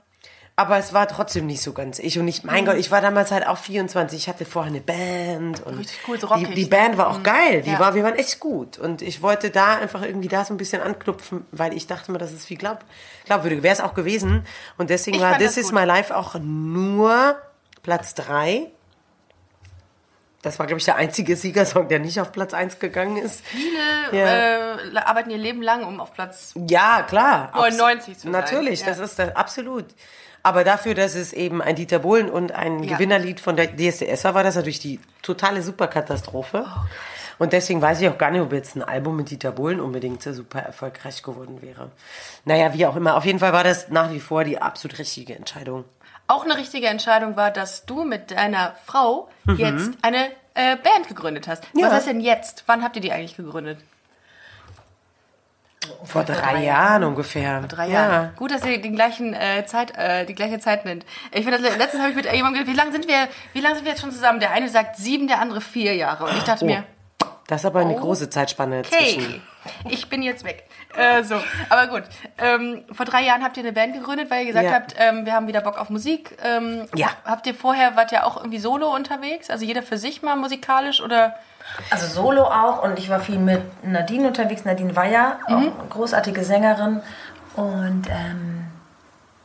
Aber 0.60 0.78
es 0.78 0.92
war 0.92 1.08
trotzdem 1.08 1.46
nicht 1.46 1.62
so 1.62 1.72
ganz 1.72 1.98
ich. 1.98 2.18
Und 2.18 2.28
ich, 2.28 2.44
mein 2.44 2.64
Gott, 2.66 2.76
ich 2.76 2.90
war 2.90 3.00
damals 3.00 3.30
halt 3.32 3.46
auch 3.46 3.58
24. 3.58 4.18
Ich 4.18 4.28
hatte 4.28 4.44
vorher 4.44 4.70
eine 4.70 4.80
Band 4.80 5.60
und 5.66 5.78
Richtig 5.78 5.98
cool, 6.06 6.18
die, 6.18 6.24
rockig, 6.24 6.54
die 6.54 6.62
ne? 6.64 6.68
Band 6.68 6.96
war 6.98 7.08
auch 7.10 7.22
geil. 7.22 7.62
Die 7.62 7.70
Ja. 7.72 7.78
war, 7.78 7.94
wir 7.94 8.04
waren 8.04 8.14
echt 8.16 8.38
gut. 8.40 8.78
Und 8.78 9.02
ich 9.02 9.22
wollte 9.22 9.50
da 9.50 9.76
einfach 9.78 10.02
irgendwie 10.02 10.28
da 10.28 10.44
so 10.44 10.54
ein 10.54 10.56
bisschen 10.56 10.82
anknüpfen, 10.82 11.46
weil 11.50 11.72
ich 11.74 11.86
dachte 11.86 12.12
mir, 12.12 12.18
das 12.18 12.32
ist 12.32 12.46
viel 12.46 12.58
glaub, 12.58 12.84
glaubwürdig. 13.24 13.62
Wäre 13.62 13.74
es 13.74 13.80
auch 13.80 13.94
gewesen. 13.94 14.44
Und 14.78 14.90
deswegen 14.90 15.16
Ich 15.16 15.22
war 15.22 15.38
This 15.38 15.56
Is. 15.56 15.72
My 15.72 15.84
Life 15.84 16.14
auch 16.16 16.34
nur 16.40 17.36
Platz 17.82 18.14
3. 18.14 18.70
Das 20.42 20.58
war, 20.58 20.66
glaube 20.66 20.78
ich, 20.78 20.86
der 20.86 20.96
einzige 20.96 21.36
Siegersong, 21.36 21.88
der 21.88 21.98
nicht 21.98 22.18
auf 22.18 22.32
Platz 22.32 22.54
1 22.54 22.78
gegangen 22.78 23.18
ist. 23.18 23.44
Viele 23.44 24.18
Ja. 24.18 24.76
äh, 24.76 24.96
arbeiten 24.96 25.28
ihr 25.28 25.36
Leben 25.36 25.60
lang, 25.60 25.84
um 25.84 26.00
auf 26.00 26.14
Platz. 26.14 26.54
Ja, 26.68 27.02
klar. 27.02 27.50
99 27.54 28.14
zu 28.16 28.22
sein, 28.22 28.32
Natürlich, 28.32 28.80
ja. 28.80 28.86
das 28.86 29.00
ist 29.00 29.18
das, 29.18 29.36
absolut. 29.36 29.84
Aber 30.42 30.64
dafür, 30.64 30.94
dass 30.94 31.14
es 31.14 31.32
eben 31.32 31.60
ein 31.60 31.76
Dieter 31.76 31.98
Bohlen 31.98 32.30
und 32.30 32.52
ein 32.52 32.82
Ja. 32.82 32.96
Gewinnerlied 32.96 33.40
von 33.40 33.56
der 33.56 33.76
DSDS 33.76 34.24
war, 34.24 34.34
war 34.34 34.42
das 34.42 34.56
natürlich 34.56 34.78
die 34.78 35.00
totale 35.22 35.62
Superkatastrophe. 35.62 36.66
Oh 36.66 36.80
und 37.38 37.54
deswegen 37.54 37.80
weiß 37.80 38.00
ich 38.02 38.08
auch 38.08 38.18
gar 38.18 38.30
nicht, 38.30 38.42
ob 38.42 38.52
jetzt 38.52 38.76
ein 38.76 38.82
Album 38.82 39.16
mit 39.16 39.30
Dieter 39.30 39.52
Bohlen 39.52 39.80
unbedingt 39.80 40.22
so 40.22 40.32
super 40.32 40.60
erfolgreich 40.60 41.22
geworden 41.22 41.62
wäre. 41.62 41.90
Naja, 42.44 42.74
wie 42.74 42.84
auch 42.86 42.96
immer. 42.96 43.16
Auf 43.16 43.24
jeden 43.24 43.38
Fall 43.38 43.54
war 43.54 43.64
das 43.64 43.88
nach 43.88 44.12
wie 44.12 44.20
vor 44.20 44.44
die 44.44 44.60
absolut 44.60 44.98
richtige 44.98 45.34
Entscheidung. 45.34 45.84
Auch 46.26 46.44
eine 46.44 46.56
richtige 46.56 46.86
Entscheidung 46.86 47.36
war, 47.36 47.50
dass 47.50 47.86
du 47.86 48.04
mit 48.04 48.30
deiner 48.30 48.74
Frau 48.84 49.28
jetzt 49.56 49.90
eine 50.02 50.26
äh, 50.54 50.76
Band 50.76 51.08
gegründet 51.08 51.48
hast. 51.48 51.64
Mhm. 51.74 51.80
Ja. 51.80 51.86
Was 51.86 51.94
heißt 51.94 52.06
denn 52.08 52.20
jetzt? 52.20 52.64
Wann 52.66 52.82
habt 52.84 52.96
ihr 52.96 53.02
die 53.02 53.12
eigentlich 53.12 53.36
gegründet? 53.36 53.78
Vor 56.04 56.24
drei, 56.24 56.62
Jahren 56.64 57.04
ungefähr. 57.04 57.60
Drei 57.62 57.86
ja. 57.88 57.92
Jahre. 57.92 58.32
Gut, 58.36 58.50
dass 58.50 58.64
ihr 58.64 58.80
den 58.80 58.94
gleichen 58.94 59.34
äh, 59.34 59.64
Zeit, 59.66 59.96
äh, 59.96 60.24
die 60.26 60.34
gleiche 60.34 60.58
Zeit 60.58 60.84
nennt. 60.84 61.04
Ich 61.32 61.44
finde, 61.44 61.58
letztens 61.58 62.00
habe 62.00 62.10
ich 62.10 62.16
mit 62.16 62.24
jemandem 62.32 62.64
gesagt, 62.64 62.68
wie 62.68 62.76
lange 62.76 62.92
sind 62.92 63.08
wir, 63.08 63.28
wie 63.52 63.60
lange 63.60 63.74
sind 63.76 63.84
wir 63.84 63.92
jetzt 63.92 64.00
schon 64.00 64.12
zusammen? 64.12 64.40
Der 64.40 64.50
eine 64.52 64.68
sagt 64.68 64.96
sieben, 64.96 65.28
der 65.28 65.40
andere 65.40 65.60
vier 65.60 65.94
Jahre. 65.94 66.24
Und 66.24 66.36
ich 66.36 66.44
dachte 66.44 66.64
mir, 66.64 66.84
Das 67.46 67.62
ist 67.62 67.66
aber 67.66 67.80
eine 67.80 67.96
große 67.96 68.30
Zeitspanne 68.30 68.82
okay, 68.86 69.14
zwischen. 69.14 69.42
ich 69.88 70.08
bin 70.08 70.22
jetzt 70.22 70.44
weg. 70.44 70.64
Äh, 70.96 71.22
so, 71.24 71.36
aber 71.68 71.86
gut. 71.88 72.02
Ähm, 72.38 72.84
vor 72.92 73.06
drei 73.06 73.22
Jahren 73.22 73.42
habt 73.44 73.56
ihr 73.56 73.62
eine 73.62 73.72
Band 73.72 73.94
gegründet, 73.94 74.30
weil 74.30 74.40
ihr 74.40 74.46
gesagt 74.52 74.66
Ja. 74.66 74.72
habt, 74.72 74.94
ähm, 74.98 75.24
wir 75.26 75.34
haben 75.34 75.46
wieder 75.46 75.60
Bock 75.60 75.78
auf 75.78 75.90
Musik. 75.90 76.36
Ähm, 76.44 76.86
Ja. 76.94 77.08
Habt 77.24 77.46
ihr 77.46 77.54
vorher, 77.54 77.96
wart 77.96 78.12
ihr 78.12 78.26
auch 78.26 78.36
irgendwie 78.36 78.58
solo 78.58 78.92
unterwegs? 78.94 79.50
Also 79.50 79.64
jeder 79.64 79.82
für 79.82 79.98
sich 79.98 80.22
mal 80.22 80.36
musikalisch 80.36 81.00
oder? 81.00 81.36
Also 81.90 82.06
Solo 82.06 82.44
auch 82.44 82.82
und 82.82 82.98
ich 82.98 83.08
war 83.08 83.20
viel 83.20 83.38
mit 83.38 83.62
Nadine 83.84 84.28
unterwegs. 84.28 84.64
Nadine 84.64 84.94
war 84.96 85.06
ja 85.06 85.38
auch 85.46 85.56
eine 85.56 85.72
großartige 85.88 86.44
Sängerin 86.44 87.00
und 87.56 88.06
ähm, 88.08 88.66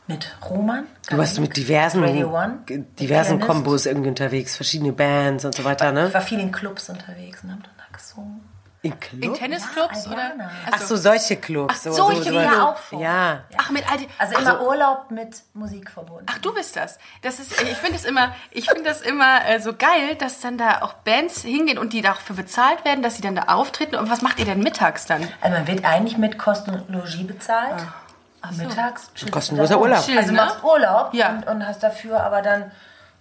mit 0.06 0.36
Roman. 0.48 0.84
Du 1.10 1.18
warst 1.18 1.38
mit 1.40 1.56
diversen, 1.56 2.02
One, 2.04 2.58
diversen. 2.98 3.40
Kombos 3.40 3.86
irgendwie 3.86 4.08
unterwegs, 4.08 4.56
verschiedene 4.56 4.92
Bands 4.92 5.44
und 5.44 5.54
so 5.54 5.64
weiter, 5.64 5.92
ne? 5.92 6.08
Ich 6.08 6.14
war 6.14 6.20
viel 6.20 6.40
in 6.40 6.52
Clubs 6.52 6.88
unterwegs 6.88 7.42
und 7.42 7.50
hab 7.52 7.62
dann 7.62 7.72
da 7.76 7.84
gesungen. 7.96 8.40
In 8.86 9.00
Club? 9.00 9.22
In 9.24 9.34
Tennisclubs 9.34 10.06
Ja, 10.06 10.12
oder? 10.12 10.32
Ach 10.72 10.80
so, 10.80 10.96
solche 10.96 11.36
Clubs. 11.36 11.74
Ach, 11.86 11.92
solche 11.92 12.22
so, 12.24 12.30
Clubs. 12.30 12.58
auch 12.58 12.76
vor. 12.76 13.00
Ja. 13.00 13.40
Ach, 13.56 13.70
mit 13.70 13.90
all 13.90 13.98
die, 13.98 14.08
Also 14.18 14.38
immer 14.38 14.60
Urlaub 14.62 15.10
mit 15.10 15.36
Musik 15.54 15.90
verbunden. 15.90 16.26
Ach, 16.30 16.38
du 16.38 16.52
bist 16.54 16.76
das. 16.76 16.98
Das 17.22 17.38
ist, 17.38 17.60
ich 17.62 17.76
finde 17.76 17.96
es 17.96 18.04
immer, 18.04 18.34
ich 18.50 18.68
finde 18.68 18.84
das 18.84 19.00
immer 19.00 19.44
äh, 19.46 19.60
so 19.60 19.74
geil, 19.74 20.14
dass 20.18 20.40
dann 20.40 20.58
da 20.58 20.82
auch 20.82 20.92
Bands 20.94 21.42
hingehen 21.42 21.78
und 21.78 21.92
die 21.92 22.02
dafür 22.02 22.36
bezahlt 22.36 22.84
werden, 22.84 23.02
dass 23.02 23.16
sie 23.16 23.22
dann 23.22 23.36
da 23.36 23.42
auftreten. 23.44 23.96
Und 23.96 24.10
was 24.10 24.22
macht 24.22 24.38
ihr 24.38 24.44
denn 24.44 24.60
mittags 24.62 25.06
dann? 25.06 25.26
Also 25.40 25.56
man 25.56 25.66
wird 25.66 25.84
eigentlich 25.84 26.18
mit 26.18 26.38
Kosten 26.38 26.70
und 26.70 26.88
Logis 26.88 27.26
bezahlt. 27.26 27.74
Mittags 28.56 29.10
chillst 29.14 29.28
du 29.28 29.30
Kostenloser 29.32 29.68
da 29.70 29.74
rum. 29.76 29.82
Urlaub. 29.84 30.04
Chillen, 30.04 30.18
Also 30.18 30.30
ne? 30.32 30.36
machst 30.40 30.62
Urlaub 30.62 31.14
Ja. 31.14 31.30
und, 31.30 31.46
und 31.48 31.66
hast 31.66 31.82
dafür 31.82 32.22
aber 32.22 32.42
dann 32.42 32.70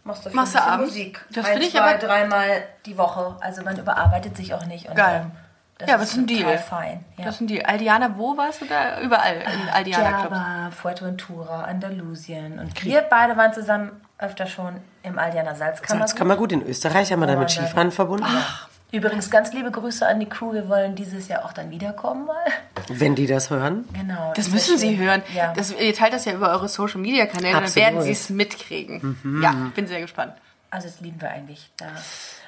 machst 0.03 0.21
du 0.23 0.29
dafür 0.29 0.41
Machst 0.41 0.55
du? 0.55 0.77
Musik. 0.83 1.25
Das 1.31 1.45
Ein, 1.45 1.51
finde 1.53 1.65
ich 1.67 1.71
zwei, 1.73 1.79
aber- 1.81 1.97
dreimal 1.97 2.63
die 2.85 2.95
Woche. 2.97 3.35
Also 3.41 3.63
man 3.63 3.75
überarbeitet 3.77 4.37
sich 4.37 4.53
auch 4.53 4.65
nicht. 4.65 4.87
Und, 4.87 4.95
Geil. 4.95 5.21
ähm, 5.25 5.31
das 5.77 5.89
Ja, 5.89 5.99
was 5.99 6.11
ist 6.11 6.17
ein 6.17 6.27
Deal? 6.27 6.57
fein. 6.57 7.03
Ja. 7.17 7.25
Das 7.25 7.37
sind 7.37 7.49
die 7.49 7.65
Aldiana, 7.65 8.15
wo 8.17 8.37
warst 8.37 8.61
du 8.61 8.65
da? 8.65 9.01
Überall 9.01 9.35
in 9.37 9.69
Aldiana 9.73 10.21
Clubs. 10.21 10.35
Java, 10.35 10.71
Fuerteventura, 10.71 11.63
Andalusien. 11.63 12.59
Und 12.59 12.83
wir 12.83 13.01
beide 13.01 13.35
waren 13.37 13.53
zusammen 13.53 13.91
öfter 14.17 14.47
schon 14.47 14.77
im 15.03 15.19
Aldiana 15.19 15.55
Salzkammer. 15.55 16.01
Das 16.01 16.15
kann 16.15 16.27
man 16.27 16.37
gut 16.37 16.51
in 16.53 16.65
Österreich, 16.65 17.11
haben 17.11 17.19
wir 17.19 17.27
da 17.27 17.35
mit 17.35 17.49
Skifahren 17.51 17.91
verbunden. 17.91 18.25
Übrigens 18.91 19.29
ganz 19.29 19.51
liebe 19.51 19.71
Grüße 19.71 20.07
an 20.07 20.21
die 20.21 20.27
Crew. 20.27 20.53
Wir 20.53 20.69
wollen 20.69 20.95
dieses 20.95 21.27
Jahr 21.27 21.43
auch 21.43 21.51
dann 21.51 21.69
wiederkommen 21.69 22.25
mal. 22.27 22.45
Wenn 22.87 23.15
die 23.15 23.27
das 23.27 23.49
hören. 23.49 23.83
Genau. 23.93 24.31
Das 24.35 24.45
wär 24.47 24.53
müssen 24.53 24.77
Sie 24.77 24.97
hören. 24.97 25.21
Ja. 25.33 25.51
Das, 25.53 25.71
ihr 25.71 25.93
teilt 25.93 26.13
das 26.13 26.23
ja 26.23 26.31
über 26.33 26.51
eure 26.51 26.69
Social 26.69 27.01
Media 27.01 27.25
Kanäle, 27.25 27.53
dann 27.55 27.63
Absolut. 27.63 27.75
werden 27.89 28.01
Sie 28.03 28.11
es 28.11 28.29
mitkriegen. 28.29 29.41
Ja, 29.43 29.53
bin 29.75 29.87
sehr 29.87 29.99
gespannt. 29.99 30.33
Also 30.75 30.89
das 30.89 30.99
lieben 30.99 31.21
wir 31.21 31.29
eigentlich. 31.29 31.69
Da. 31.77 31.87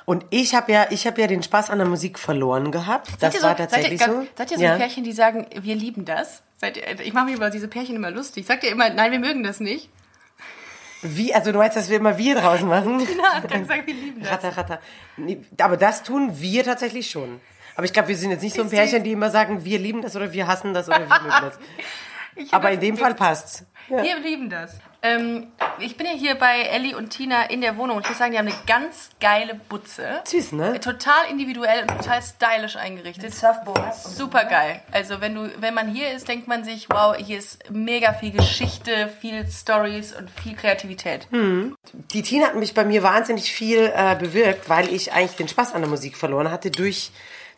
Und 0.05 0.25
ich 0.29 0.53
habe 0.53 0.71
ja, 0.71 0.87
ich 0.89 1.07
habe 1.07 1.19
ja 1.21 1.27
den 1.27 1.43
Spaß 1.43 1.69
an 1.69 1.79
der 1.79 1.87
Musik 1.87 2.19
verloren 2.19 2.71
gehabt. 2.71 3.09
Das 3.19 3.35
so, 3.35 3.43
war 3.43 3.55
tatsächlich 3.55 3.99
seid 3.99 4.09
ihr, 4.09 4.13
so. 4.13 4.27
Seid 4.35 4.51
ihr 4.51 4.57
so 4.57 4.63
ja. 4.63 4.73
ein 4.73 4.79
Pärchen, 4.79 5.03
die 5.03 5.13
sagen, 5.13 5.47
wir 5.53 5.75
lieben 5.75 6.05
das? 6.05 6.43
Ihr, 6.61 6.99
ich 6.99 7.13
mache 7.13 7.25
mich 7.25 7.35
über 7.35 7.49
diese 7.49 7.67
Pärchen 7.67 7.95
immer 7.95 8.11
lustig. 8.11 8.45
Sagt 8.45 8.63
ihr 8.63 8.71
immer, 8.71 8.89
nein, 8.89 9.11
wir 9.11 9.19
mögen 9.19 9.43
das 9.43 9.59
nicht? 9.59 9.89
Wie, 11.01 11.33
also 11.33 11.51
du 11.51 11.59
meinst, 11.59 11.77
dass 11.77 11.89
wir 11.89 11.97
immer 11.97 12.17
wir 12.17 12.35
draußen 12.35 12.67
machen? 12.67 13.07
Na, 13.17 13.39
dann 13.41 13.65
sagen 13.65 13.83
wir 13.85 13.93
lieben 13.93 14.21
das. 14.21 14.31
Ratter, 14.31 14.57
ratter. 14.57 14.79
Nee, 15.15 15.39
aber 15.61 15.77
das 15.77 16.03
tun 16.03 16.39
wir 16.39 16.63
tatsächlich 16.63 17.09
schon. 17.09 17.39
Aber 17.75 17.85
ich 17.85 17.93
glaube, 17.93 18.09
wir 18.09 18.17
sind 18.17 18.31
jetzt 18.31 18.41
nicht 18.41 18.55
so 18.55 18.63
ein 18.63 18.69
Pärchen, 18.69 19.03
die 19.03 19.11
immer 19.11 19.29
sagen, 19.29 19.63
wir 19.63 19.77
lieben 19.77 20.01
das 20.01 20.15
oder 20.15 20.33
wir 20.33 20.47
hassen 20.47 20.73
das 20.73 20.87
oder 20.89 20.99
wir 20.99 21.07
mögen 21.07 21.29
das. 21.29 21.59
Ich 22.39 22.53
Aber 22.53 22.69
in 22.69 22.79
dem 22.79 22.97
Fall 22.97 23.15
passt's. 23.15 23.65
Ja. 23.89 24.03
Wir 24.03 24.19
lieben 24.19 24.47
das. 24.47 24.77
Ähm, 25.07 25.47
ich 25.79 25.95
bin 25.97 26.07
ja 26.07 26.13
hier 26.13 26.35
bei 26.35 26.61
Ellie 26.61 26.97
und 26.97 27.09
Tina 27.09 27.49
in 27.49 27.61
der 27.61 27.77
Wohnung 27.77 27.97
und 27.97 28.03
ich 28.03 28.09
muss 28.09 28.17
sagen, 28.17 28.31
die 28.31 28.37
haben 28.37 28.47
eine 28.47 28.55
ganz 28.65 29.09
geile 29.19 29.55
Butze. 29.55 30.21
Süß, 30.25 30.53
ne? 30.53 30.79
Total 30.79 31.29
individuell 31.29 31.81
und 31.81 31.89
total 31.89 32.21
stylisch 32.21 32.75
eingerichtet. 32.75 33.33
So. 33.33 33.47
Super 34.09 34.45
geil. 34.45 34.81
Also 34.91 35.21
wenn 35.21 35.35
du, 35.35 35.49
wenn 35.59 35.73
man 35.73 35.87
hier 35.93 36.11
ist, 36.11 36.27
denkt 36.27 36.47
man 36.47 36.63
sich, 36.63 36.89
wow, 36.89 37.15
hier 37.15 37.37
ist 37.37 37.69
mega 37.69 38.13
viel 38.13 38.31
Geschichte, 38.31 39.09
viel 39.21 39.45
Stories 39.47 40.13
und 40.13 40.29
viel 40.29 40.55
Kreativität. 40.55 41.27
Die 42.11 42.21
Tina 42.21 42.47
hat 42.47 42.55
mich 42.55 42.73
bei 42.73 42.83
mir 42.83 43.03
wahnsinnig 43.03 43.51
viel 43.51 43.91
äh, 43.95 44.15
bewirkt, 44.15 44.69
weil 44.69 44.91
ich 44.93 45.13
eigentlich 45.13 45.35
den 45.35 45.47
Spaß 45.47 45.73
an 45.73 45.81
der 45.81 45.89
Musik 45.89 46.17
verloren 46.17 46.51
hatte 46.51 46.71
durch 46.71 47.11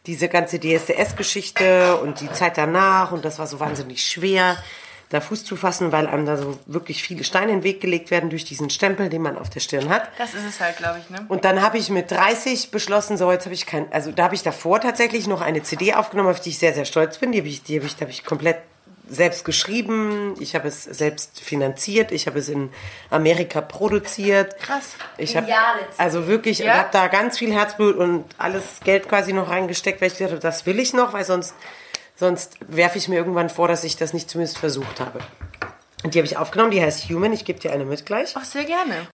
diese 0.06 0.30
ganze 0.30 0.60
DSDS-Geschichte 0.60 1.98
und 1.98 2.22
die 2.22 2.32
Zeit 2.32 2.58
danach 2.58 3.12
und 3.12 3.26
das 3.26 3.40
war 3.40 3.48
so 3.48 3.60
wahnsinnig 3.60 4.06
schwer, 4.06 4.58
da 5.10 5.22
Fuß 5.22 5.44
zu 5.44 5.56
fassen, 5.56 5.92
weil 5.92 6.06
einem 6.06 6.26
da 6.26 6.38
so 6.38 6.60
wirklich 6.68 7.02
viele 7.02 7.24
Steine 7.24 7.52
in 7.52 7.60
den 7.60 7.64
Weg 7.64 7.82
gelegt 7.82 8.12
werden 8.12 8.30
durch 8.30 8.46
diesen 8.46 8.70
Stempel, 8.70 9.10
den 9.10 9.24
man 9.24 9.38
auf 9.38 9.50
der 9.50 9.60
Stirn 9.60 9.90
hat. 9.90 10.08
Das 10.20 10.36
ist 10.36 10.46
es 10.48 10.60
halt, 10.60 10.78
glaube 10.78 11.00
ich, 11.00 11.10
ne? 11.10 11.26
Und 11.28 11.46
dann 11.46 11.64
habe 11.64 11.80
ich 11.80 11.90
mit 11.90 12.12
30 12.12 12.70
beschlossen, 12.70 13.18
so 13.18 13.32
jetzt 13.32 13.46
habe 13.46 13.56
ich 13.56 13.66
kein, 13.66 13.92
also 13.92 14.12
da 14.12 14.26
habe 14.26 14.36
ich 14.36 14.44
davor 14.44 14.80
tatsächlich 14.80 15.26
noch 15.26 15.42
eine 15.42 15.64
CD 15.64 15.96
aufgenommen, 15.96 16.30
auf 16.30 16.40
die 16.40 16.50
ich 16.50 16.60
sehr, 16.60 16.74
sehr 16.76 16.86
stolz 16.86 17.18
bin. 17.18 17.32
Die 17.32 17.40
habe 17.40 17.48
ich, 17.48 17.64
die 17.64 17.78
habe 17.78 17.88
ich, 17.88 18.00
habe 18.00 18.12
ich 18.12 18.24
komplett 18.24 18.58
selbst 19.10 19.44
geschrieben, 19.44 20.36
ich 20.40 20.54
habe 20.54 20.68
es 20.68 20.84
selbst 20.84 21.40
finanziert, 21.42 22.12
ich 22.12 22.28
habe 22.28 22.38
es 22.38 22.48
in 22.48 22.70
Amerika 23.10 23.62
produziert. 23.62 24.56
Krass. 24.60 24.92
Ich 25.18 25.36
habe 25.36 25.48
also 25.98 26.28
wirklich, 26.28 26.60
Ja? 26.60 26.66
ich 26.66 26.80
habe 26.80 26.90
da 26.92 27.08
ganz 27.08 27.40
viel 27.40 27.52
Herzblut 27.52 27.96
und 27.96 28.26
alles 28.38 28.64
Geld 28.84 29.10
quasi 29.10 29.34
noch 29.34 29.50
reingesteckt, 29.50 30.02
weil 30.02 30.12
ich 30.12 30.18
dachte, 30.18 30.38
das 30.38 30.68
will 30.68 30.80
ich 30.80 30.94
noch, 30.94 31.14
weil 31.14 31.26
sonst, 31.26 31.56
sonst 32.20 32.58
werfe 32.68 32.98
ich 32.98 33.08
mir 33.08 33.16
irgendwann 33.16 33.50
vor, 33.50 33.68
dass 33.68 33.84
ich 33.84 33.96
das 33.96 34.14
nicht 34.14 34.30
zumindest 34.30 34.58
versucht 34.58 35.00
habe. 35.00 35.20
Und 36.04 36.14
die 36.14 36.20
habe 36.20 36.28
ich 36.28 36.38
aufgenommen, 36.38 36.72
die 36.72 36.82
heißt 36.82 37.10
Human, 37.10 37.34
ich 37.34 37.46
gebe 37.46 37.60
dir 37.60 37.72
eine 37.72 37.86
mit 37.86 38.06
gleich. 38.06 38.34
Ach, 38.36 38.44
sehr 38.46 38.66
gerne. 38.66 39.08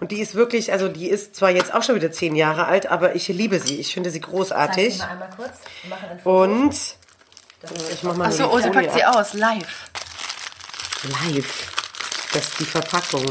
Und 0.00 0.10
die 0.10 0.20
ist 0.20 0.34
wirklich, 0.34 0.72
also 0.72 0.88
die 0.88 1.08
ist 1.08 1.36
zwar 1.36 1.50
jetzt 1.50 1.72
auch 1.72 1.82
schon 1.82 1.94
wieder 1.94 2.10
zehn 2.10 2.34
Jahre 2.34 2.66
alt, 2.66 2.86
aber 2.86 3.14
ich 3.14 3.28
liebe 3.28 3.60
sie. 3.60 3.78
Ich 3.78 3.94
finde 3.94 4.10
sie 4.10 4.20
Zeig 4.20 4.30
großartig. 4.30 4.94
sie 4.94 4.98
mal 4.98 5.08
einmal 5.08 5.30
kurz. 5.30 5.52
Wir 5.82 5.90
machen 5.90 6.08
ein 6.10 6.18
Foto. 6.20 6.42
Und 6.42 6.74
ich 7.92 8.02
mach 8.02 8.14
mal 8.16 8.26
Achso, 8.28 8.52
oh, 8.52 8.58
sie 8.58 8.70
packt 8.70 8.92
sie 8.92 9.04
aus, 9.04 9.34
live. 9.34 9.90
Live. 11.04 11.70
Das 12.32 12.42
ist 12.48 12.60
die 12.60 12.64
Verpackung. 12.64 13.24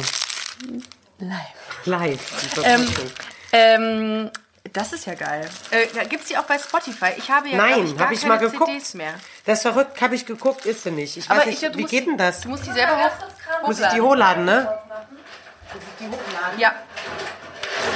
Live. 1.19 1.85
Live. 1.85 2.51
Die 2.55 2.59
Ähm, 2.61 2.87
Verpackung. 2.87 3.11
ähm, 3.51 4.31
das 4.71 4.93
ist 4.93 5.05
ja 5.05 5.13
geil. 5.15 5.47
Äh, 5.71 5.87
Gibt 6.05 6.23
es 6.23 6.29
die 6.29 6.37
auch 6.37 6.43
bei 6.45 6.57
Spotify? 6.57 7.11
Ich 7.17 7.29
habe 7.29 7.49
ja 7.49 7.57
Nein, 7.57 7.85
ich, 7.85 7.97
gar 7.97 8.05
habe 8.05 8.13
ich 8.13 8.21
keine 8.21 8.33
mal 8.35 8.39
geguckt. 8.39 8.71
CDs 8.71 8.93
mehr. 8.93 9.13
Das 9.45 9.57
ist 9.59 9.61
verrückt, 9.63 10.01
habe 10.01 10.15
ich 10.15 10.25
geguckt, 10.25 10.65
ist 10.65 10.83
sie 10.83 10.91
nicht. 10.91 11.17
Ich 11.17 11.29
weiß 11.29 11.37
Aber 11.37 11.45
nicht, 11.49 11.61
ich, 11.61 11.75
wie 11.75 11.81
musst 11.81 11.91
geht 11.91 12.01
die- 12.03 12.05
denn 12.07 12.17
das? 12.17 12.41
Du 12.41 12.49
musst 12.49 12.65
die 12.65 12.71
selber 12.71 12.97
hoch, 13.03 13.67
Muss 13.67 13.79
ich 13.79 13.87
die 13.87 14.01
hochladen, 14.01 14.45
ne? 14.45 14.79
Ja, 16.57 16.73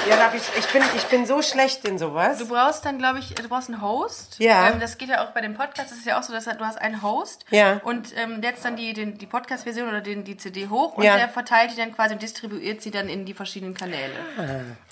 Ja, 0.10 0.15
da 0.15 0.24
hab 0.26 0.34
ich, 0.36 0.41
ich, 0.58 0.67
bin, 0.67 0.82
ich 0.96 1.04
bin 1.06 1.26
so 1.26 1.41
schlecht 1.41 1.86
in 1.88 1.98
sowas. 1.98 2.38
du 2.38 2.48
brauchst 2.48 2.86
dann, 2.86 2.98
glaube 2.98 3.20
ich, 3.20 3.34
du 3.36 3.48
brauchst 3.48 3.70
einen 3.70 3.82
Host. 3.82 4.36
Ja. 4.39 4.70
Ähm, 4.70 4.80
das 4.80 4.98
geht 4.98 5.10
ja 5.10 5.24
auch 5.26 5.32
bei 5.32 5.41
dem 5.41 5.56
Podcast. 5.56 5.91
Das 5.91 5.98
ist 5.98 6.06
ja 6.06 6.20
auch 6.20 6.24
so, 6.24 6.34
dass 6.34 6.46
du 6.46 6.60
hast 6.65 6.80
einen 6.82 7.02
Host. 7.02 7.46
Ja. 7.50 7.80
Und 7.84 8.15
ähm, 8.17 8.41
der 8.41 8.52
setzt 8.52 8.65
dann 8.65 8.76
die, 8.76 8.93
den, 8.93 9.17
die 9.17 9.26
Podcast-Version 9.26 9.88
oder 9.88 10.02
den, 10.02 10.24
die 10.24 10.38
CD 10.38 10.67
hoch 10.67 10.93
und 10.98 11.04
Ja. 11.04 11.17
der 11.17 11.30
verteilt 11.30 11.72
die 11.72 11.76
dann 11.78 11.93
quasi 11.96 12.13
und 12.13 12.22
distribuiert 12.22 12.82
sie 12.82 12.91
dann 12.91 13.10
in 13.10 13.26
die 13.26 13.34
verschiedenen 13.34 13.74
Kanäle. 13.74 14.13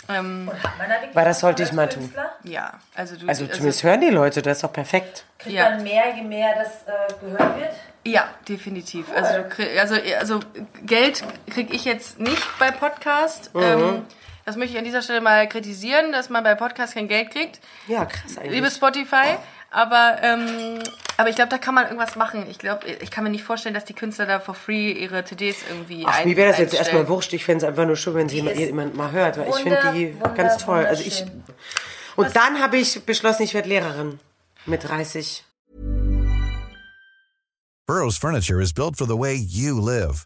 Ähm, 0.08 0.52
da 0.78 0.88
wirklich 0.90 1.16
Weil 1.16 1.26
das 1.26 1.40
sollte 1.40 1.64
ich 1.64 1.72
mal 1.72 1.90
tun. 1.90 2.14
Ja, 2.44 2.74
also 2.94 3.16
du. 3.16 3.28
Also 3.28 3.48
zumindest 3.48 3.84
hören 3.84 4.02
die 4.02 4.10
Leute, 4.10 4.42
das 4.42 4.58
ist 4.58 4.64
doch 4.64 4.74
perfekt. 4.74 5.26
Kriegt 5.40 5.56
Ja. 5.56 5.72
man 5.72 5.84
mehr, 5.84 6.16
je 6.16 6.22
mehr 6.22 6.54
das 6.56 6.84
äh, 6.88 7.14
gehört 7.26 7.60
wird? 7.60 7.74
Ja, 8.08 8.28
definitiv. 8.48 9.08
Also, 9.16 9.38
du 9.38 9.50
krieg, 9.50 9.80
also, 9.80 9.96
also 10.20 10.40
Geld 10.86 11.24
kriege 11.50 11.74
ich 11.74 11.86
jetzt 11.86 12.20
nicht 12.20 12.44
bei 12.60 12.70
Podcast. 12.70 13.54
Mhm. 13.56 13.62
Ähm, 13.64 14.06
das 14.46 14.56
möchte 14.56 14.74
ich 14.74 14.78
an 14.80 14.86
dieser 14.86 15.02
Stelle 15.02 15.22
mal 15.22 15.48
kritisieren, 15.50 16.12
dass 16.12 16.30
man 16.30 16.44
bei 16.44 16.56
Podcast 16.56 16.94
kein 16.94 17.08
Geld 17.08 17.32
kriegt. 17.32 17.60
Ja, 17.88 18.06
krass 18.06 18.38
eigentlich. 18.38 18.54
Liebe 18.54 18.70
Spotify. 18.72 19.38
Aber, 19.72 20.20
ähm, 20.22 20.80
aber 21.18 21.28
ich 21.30 21.36
glaube, 21.36 21.50
da 21.50 21.58
kann 21.58 21.74
man 21.76 21.86
irgendwas 21.86 22.16
machen. 22.16 22.46
Ich 22.50 22.60
glaube, 22.60 22.88
ich 22.88 23.12
kann 23.12 23.26
mir 23.26 23.30
nicht 23.30 23.44
vorstellen, 23.44 23.76
dass 23.76 23.84
die 23.84 23.94
Künstler 23.94 24.26
da 24.26 24.40
for 24.40 24.56
free 24.56 24.92
ihre 24.92 25.26
CDs 25.26 25.58
irgendwie 25.70 26.06
Ach, 26.08 26.20
ein- 26.20 26.30
mir 26.30 26.38
wäre 26.38 26.50
das 26.52 26.60
jetzt 26.60 26.78
einstellen. 26.78 27.00
erstmal 27.00 27.10
wurscht. 27.10 27.34
Ich 27.34 27.44
fände 27.44 27.66
es 27.66 27.70
einfach 27.70 27.86
nur 27.86 27.98
schön, 27.98 28.14
wenn 28.16 28.30
sie 28.30 28.40
ist 28.40 28.58
jemand 28.58 28.96
mal 28.96 29.12
hört, 29.12 29.38
weil 29.38 29.50
ich 29.50 29.56
finde 29.56 29.80
die 29.94 30.14
wunder- 30.14 30.30
ganz 30.30 30.64
toll. 30.64 30.86
Also 30.86 31.04
ich, 31.04 31.26
und 32.16 32.34
dann 32.36 32.62
habe 32.62 32.78
ich 32.78 33.04
beschlossen, 33.06 33.44
ich 33.44 33.54
werde 33.54 33.68
Lehrerin. 33.68 34.20
Mit 34.66 34.88
30. 34.88 35.44
Burrow's 37.88 38.18
furniture 38.18 38.62
is 38.62 38.74
built 38.74 38.98
for 38.98 39.08
the 39.08 39.18
way 39.18 39.34
you 39.36 39.80
live. 39.80 40.26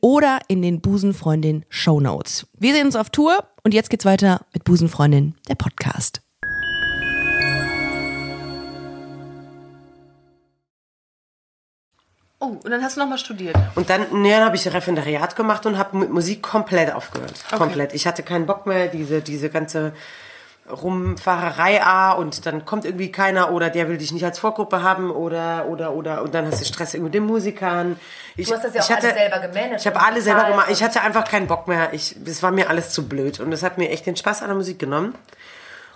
oder 0.01 0.39
in 0.47 0.61
den 0.61 0.81
Busenfreundin 0.81 1.63
Show 1.69 1.99
Notes. 1.99 2.47
Wir 2.57 2.73
sehen 2.73 2.87
uns 2.87 2.95
auf 2.95 3.09
Tour 3.09 3.47
und 3.63 3.73
jetzt 3.73 3.89
geht's 3.89 4.05
weiter 4.05 4.41
mit 4.53 4.63
Busenfreundin, 4.63 5.35
der 5.47 5.55
Podcast. 5.55 6.21
Oh, 12.43 12.57
und 12.63 12.71
dann 12.71 12.81
hast 12.81 12.97
du 12.97 13.01
nochmal 13.01 13.19
studiert. 13.19 13.55
Und 13.75 13.91
dann, 13.91 14.01
ne, 14.19 14.31
dann 14.31 14.45
habe 14.45 14.55
ich 14.55 14.65
Referendariat 14.65 15.35
gemacht 15.35 15.67
und 15.67 15.77
habe 15.77 15.95
mit 15.95 16.09
Musik 16.09 16.41
komplett 16.41 16.91
aufgehört. 16.91 17.45
Komplett. 17.55 17.93
Ich 17.93 18.07
hatte 18.07 18.23
keinen 18.23 18.47
Bock 18.47 18.65
mehr, 18.65 18.87
diese, 18.87 19.21
diese 19.21 19.51
ganze 19.51 19.93
Rumfahrerei 20.71 21.83
A 21.83 22.13
und 22.13 22.45
dann 22.45 22.65
kommt 22.65 22.85
irgendwie 22.85 23.11
keiner 23.11 23.51
oder 23.51 23.69
der 23.69 23.87
will 23.89 23.97
dich 23.97 24.11
nicht 24.11 24.25
als 24.25 24.39
Vorgruppe 24.39 24.81
haben 24.83 25.11
oder 25.11 25.65
oder 25.67 25.93
oder 25.93 26.21
und 26.23 26.33
dann 26.33 26.45
hast 26.45 26.61
du 26.61 26.65
Stress 26.65 26.93
mit 26.93 27.13
den 27.13 27.25
Musikern. 27.25 27.99
Ich, 28.35 28.47
Du 28.47 28.55
hast 28.55 28.63
das 28.65 28.73
ja 28.73 28.81
auch 28.81 28.89
hatte, 28.89 29.07
alles 29.07 29.17
selber 29.19 29.39
gemanagt 29.47 29.81
Ich 29.81 29.87
habe 29.87 30.01
alles 30.01 30.23
selber 30.23 30.43
gemacht. 30.45 30.67
Ich 30.71 30.83
hatte 30.83 31.01
einfach 31.01 31.25
keinen 31.25 31.47
Bock 31.47 31.67
mehr. 31.67 31.93
Ich, 31.93 32.15
das 32.23 32.41
war 32.43 32.51
mir 32.51 32.69
alles 32.69 32.89
zu 32.91 33.07
blöd 33.07 33.39
und 33.39 33.51
das 33.51 33.63
hat 33.63 33.77
mir 33.77 33.89
echt 33.89 34.05
den 34.05 34.15
Spaß 34.15 34.41
an 34.41 34.47
der 34.47 34.55
Musik 34.57 34.79
genommen. 34.79 35.15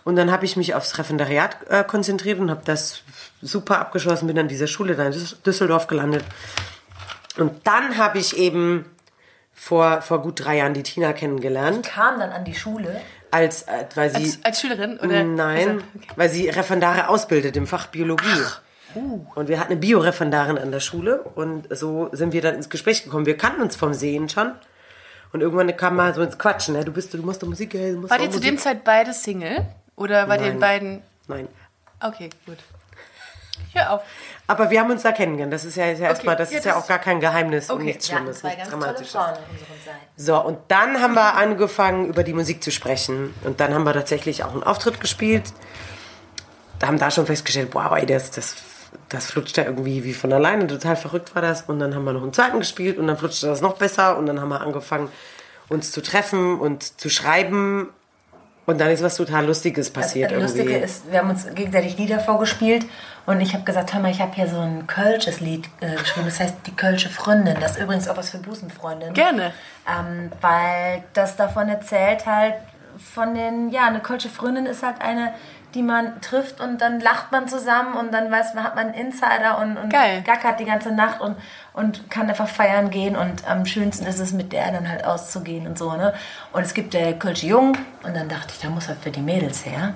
Und 0.03 0.15
dann 0.17 0.31
habe 0.31 0.45
ich 0.45 0.55
mich 0.55 0.75
aufs 0.75 0.97
Referendariat 0.99 1.57
äh, 1.69 1.83
konzentriert 1.83 2.39
und 2.39 2.51
habe 2.51 2.61
das 2.63 3.01
super 3.41 3.79
abgeschlossen, 3.79 4.27
bin 4.27 4.37
an 4.37 4.47
dieser 4.47 4.67
Schule 4.67 4.95
da 4.95 5.05
in 5.07 5.13
Düs- 5.13 5.35
Düsseldorf 5.43 5.87
gelandet. 5.87 6.23
Und 7.37 7.65
dann 7.65 7.97
habe 7.97 8.19
ich 8.19 8.37
eben 8.37 8.85
vor, 9.55 10.01
vor 10.01 10.21
gut 10.21 10.43
drei 10.43 10.57
Jahren 10.57 10.73
die 10.75 10.83
Tina 10.83 11.13
kennengelernt, 11.13 11.87
Kam 11.87 12.19
dann 12.19 12.31
an 12.31 12.43
die 12.45 12.53
Schule. 12.53 13.01
als, 13.31 13.63
äh, 13.63 13.85
weil 13.95 14.09
sie, 14.11 14.17
Als, 14.17 14.39
als 14.43 14.61
Schülerin? 14.61 14.99
Oder? 14.99 15.23
nein, 15.23 15.57
Also, 15.69 15.71
okay. 15.95 16.07
weil 16.15 16.29
sie 16.29 16.49
Referendare 16.49 17.07
ausbildet 17.09 17.55
im 17.57 17.65
Fach 17.65 17.87
Biologie. 17.87 18.43
Und 19.35 19.49
wir 19.49 19.59
hatten 19.59 19.71
eine 19.71 19.79
Bioreferendarin 19.81 20.57
an 20.57 20.71
der 20.71 20.79
Schule 20.79 21.21
und 21.21 21.67
so 21.75 22.07
sind 22.13 22.31
wir 22.31 22.41
dann 22.41 22.55
ins 22.55 22.69
Gespräch 22.69 23.03
gekommen. 23.03 23.25
Wir 23.25 23.35
kannten 23.35 23.61
uns 23.61 23.75
vom 23.75 23.93
Sehen 23.93 24.29
schon. 24.29 24.51
Und 25.33 25.41
irgendwann 25.41 25.75
kam 25.75 25.97
mal 25.97 26.13
so 26.13 26.21
ins 26.21 26.37
Quatschen, 26.37 26.75
ne? 26.75 26.85
du 26.85 26.93
bist, 26.93 27.13
du 27.13 27.17
musst 27.17 27.43
doch 27.43 27.47
Musik, 27.49 27.71
du 27.71 27.97
musst 27.97 28.09
Wart 28.09 28.21
ihr 28.21 28.31
zu 28.31 28.39
dem 28.39 28.57
Zeit 28.57 28.85
beide 28.85 29.11
Single? 29.11 29.65
Oder 29.97 30.21
ihr 30.21 30.27
Nein. 30.27 30.59
beiden. 30.59 31.01
Nein. 31.27 31.49
Okay, 31.99 32.29
gut. 32.45 32.57
Hör 33.75 33.93
auf. 33.93 34.01
Aber 34.47 34.69
wir 34.69 34.79
haben 34.79 34.91
uns 34.91 35.03
da 35.03 35.11
kennengelernt. 35.11 35.51
Das 35.51 35.65
ist 35.65 35.75
ja, 35.75 35.91
ist 35.91 35.99
ja 35.99 36.07
erstmal, 36.07 36.35
das 36.35 36.51
ja, 36.51 36.59
ist 36.59 36.65
ja 36.65 36.77
auch 36.77 36.87
gar 36.87 36.99
kein 36.99 37.19
Geheimnis 37.19 37.69
und 37.69 37.77
Okay. 37.77 37.85
nichts 37.85 38.09
Wir 38.09 38.17
Schlimmes, 38.17 38.43
nichts 38.43 38.69
Dramatisches. 38.69 39.17
So, 40.15 40.39
und 40.39 40.59
dann 40.69 41.01
haben 41.01 41.13
wir 41.13 41.35
angefangen, 41.35 42.05
über 42.05 42.23
die 42.23 42.33
Musik 42.33 42.63
zu 42.63 42.71
sprechen. 42.71 43.33
Und 43.43 43.59
dann 43.59 43.73
haben 43.73 43.83
wir 43.83 43.93
tatsächlich 43.93 44.43
auch 44.43 44.53
einen 44.53 44.63
Auftritt 44.63 45.01
gespielt. 45.01 45.43
Da 46.79 46.87
haben 46.87 46.99
da 46.99 47.11
schon 47.11 47.25
festgestellt, 47.25 47.69
wow, 47.73 47.91
ey, 47.97 48.05
das, 48.05 48.31
das, 48.31 48.55
das 49.09 49.31
flutscht 49.31 49.57
ja 49.57 49.65
irgendwie 49.65 50.03
wie 50.03 50.13
von 50.13 50.31
alleine. 50.31 50.67
Total 50.67 50.95
verrückt 50.95 51.35
war 51.35 51.41
das. 51.41 51.63
Und 51.63 51.79
dann 51.79 51.95
haben 51.95 52.05
wir 52.05 52.13
noch 52.13 52.23
einen 52.23 52.33
zweiten 52.33 52.59
gespielt 52.59 52.97
und 52.97 53.07
dann 53.07 53.17
flutschte 53.17 53.47
das 53.47 53.61
noch 53.61 53.77
besser. 53.77 54.17
Und 54.17 54.25
dann 54.27 54.39
haben 54.39 54.49
wir 54.49 54.61
angefangen, 54.61 55.09
uns 55.67 55.91
zu 55.91 56.01
treffen 56.01 56.59
und 56.59 56.99
zu 57.01 57.09
schreiben. 57.09 57.89
Und 58.65 58.81
dann 58.81 58.89
ist 58.89 59.03
was 59.03 59.15
total 59.15 59.45
Lustiges 59.45 59.91
passiert 59.91 60.31
das 60.31 60.55
irgendwie. 60.55 60.57
Lustige 60.59 60.77
ist, 60.83 61.11
wir 61.11 61.19
haben 61.19 61.29
uns 61.29 61.45
gegenseitig 61.53 61.97
Lieder 61.97 62.19
vorgespielt 62.19 62.85
und 63.27 63.39
ich 63.41 63.53
habe 63.53 63.63
gesagt, 63.63 63.93
hör 63.93 64.01
mal, 64.01 64.09
ich 64.11 64.21
habe 64.21 64.33
hier 64.33 64.47
so 64.47 64.59
ein 64.59 64.87
Kölsches 64.87 65.39
Lied 65.39 65.69
äh, 65.81 65.95
geschrieben, 65.95 66.25
das 66.25 66.39
heißt 66.39 66.55
Die 66.65 66.75
Kölsche 66.75 67.09
Freundin. 67.09 67.57
Das 67.59 67.71
ist 67.71 67.83
übrigens 67.83 68.07
auch 68.07 68.17
was 68.17 68.31
für 68.31 68.39
Busenfreundin. 68.39 69.13
Gerne. 69.13 69.53
Ähm, 69.87 70.31
weil 70.41 71.03
das 71.13 71.35
davon 71.35 71.69
erzählt 71.69 72.25
halt 72.25 72.55
von 72.97 73.35
den, 73.35 73.69
ja, 73.69 73.87
eine 73.87 73.99
Kölsche 73.99 74.29
Freundin 74.29 74.65
ist 74.65 74.81
halt 74.81 75.01
eine, 75.01 75.33
die 75.75 75.83
man 75.83 76.21
trifft 76.21 76.61
und 76.61 76.79
dann 76.81 76.99
lacht 77.01 77.31
man 77.31 77.47
zusammen 77.47 77.95
und 77.95 78.13
dann 78.13 78.31
weiß 78.31 78.53
man, 78.53 78.63
hat 78.63 78.75
man 78.75 78.87
einen 78.87 79.07
Insider 79.07 79.59
und, 79.59 79.77
und 79.77 79.89
Geil. 79.89 80.23
gackert 80.25 80.59
die 80.59 80.65
ganze 80.65 80.91
Nacht 80.91 81.19
und, 81.19 81.35
und 81.75 82.09
kann 82.09 82.29
einfach 82.29 82.47
feiern 82.47 82.89
gehen 82.89 83.15
und 83.15 83.47
am 83.47 83.65
schönsten 83.65 84.05
ist 84.05 84.19
es 84.19 84.31
mit 84.31 84.53
der 84.53 84.71
dann 84.71 84.89
halt 84.89 85.03
auszugehen 85.03 85.67
und 85.67 85.77
so, 85.77 85.91
ne? 85.91 86.13
Und 86.53 86.63
es 86.63 86.73
gibt 86.73 86.93
der 86.93 87.13
Kölsche 87.13 87.47
Jung 87.47 87.77
und 88.03 88.15
dann 88.15 88.29
dachte 88.29 88.53
ich, 88.55 88.61
da 88.61 88.69
muss 88.69 88.87
halt 88.87 88.99
für 89.01 89.11
die 89.11 89.21
Mädels 89.21 89.65
her. 89.65 89.93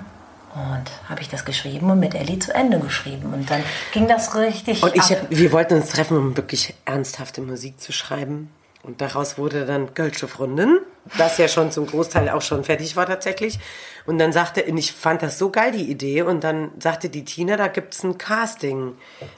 Und 0.52 0.90
habe 1.08 1.20
ich 1.20 1.28
das 1.28 1.44
geschrieben 1.44 1.90
und 1.92 2.00
mit 2.00 2.12
Ellie 2.12 2.40
zu 2.40 2.52
Ende 2.52 2.80
geschrieben. 2.80 3.32
Und 3.32 3.48
dann 3.50 3.62
ging 3.92 4.08
das 4.08 4.34
richtig 4.34 4.82
Und 4.82 4.96
ich 4.96 5.02
ab. 5.02 5.22
hab, 5.22 5.30
wir 5.30 5.52
wollten 5.52 5.74
uns 5.74 5.90
treffen, 5.90 6.16
um 6.16 6.36
wirklich 6.36 6.74
ernsthafte 6.84 7.40
Musik 7.40 7.80
zu 7.80 7.92
schreiben. 7.92 8.50
Und 8.82 9.00
daraus 9.00 9.38
wurde 9.38 9.64
dann 9.64 9.94
Kölsche 9.94 10.26
Freundin, 10.26 10.78
das 11.16 11.38
ja 11.38 11.46
schon 11.46 11.70
zum 11.70 11.86
Großteil 11.86 12.30
auch 12.30 12.42
schon 12.42 12.64
fertig 12.64 12.96
war 12.96 13.06
tatsächlich. 13.06 13.60
Und 14.06 14.18
dann 14.18 14.32
sagte, 14.32 14.64
und 14.64 14.76
ich 14.76 14.92
fand 14.92 15.22
das 15.22 15.38
so 15.38 15.50
geil, 15.50 15.70
die 15.70 15.88
Idee. 15.88 16.22
Und 16.22 16.42
dann 16.42 16.72
sagte 16.80 17.10
die 17.10 17.24
Tina, 17.24 17.56
da 17.56 17.68
gibt's 17.68 18.02
ein 18.02 18.18
Casting, 18.18 18.94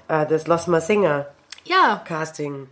äh, 0.08 0.26
das 0.26 0.46
Lost 0.46 0.68
My 0.68 0.80
Singer 0.80 1.26
Ja. 1.64 2.02
Casting. 2.04 2.68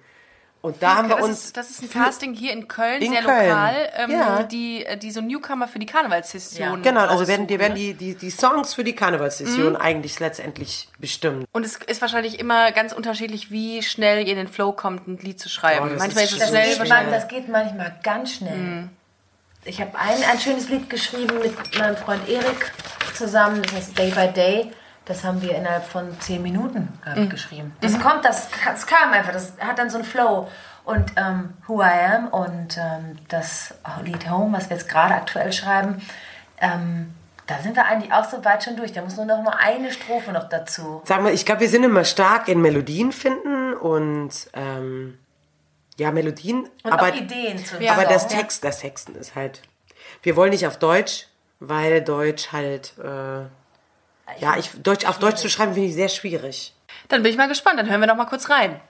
Und 0.62 0.82
da 0.82 0.96
haben 0.96 1.08
wir 1.08 1.16
das 1.16 1.24
uns... 1.24 1.44
Ist, 1.46 1.56
das 1.56 1.70
ist 1.70 1.82
ein 1.82 1.88
für- 1.88 1.98
Casting 2.00 2.34
hier 2.34 2.52
in 2.52 2.68
Köln, 2.68 3.00
In 3.00 3.12
sehr 3.12 3.22
Köln. 3.22 3.48
lokal, 3.48 3.88
ähm, 3.96 4.10
Ja. 4.10 4.42
die, 4.42 4.84
äh, 4.84 4.98
die 4.98 5.10
so 5.10 5.22
Newcomer 5.22 5.66
für 5.68 5.78
die 5.78 5.86
Karnevalssession. 5.86 6.82
Genau, 6.82 7.00
also 7.06 7.26
werden, 7.26 7.46
die 7.46 7.58
werden 7.58 7.72
ne? 7.72 7.78
die, 7.78 7.94
die, 7.94 8.14
die 8.14 8.30
Songs 8.30 8.74
für 8.74 8.84
die 8.84 8.94
Karnevalssession 8.94 9.74
eigentlich 9.74 10.20
letztendlich 10.20 10.88
bestimmt. 10.98 11.46
Und 11.52 11.64
es 11.64 11.76
ist 11.76 12.02
wahrscheinlich 12.02 12.38
immer 12.38 12.72
ganz 12.72 12.92
unterschiedlich, 12.92 13.50
wie 13.50 13.82
schnell 13.82 14.26
ihr 14.26 14.32
in 14.32 14.36
den 14.36 14.48
Flow 14.48 14.72
kommt, 14.72 15.08
ein 15.08 15.16
Lied 15.16 15.40
zu 15.40 15.48
schreiben. 15.48 15.86
Oh, 15.86 15.88
das 15.88 15.98
Manchmal 15.98 16.24
ist 16.24 16.32
ist 16.32 16.42
es 16.42 16.48
schnell, 16.50 16.76
geht, 16.76 16.88
man, 16.90 17.10
das 17.10 17.28
geht 17.28 17.48
manchmal 17.48 17.96
ganz 18.02 18.34
schnell. 18.34 18.88
Ich 19.64 19.80
habe 19.80 19.98
ein, 19.98 20.22
ein 20.30 20.40
schönes 20.40 20.68
Lied 20.68 20.90
geschrieben 20.90 21.38
mit 21.38 21.78
meinem 21.78 21.96
Freund 21.96 22.28
Erik 22.28 22.70
zusammen, 23.14 23.62
das 23.62 23.72
heißt 23.72 23.98
Day 23.98 24.10
by 24.10 24.28
Day. 24.28 24.72
Das 25.04 25.24
haben 25.24 25.42
wir 25.42 25.56
innerhalb 25.56 25.84
von 25.84 26.18
zehn 26.20 26.42
Minuten 26.42 26.88
ich, 27.16 27.30
geschrieben. 27.30 27.74
Das 27.80 27.98
kommt, 27.98 28.24
das, 28.24 28.48
das 28.64 28.86
kam 28.86 29.12
einfach, 29.12 29.32
das 29.32 29.54
hat 29.58 29.78
dann 29.78 29.90
so 29.90 29.98
einen 29.98 30.06
Flow. 30.06 30.48
Und 30.84 31.12
ähm, 31.16 31.54
Who 31.66 31.82
I 31.82 32.14
Am 32.14 32.28
und 32.28 32.76
ähm, 32.78 33.18
das 33.28 33.74
Lied 34.02 34.30
Home, 34.30 34.56
was 34.56 34.70
wir 34.70 34.76
jetzt 34.76 34.88
gerade 34.88 35.14
aktuell 35.14 35.52
schreiben, 35.52 36.00
ähm, 36.60 37.14
da 37.46 37.58
sind 37.58 37.74
wir 37.74 37.84
eigentlich 37.84 38.12
auch 38.12 38.24
so 38.24 38.44
weit 38.44 38.62
schon 38.62 38.76
durch. 38.76 38.92
Da 38.92 39.02
muss 39.02 39.16
nur 39.16 39.24
noch 39.26 39.42
mal 39.42 39.56
eine 39.58 39.92
Strophe 39.92 40.32
noch 40.32 40.48
dazu. 40.48 41.02
Sagen 41.04 41.24
wir, 41.24 41.32
ich 41.32 41.44
glaube, 41.44 41.62
wir 41.62 41.68
sind 41.68 41.82
immer 41.82 42.04
stark 42.04 42.48
in 42.48 42.62
Melodien 42.62 43.10
finden 43.10 43.74
und 43.74 44.30
ähm, 44.54 45.18
ja, 45.98 46.12
Melodien, 46.12 46.68
Und 46.82 46.92
aber, 46.92 47.08
auch 47.08 47.14
Ideen 47.14 47.58
zu 47.58 47.76
aber 47.76 48.04
das. 48.04 48.28
Text, 48.28 48.64
das 48.64 48.78
Texten 48.78 49.16
ist 49.16 49.34
halt. 49.34 49.62
Wir 50.22 50.36
wollen 50.36 50.50
nicht 50.50 50.66
auf 50.66 50.78
Deutsch, 50.78 51.26
weil 51.58 52.02
Deutsch 52.02 52.52
halt, 52.52 52.94
äh, 52.98 53.46
ja, 54.38 54.56
ich, 54.58 54.70
Deutsch, 54.82 55.04
auf 55.04 55.18
Deutsch 55.18 55.38
zu 55.38 55.48
schreiben 55.48 55.74
finde 55.74 55.88
ich 55.88 55.94
sehr 55.94 56.08
schwierig. 56.08 56.74
Dann 57.08 57.22
bin 57.22 57.32
ich 57.32 57.38
mal 57.38 57.48
gespannt, 57.48 57.78
dann 57.78 57.88
hören 57.88 58.00
wir 58.00 58.06
noch 58.06 58.16
mal 58.16 58.26
kurz 58.26 58.48
rein. 58.50 58.80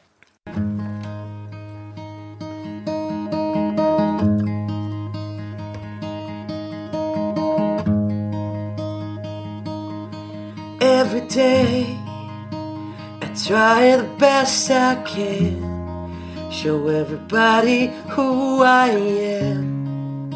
Every 10.80 11.22
day, 11.28 11.86
I 13.22 13.26
try 13.34 13.96
the 13.96 14.08
best 14.18 14.70
I 14.70 14.96
can. 15.04 15.70
Show 16.50 16.88
everybody 16.88 17.86
who 18.10 18.62
I 18.62 18.90
am. 18.90 20.30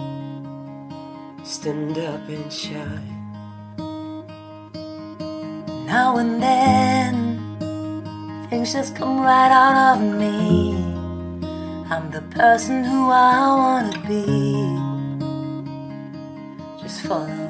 Stand 1.45 1.99
up 1.99 2.29
and 2.29 2.53
shine. 2.53 3.14
Now 5.87 6.17
and 6.17 6.43
then, 6.43 7.59
things 8.49 8.73
just 8.73 8.97
come 8.97 9.21
right 9.21 9.53
out 9.53 9.97
of 9.97 10.03
me. 10.19 10.75
I'm 11.91 12.11
the 12.11 12.23
person 12.31 12.85
who 12.85 13.11
I 13.11 13.49
wanna 13.63 13.99
be. 14.09 14.25
Just 16.83 17.03
follow 17.03 17.44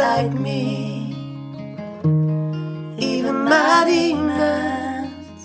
like 0.00 0.32
me, 0.32 1.12
even 2.98 3.36
my 3.44 3.84
demons. 3.86 5.40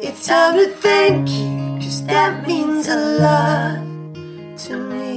It's 0.00 0.26
time 0.26 0.54
to 0.56 0.68
thank 0.86 1.28
you, 1.28 1.76
cause 1.82 2.00
that 2.06 2.46
means 2.46 2.88
a 2.88 3.00
lot 3.24 3.80
to 4.64 4.74
me. 4.76 5.12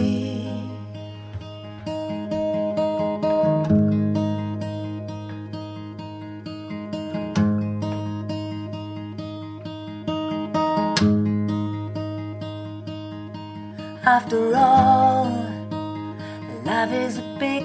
After 14.15 14.41
all, 14.55 14.74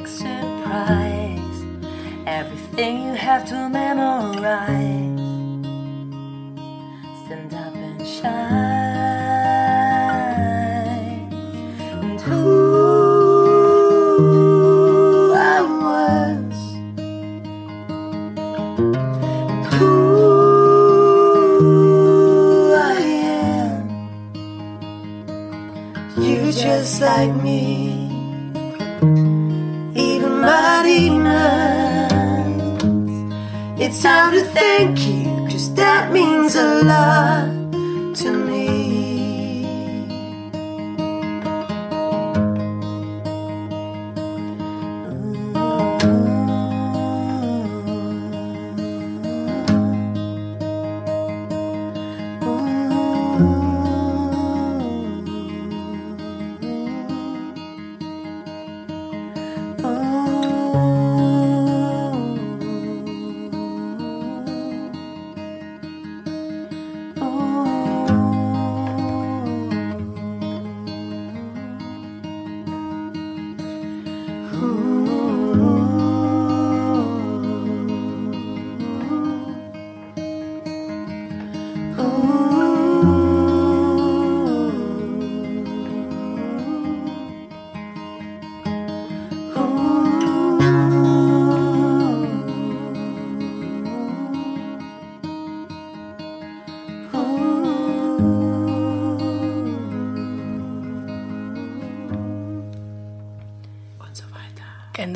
surprise. 0.07 1.64
Everything 2.26 3.03
you 3.03 3.14
have 3.14 3.48
to 3.48 3.68
memorize. 3.68 5.09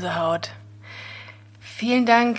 Gänsehaut. 0.04 0.50
Vielen 1.60 2.04
Dank, 2.04 2.38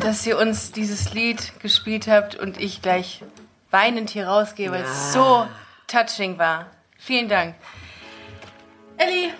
dass 0.00 0.26
ihr 0.26 0.36
uns 0.36 0.72
dieses 0.72 1.14
Lied 1.14 1.52
gespielt 1.60 2.08
habt 2.08 2.34
und 2.34 2.60
ich 2.60 2.82
gleich 2.82 3.22
weinend 3.70 4.10
hier 4.10 4.26
rausgehe, 4.26 4.72
weil 4.72 4.82
es 4.82 5.12
so 5.12 5.46
touching 5.86 6.38
war. 6.38 6.66
Vielen 6.98 7.28
Dank. 7.28 7.54
Elli, 8.98 9.32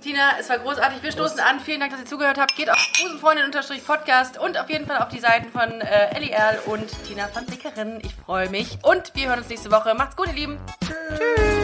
Tina, 0.00 0.38
es 0.38 0.48
war 0.48 0.58
großartig. 0.58 1.02
Wir 1.02 1.10
stoßen 1.10 1.40
an. 1.40 1.58
Vielen 1.58 1.80
Dank, 1.80 1.90
dass 1.90 2.00
ihr 2.00 2.06
zugehört 2.06 2.38
habt. 2.38 2.54
Geht 2.54 2.70
auf 2.70 2.78
Busenfreundin-Podcast 3.02 4.38
und 4.38 4.56
auf 4.56 4.70
jeden 4.70 4.86
Fall 4.86 4.98
auf 4.98 5.08
die 5.08 5.18
Seiten 5.18 5.50
von 5.50 5.80
äh, 5.80 6.14
Ellie 6.14 6.30
Erl 6.30 6.60
und 6.66 6.86
Tina 7.04 7.26
von 7.26 7.44
Dickeren. 7.46 7.98
Ich 8.02 8.14
freue 8.14 8.48
mich. 8.48 8.78
Und 8.82 9.12
wir 9.14 9.28
hören 9.28 9.40
uns 9.40 9.48
nächste 9.48 9.72
Woche. 9.72 9.94
Macht's 9.94 10.14
gut, 10.14 10.28
ihr 10.28 10.34
Lieben. 10.34 10.58
Tschüss. 10.80 11.16
Na, 11.36 11.55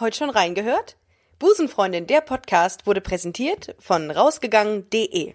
heute 0.00 0.16
schon 0.16 0.30
reingehört? 0.30 0.96
Busenfreundin, 1.38 2.06
der 2.06 2.20
Podcast 2.20 2.86
wurde 2.86 3.00
präsentiert 3.00 3.74
von 3.78 4.10
rausgegangen.de. 4.10 5.34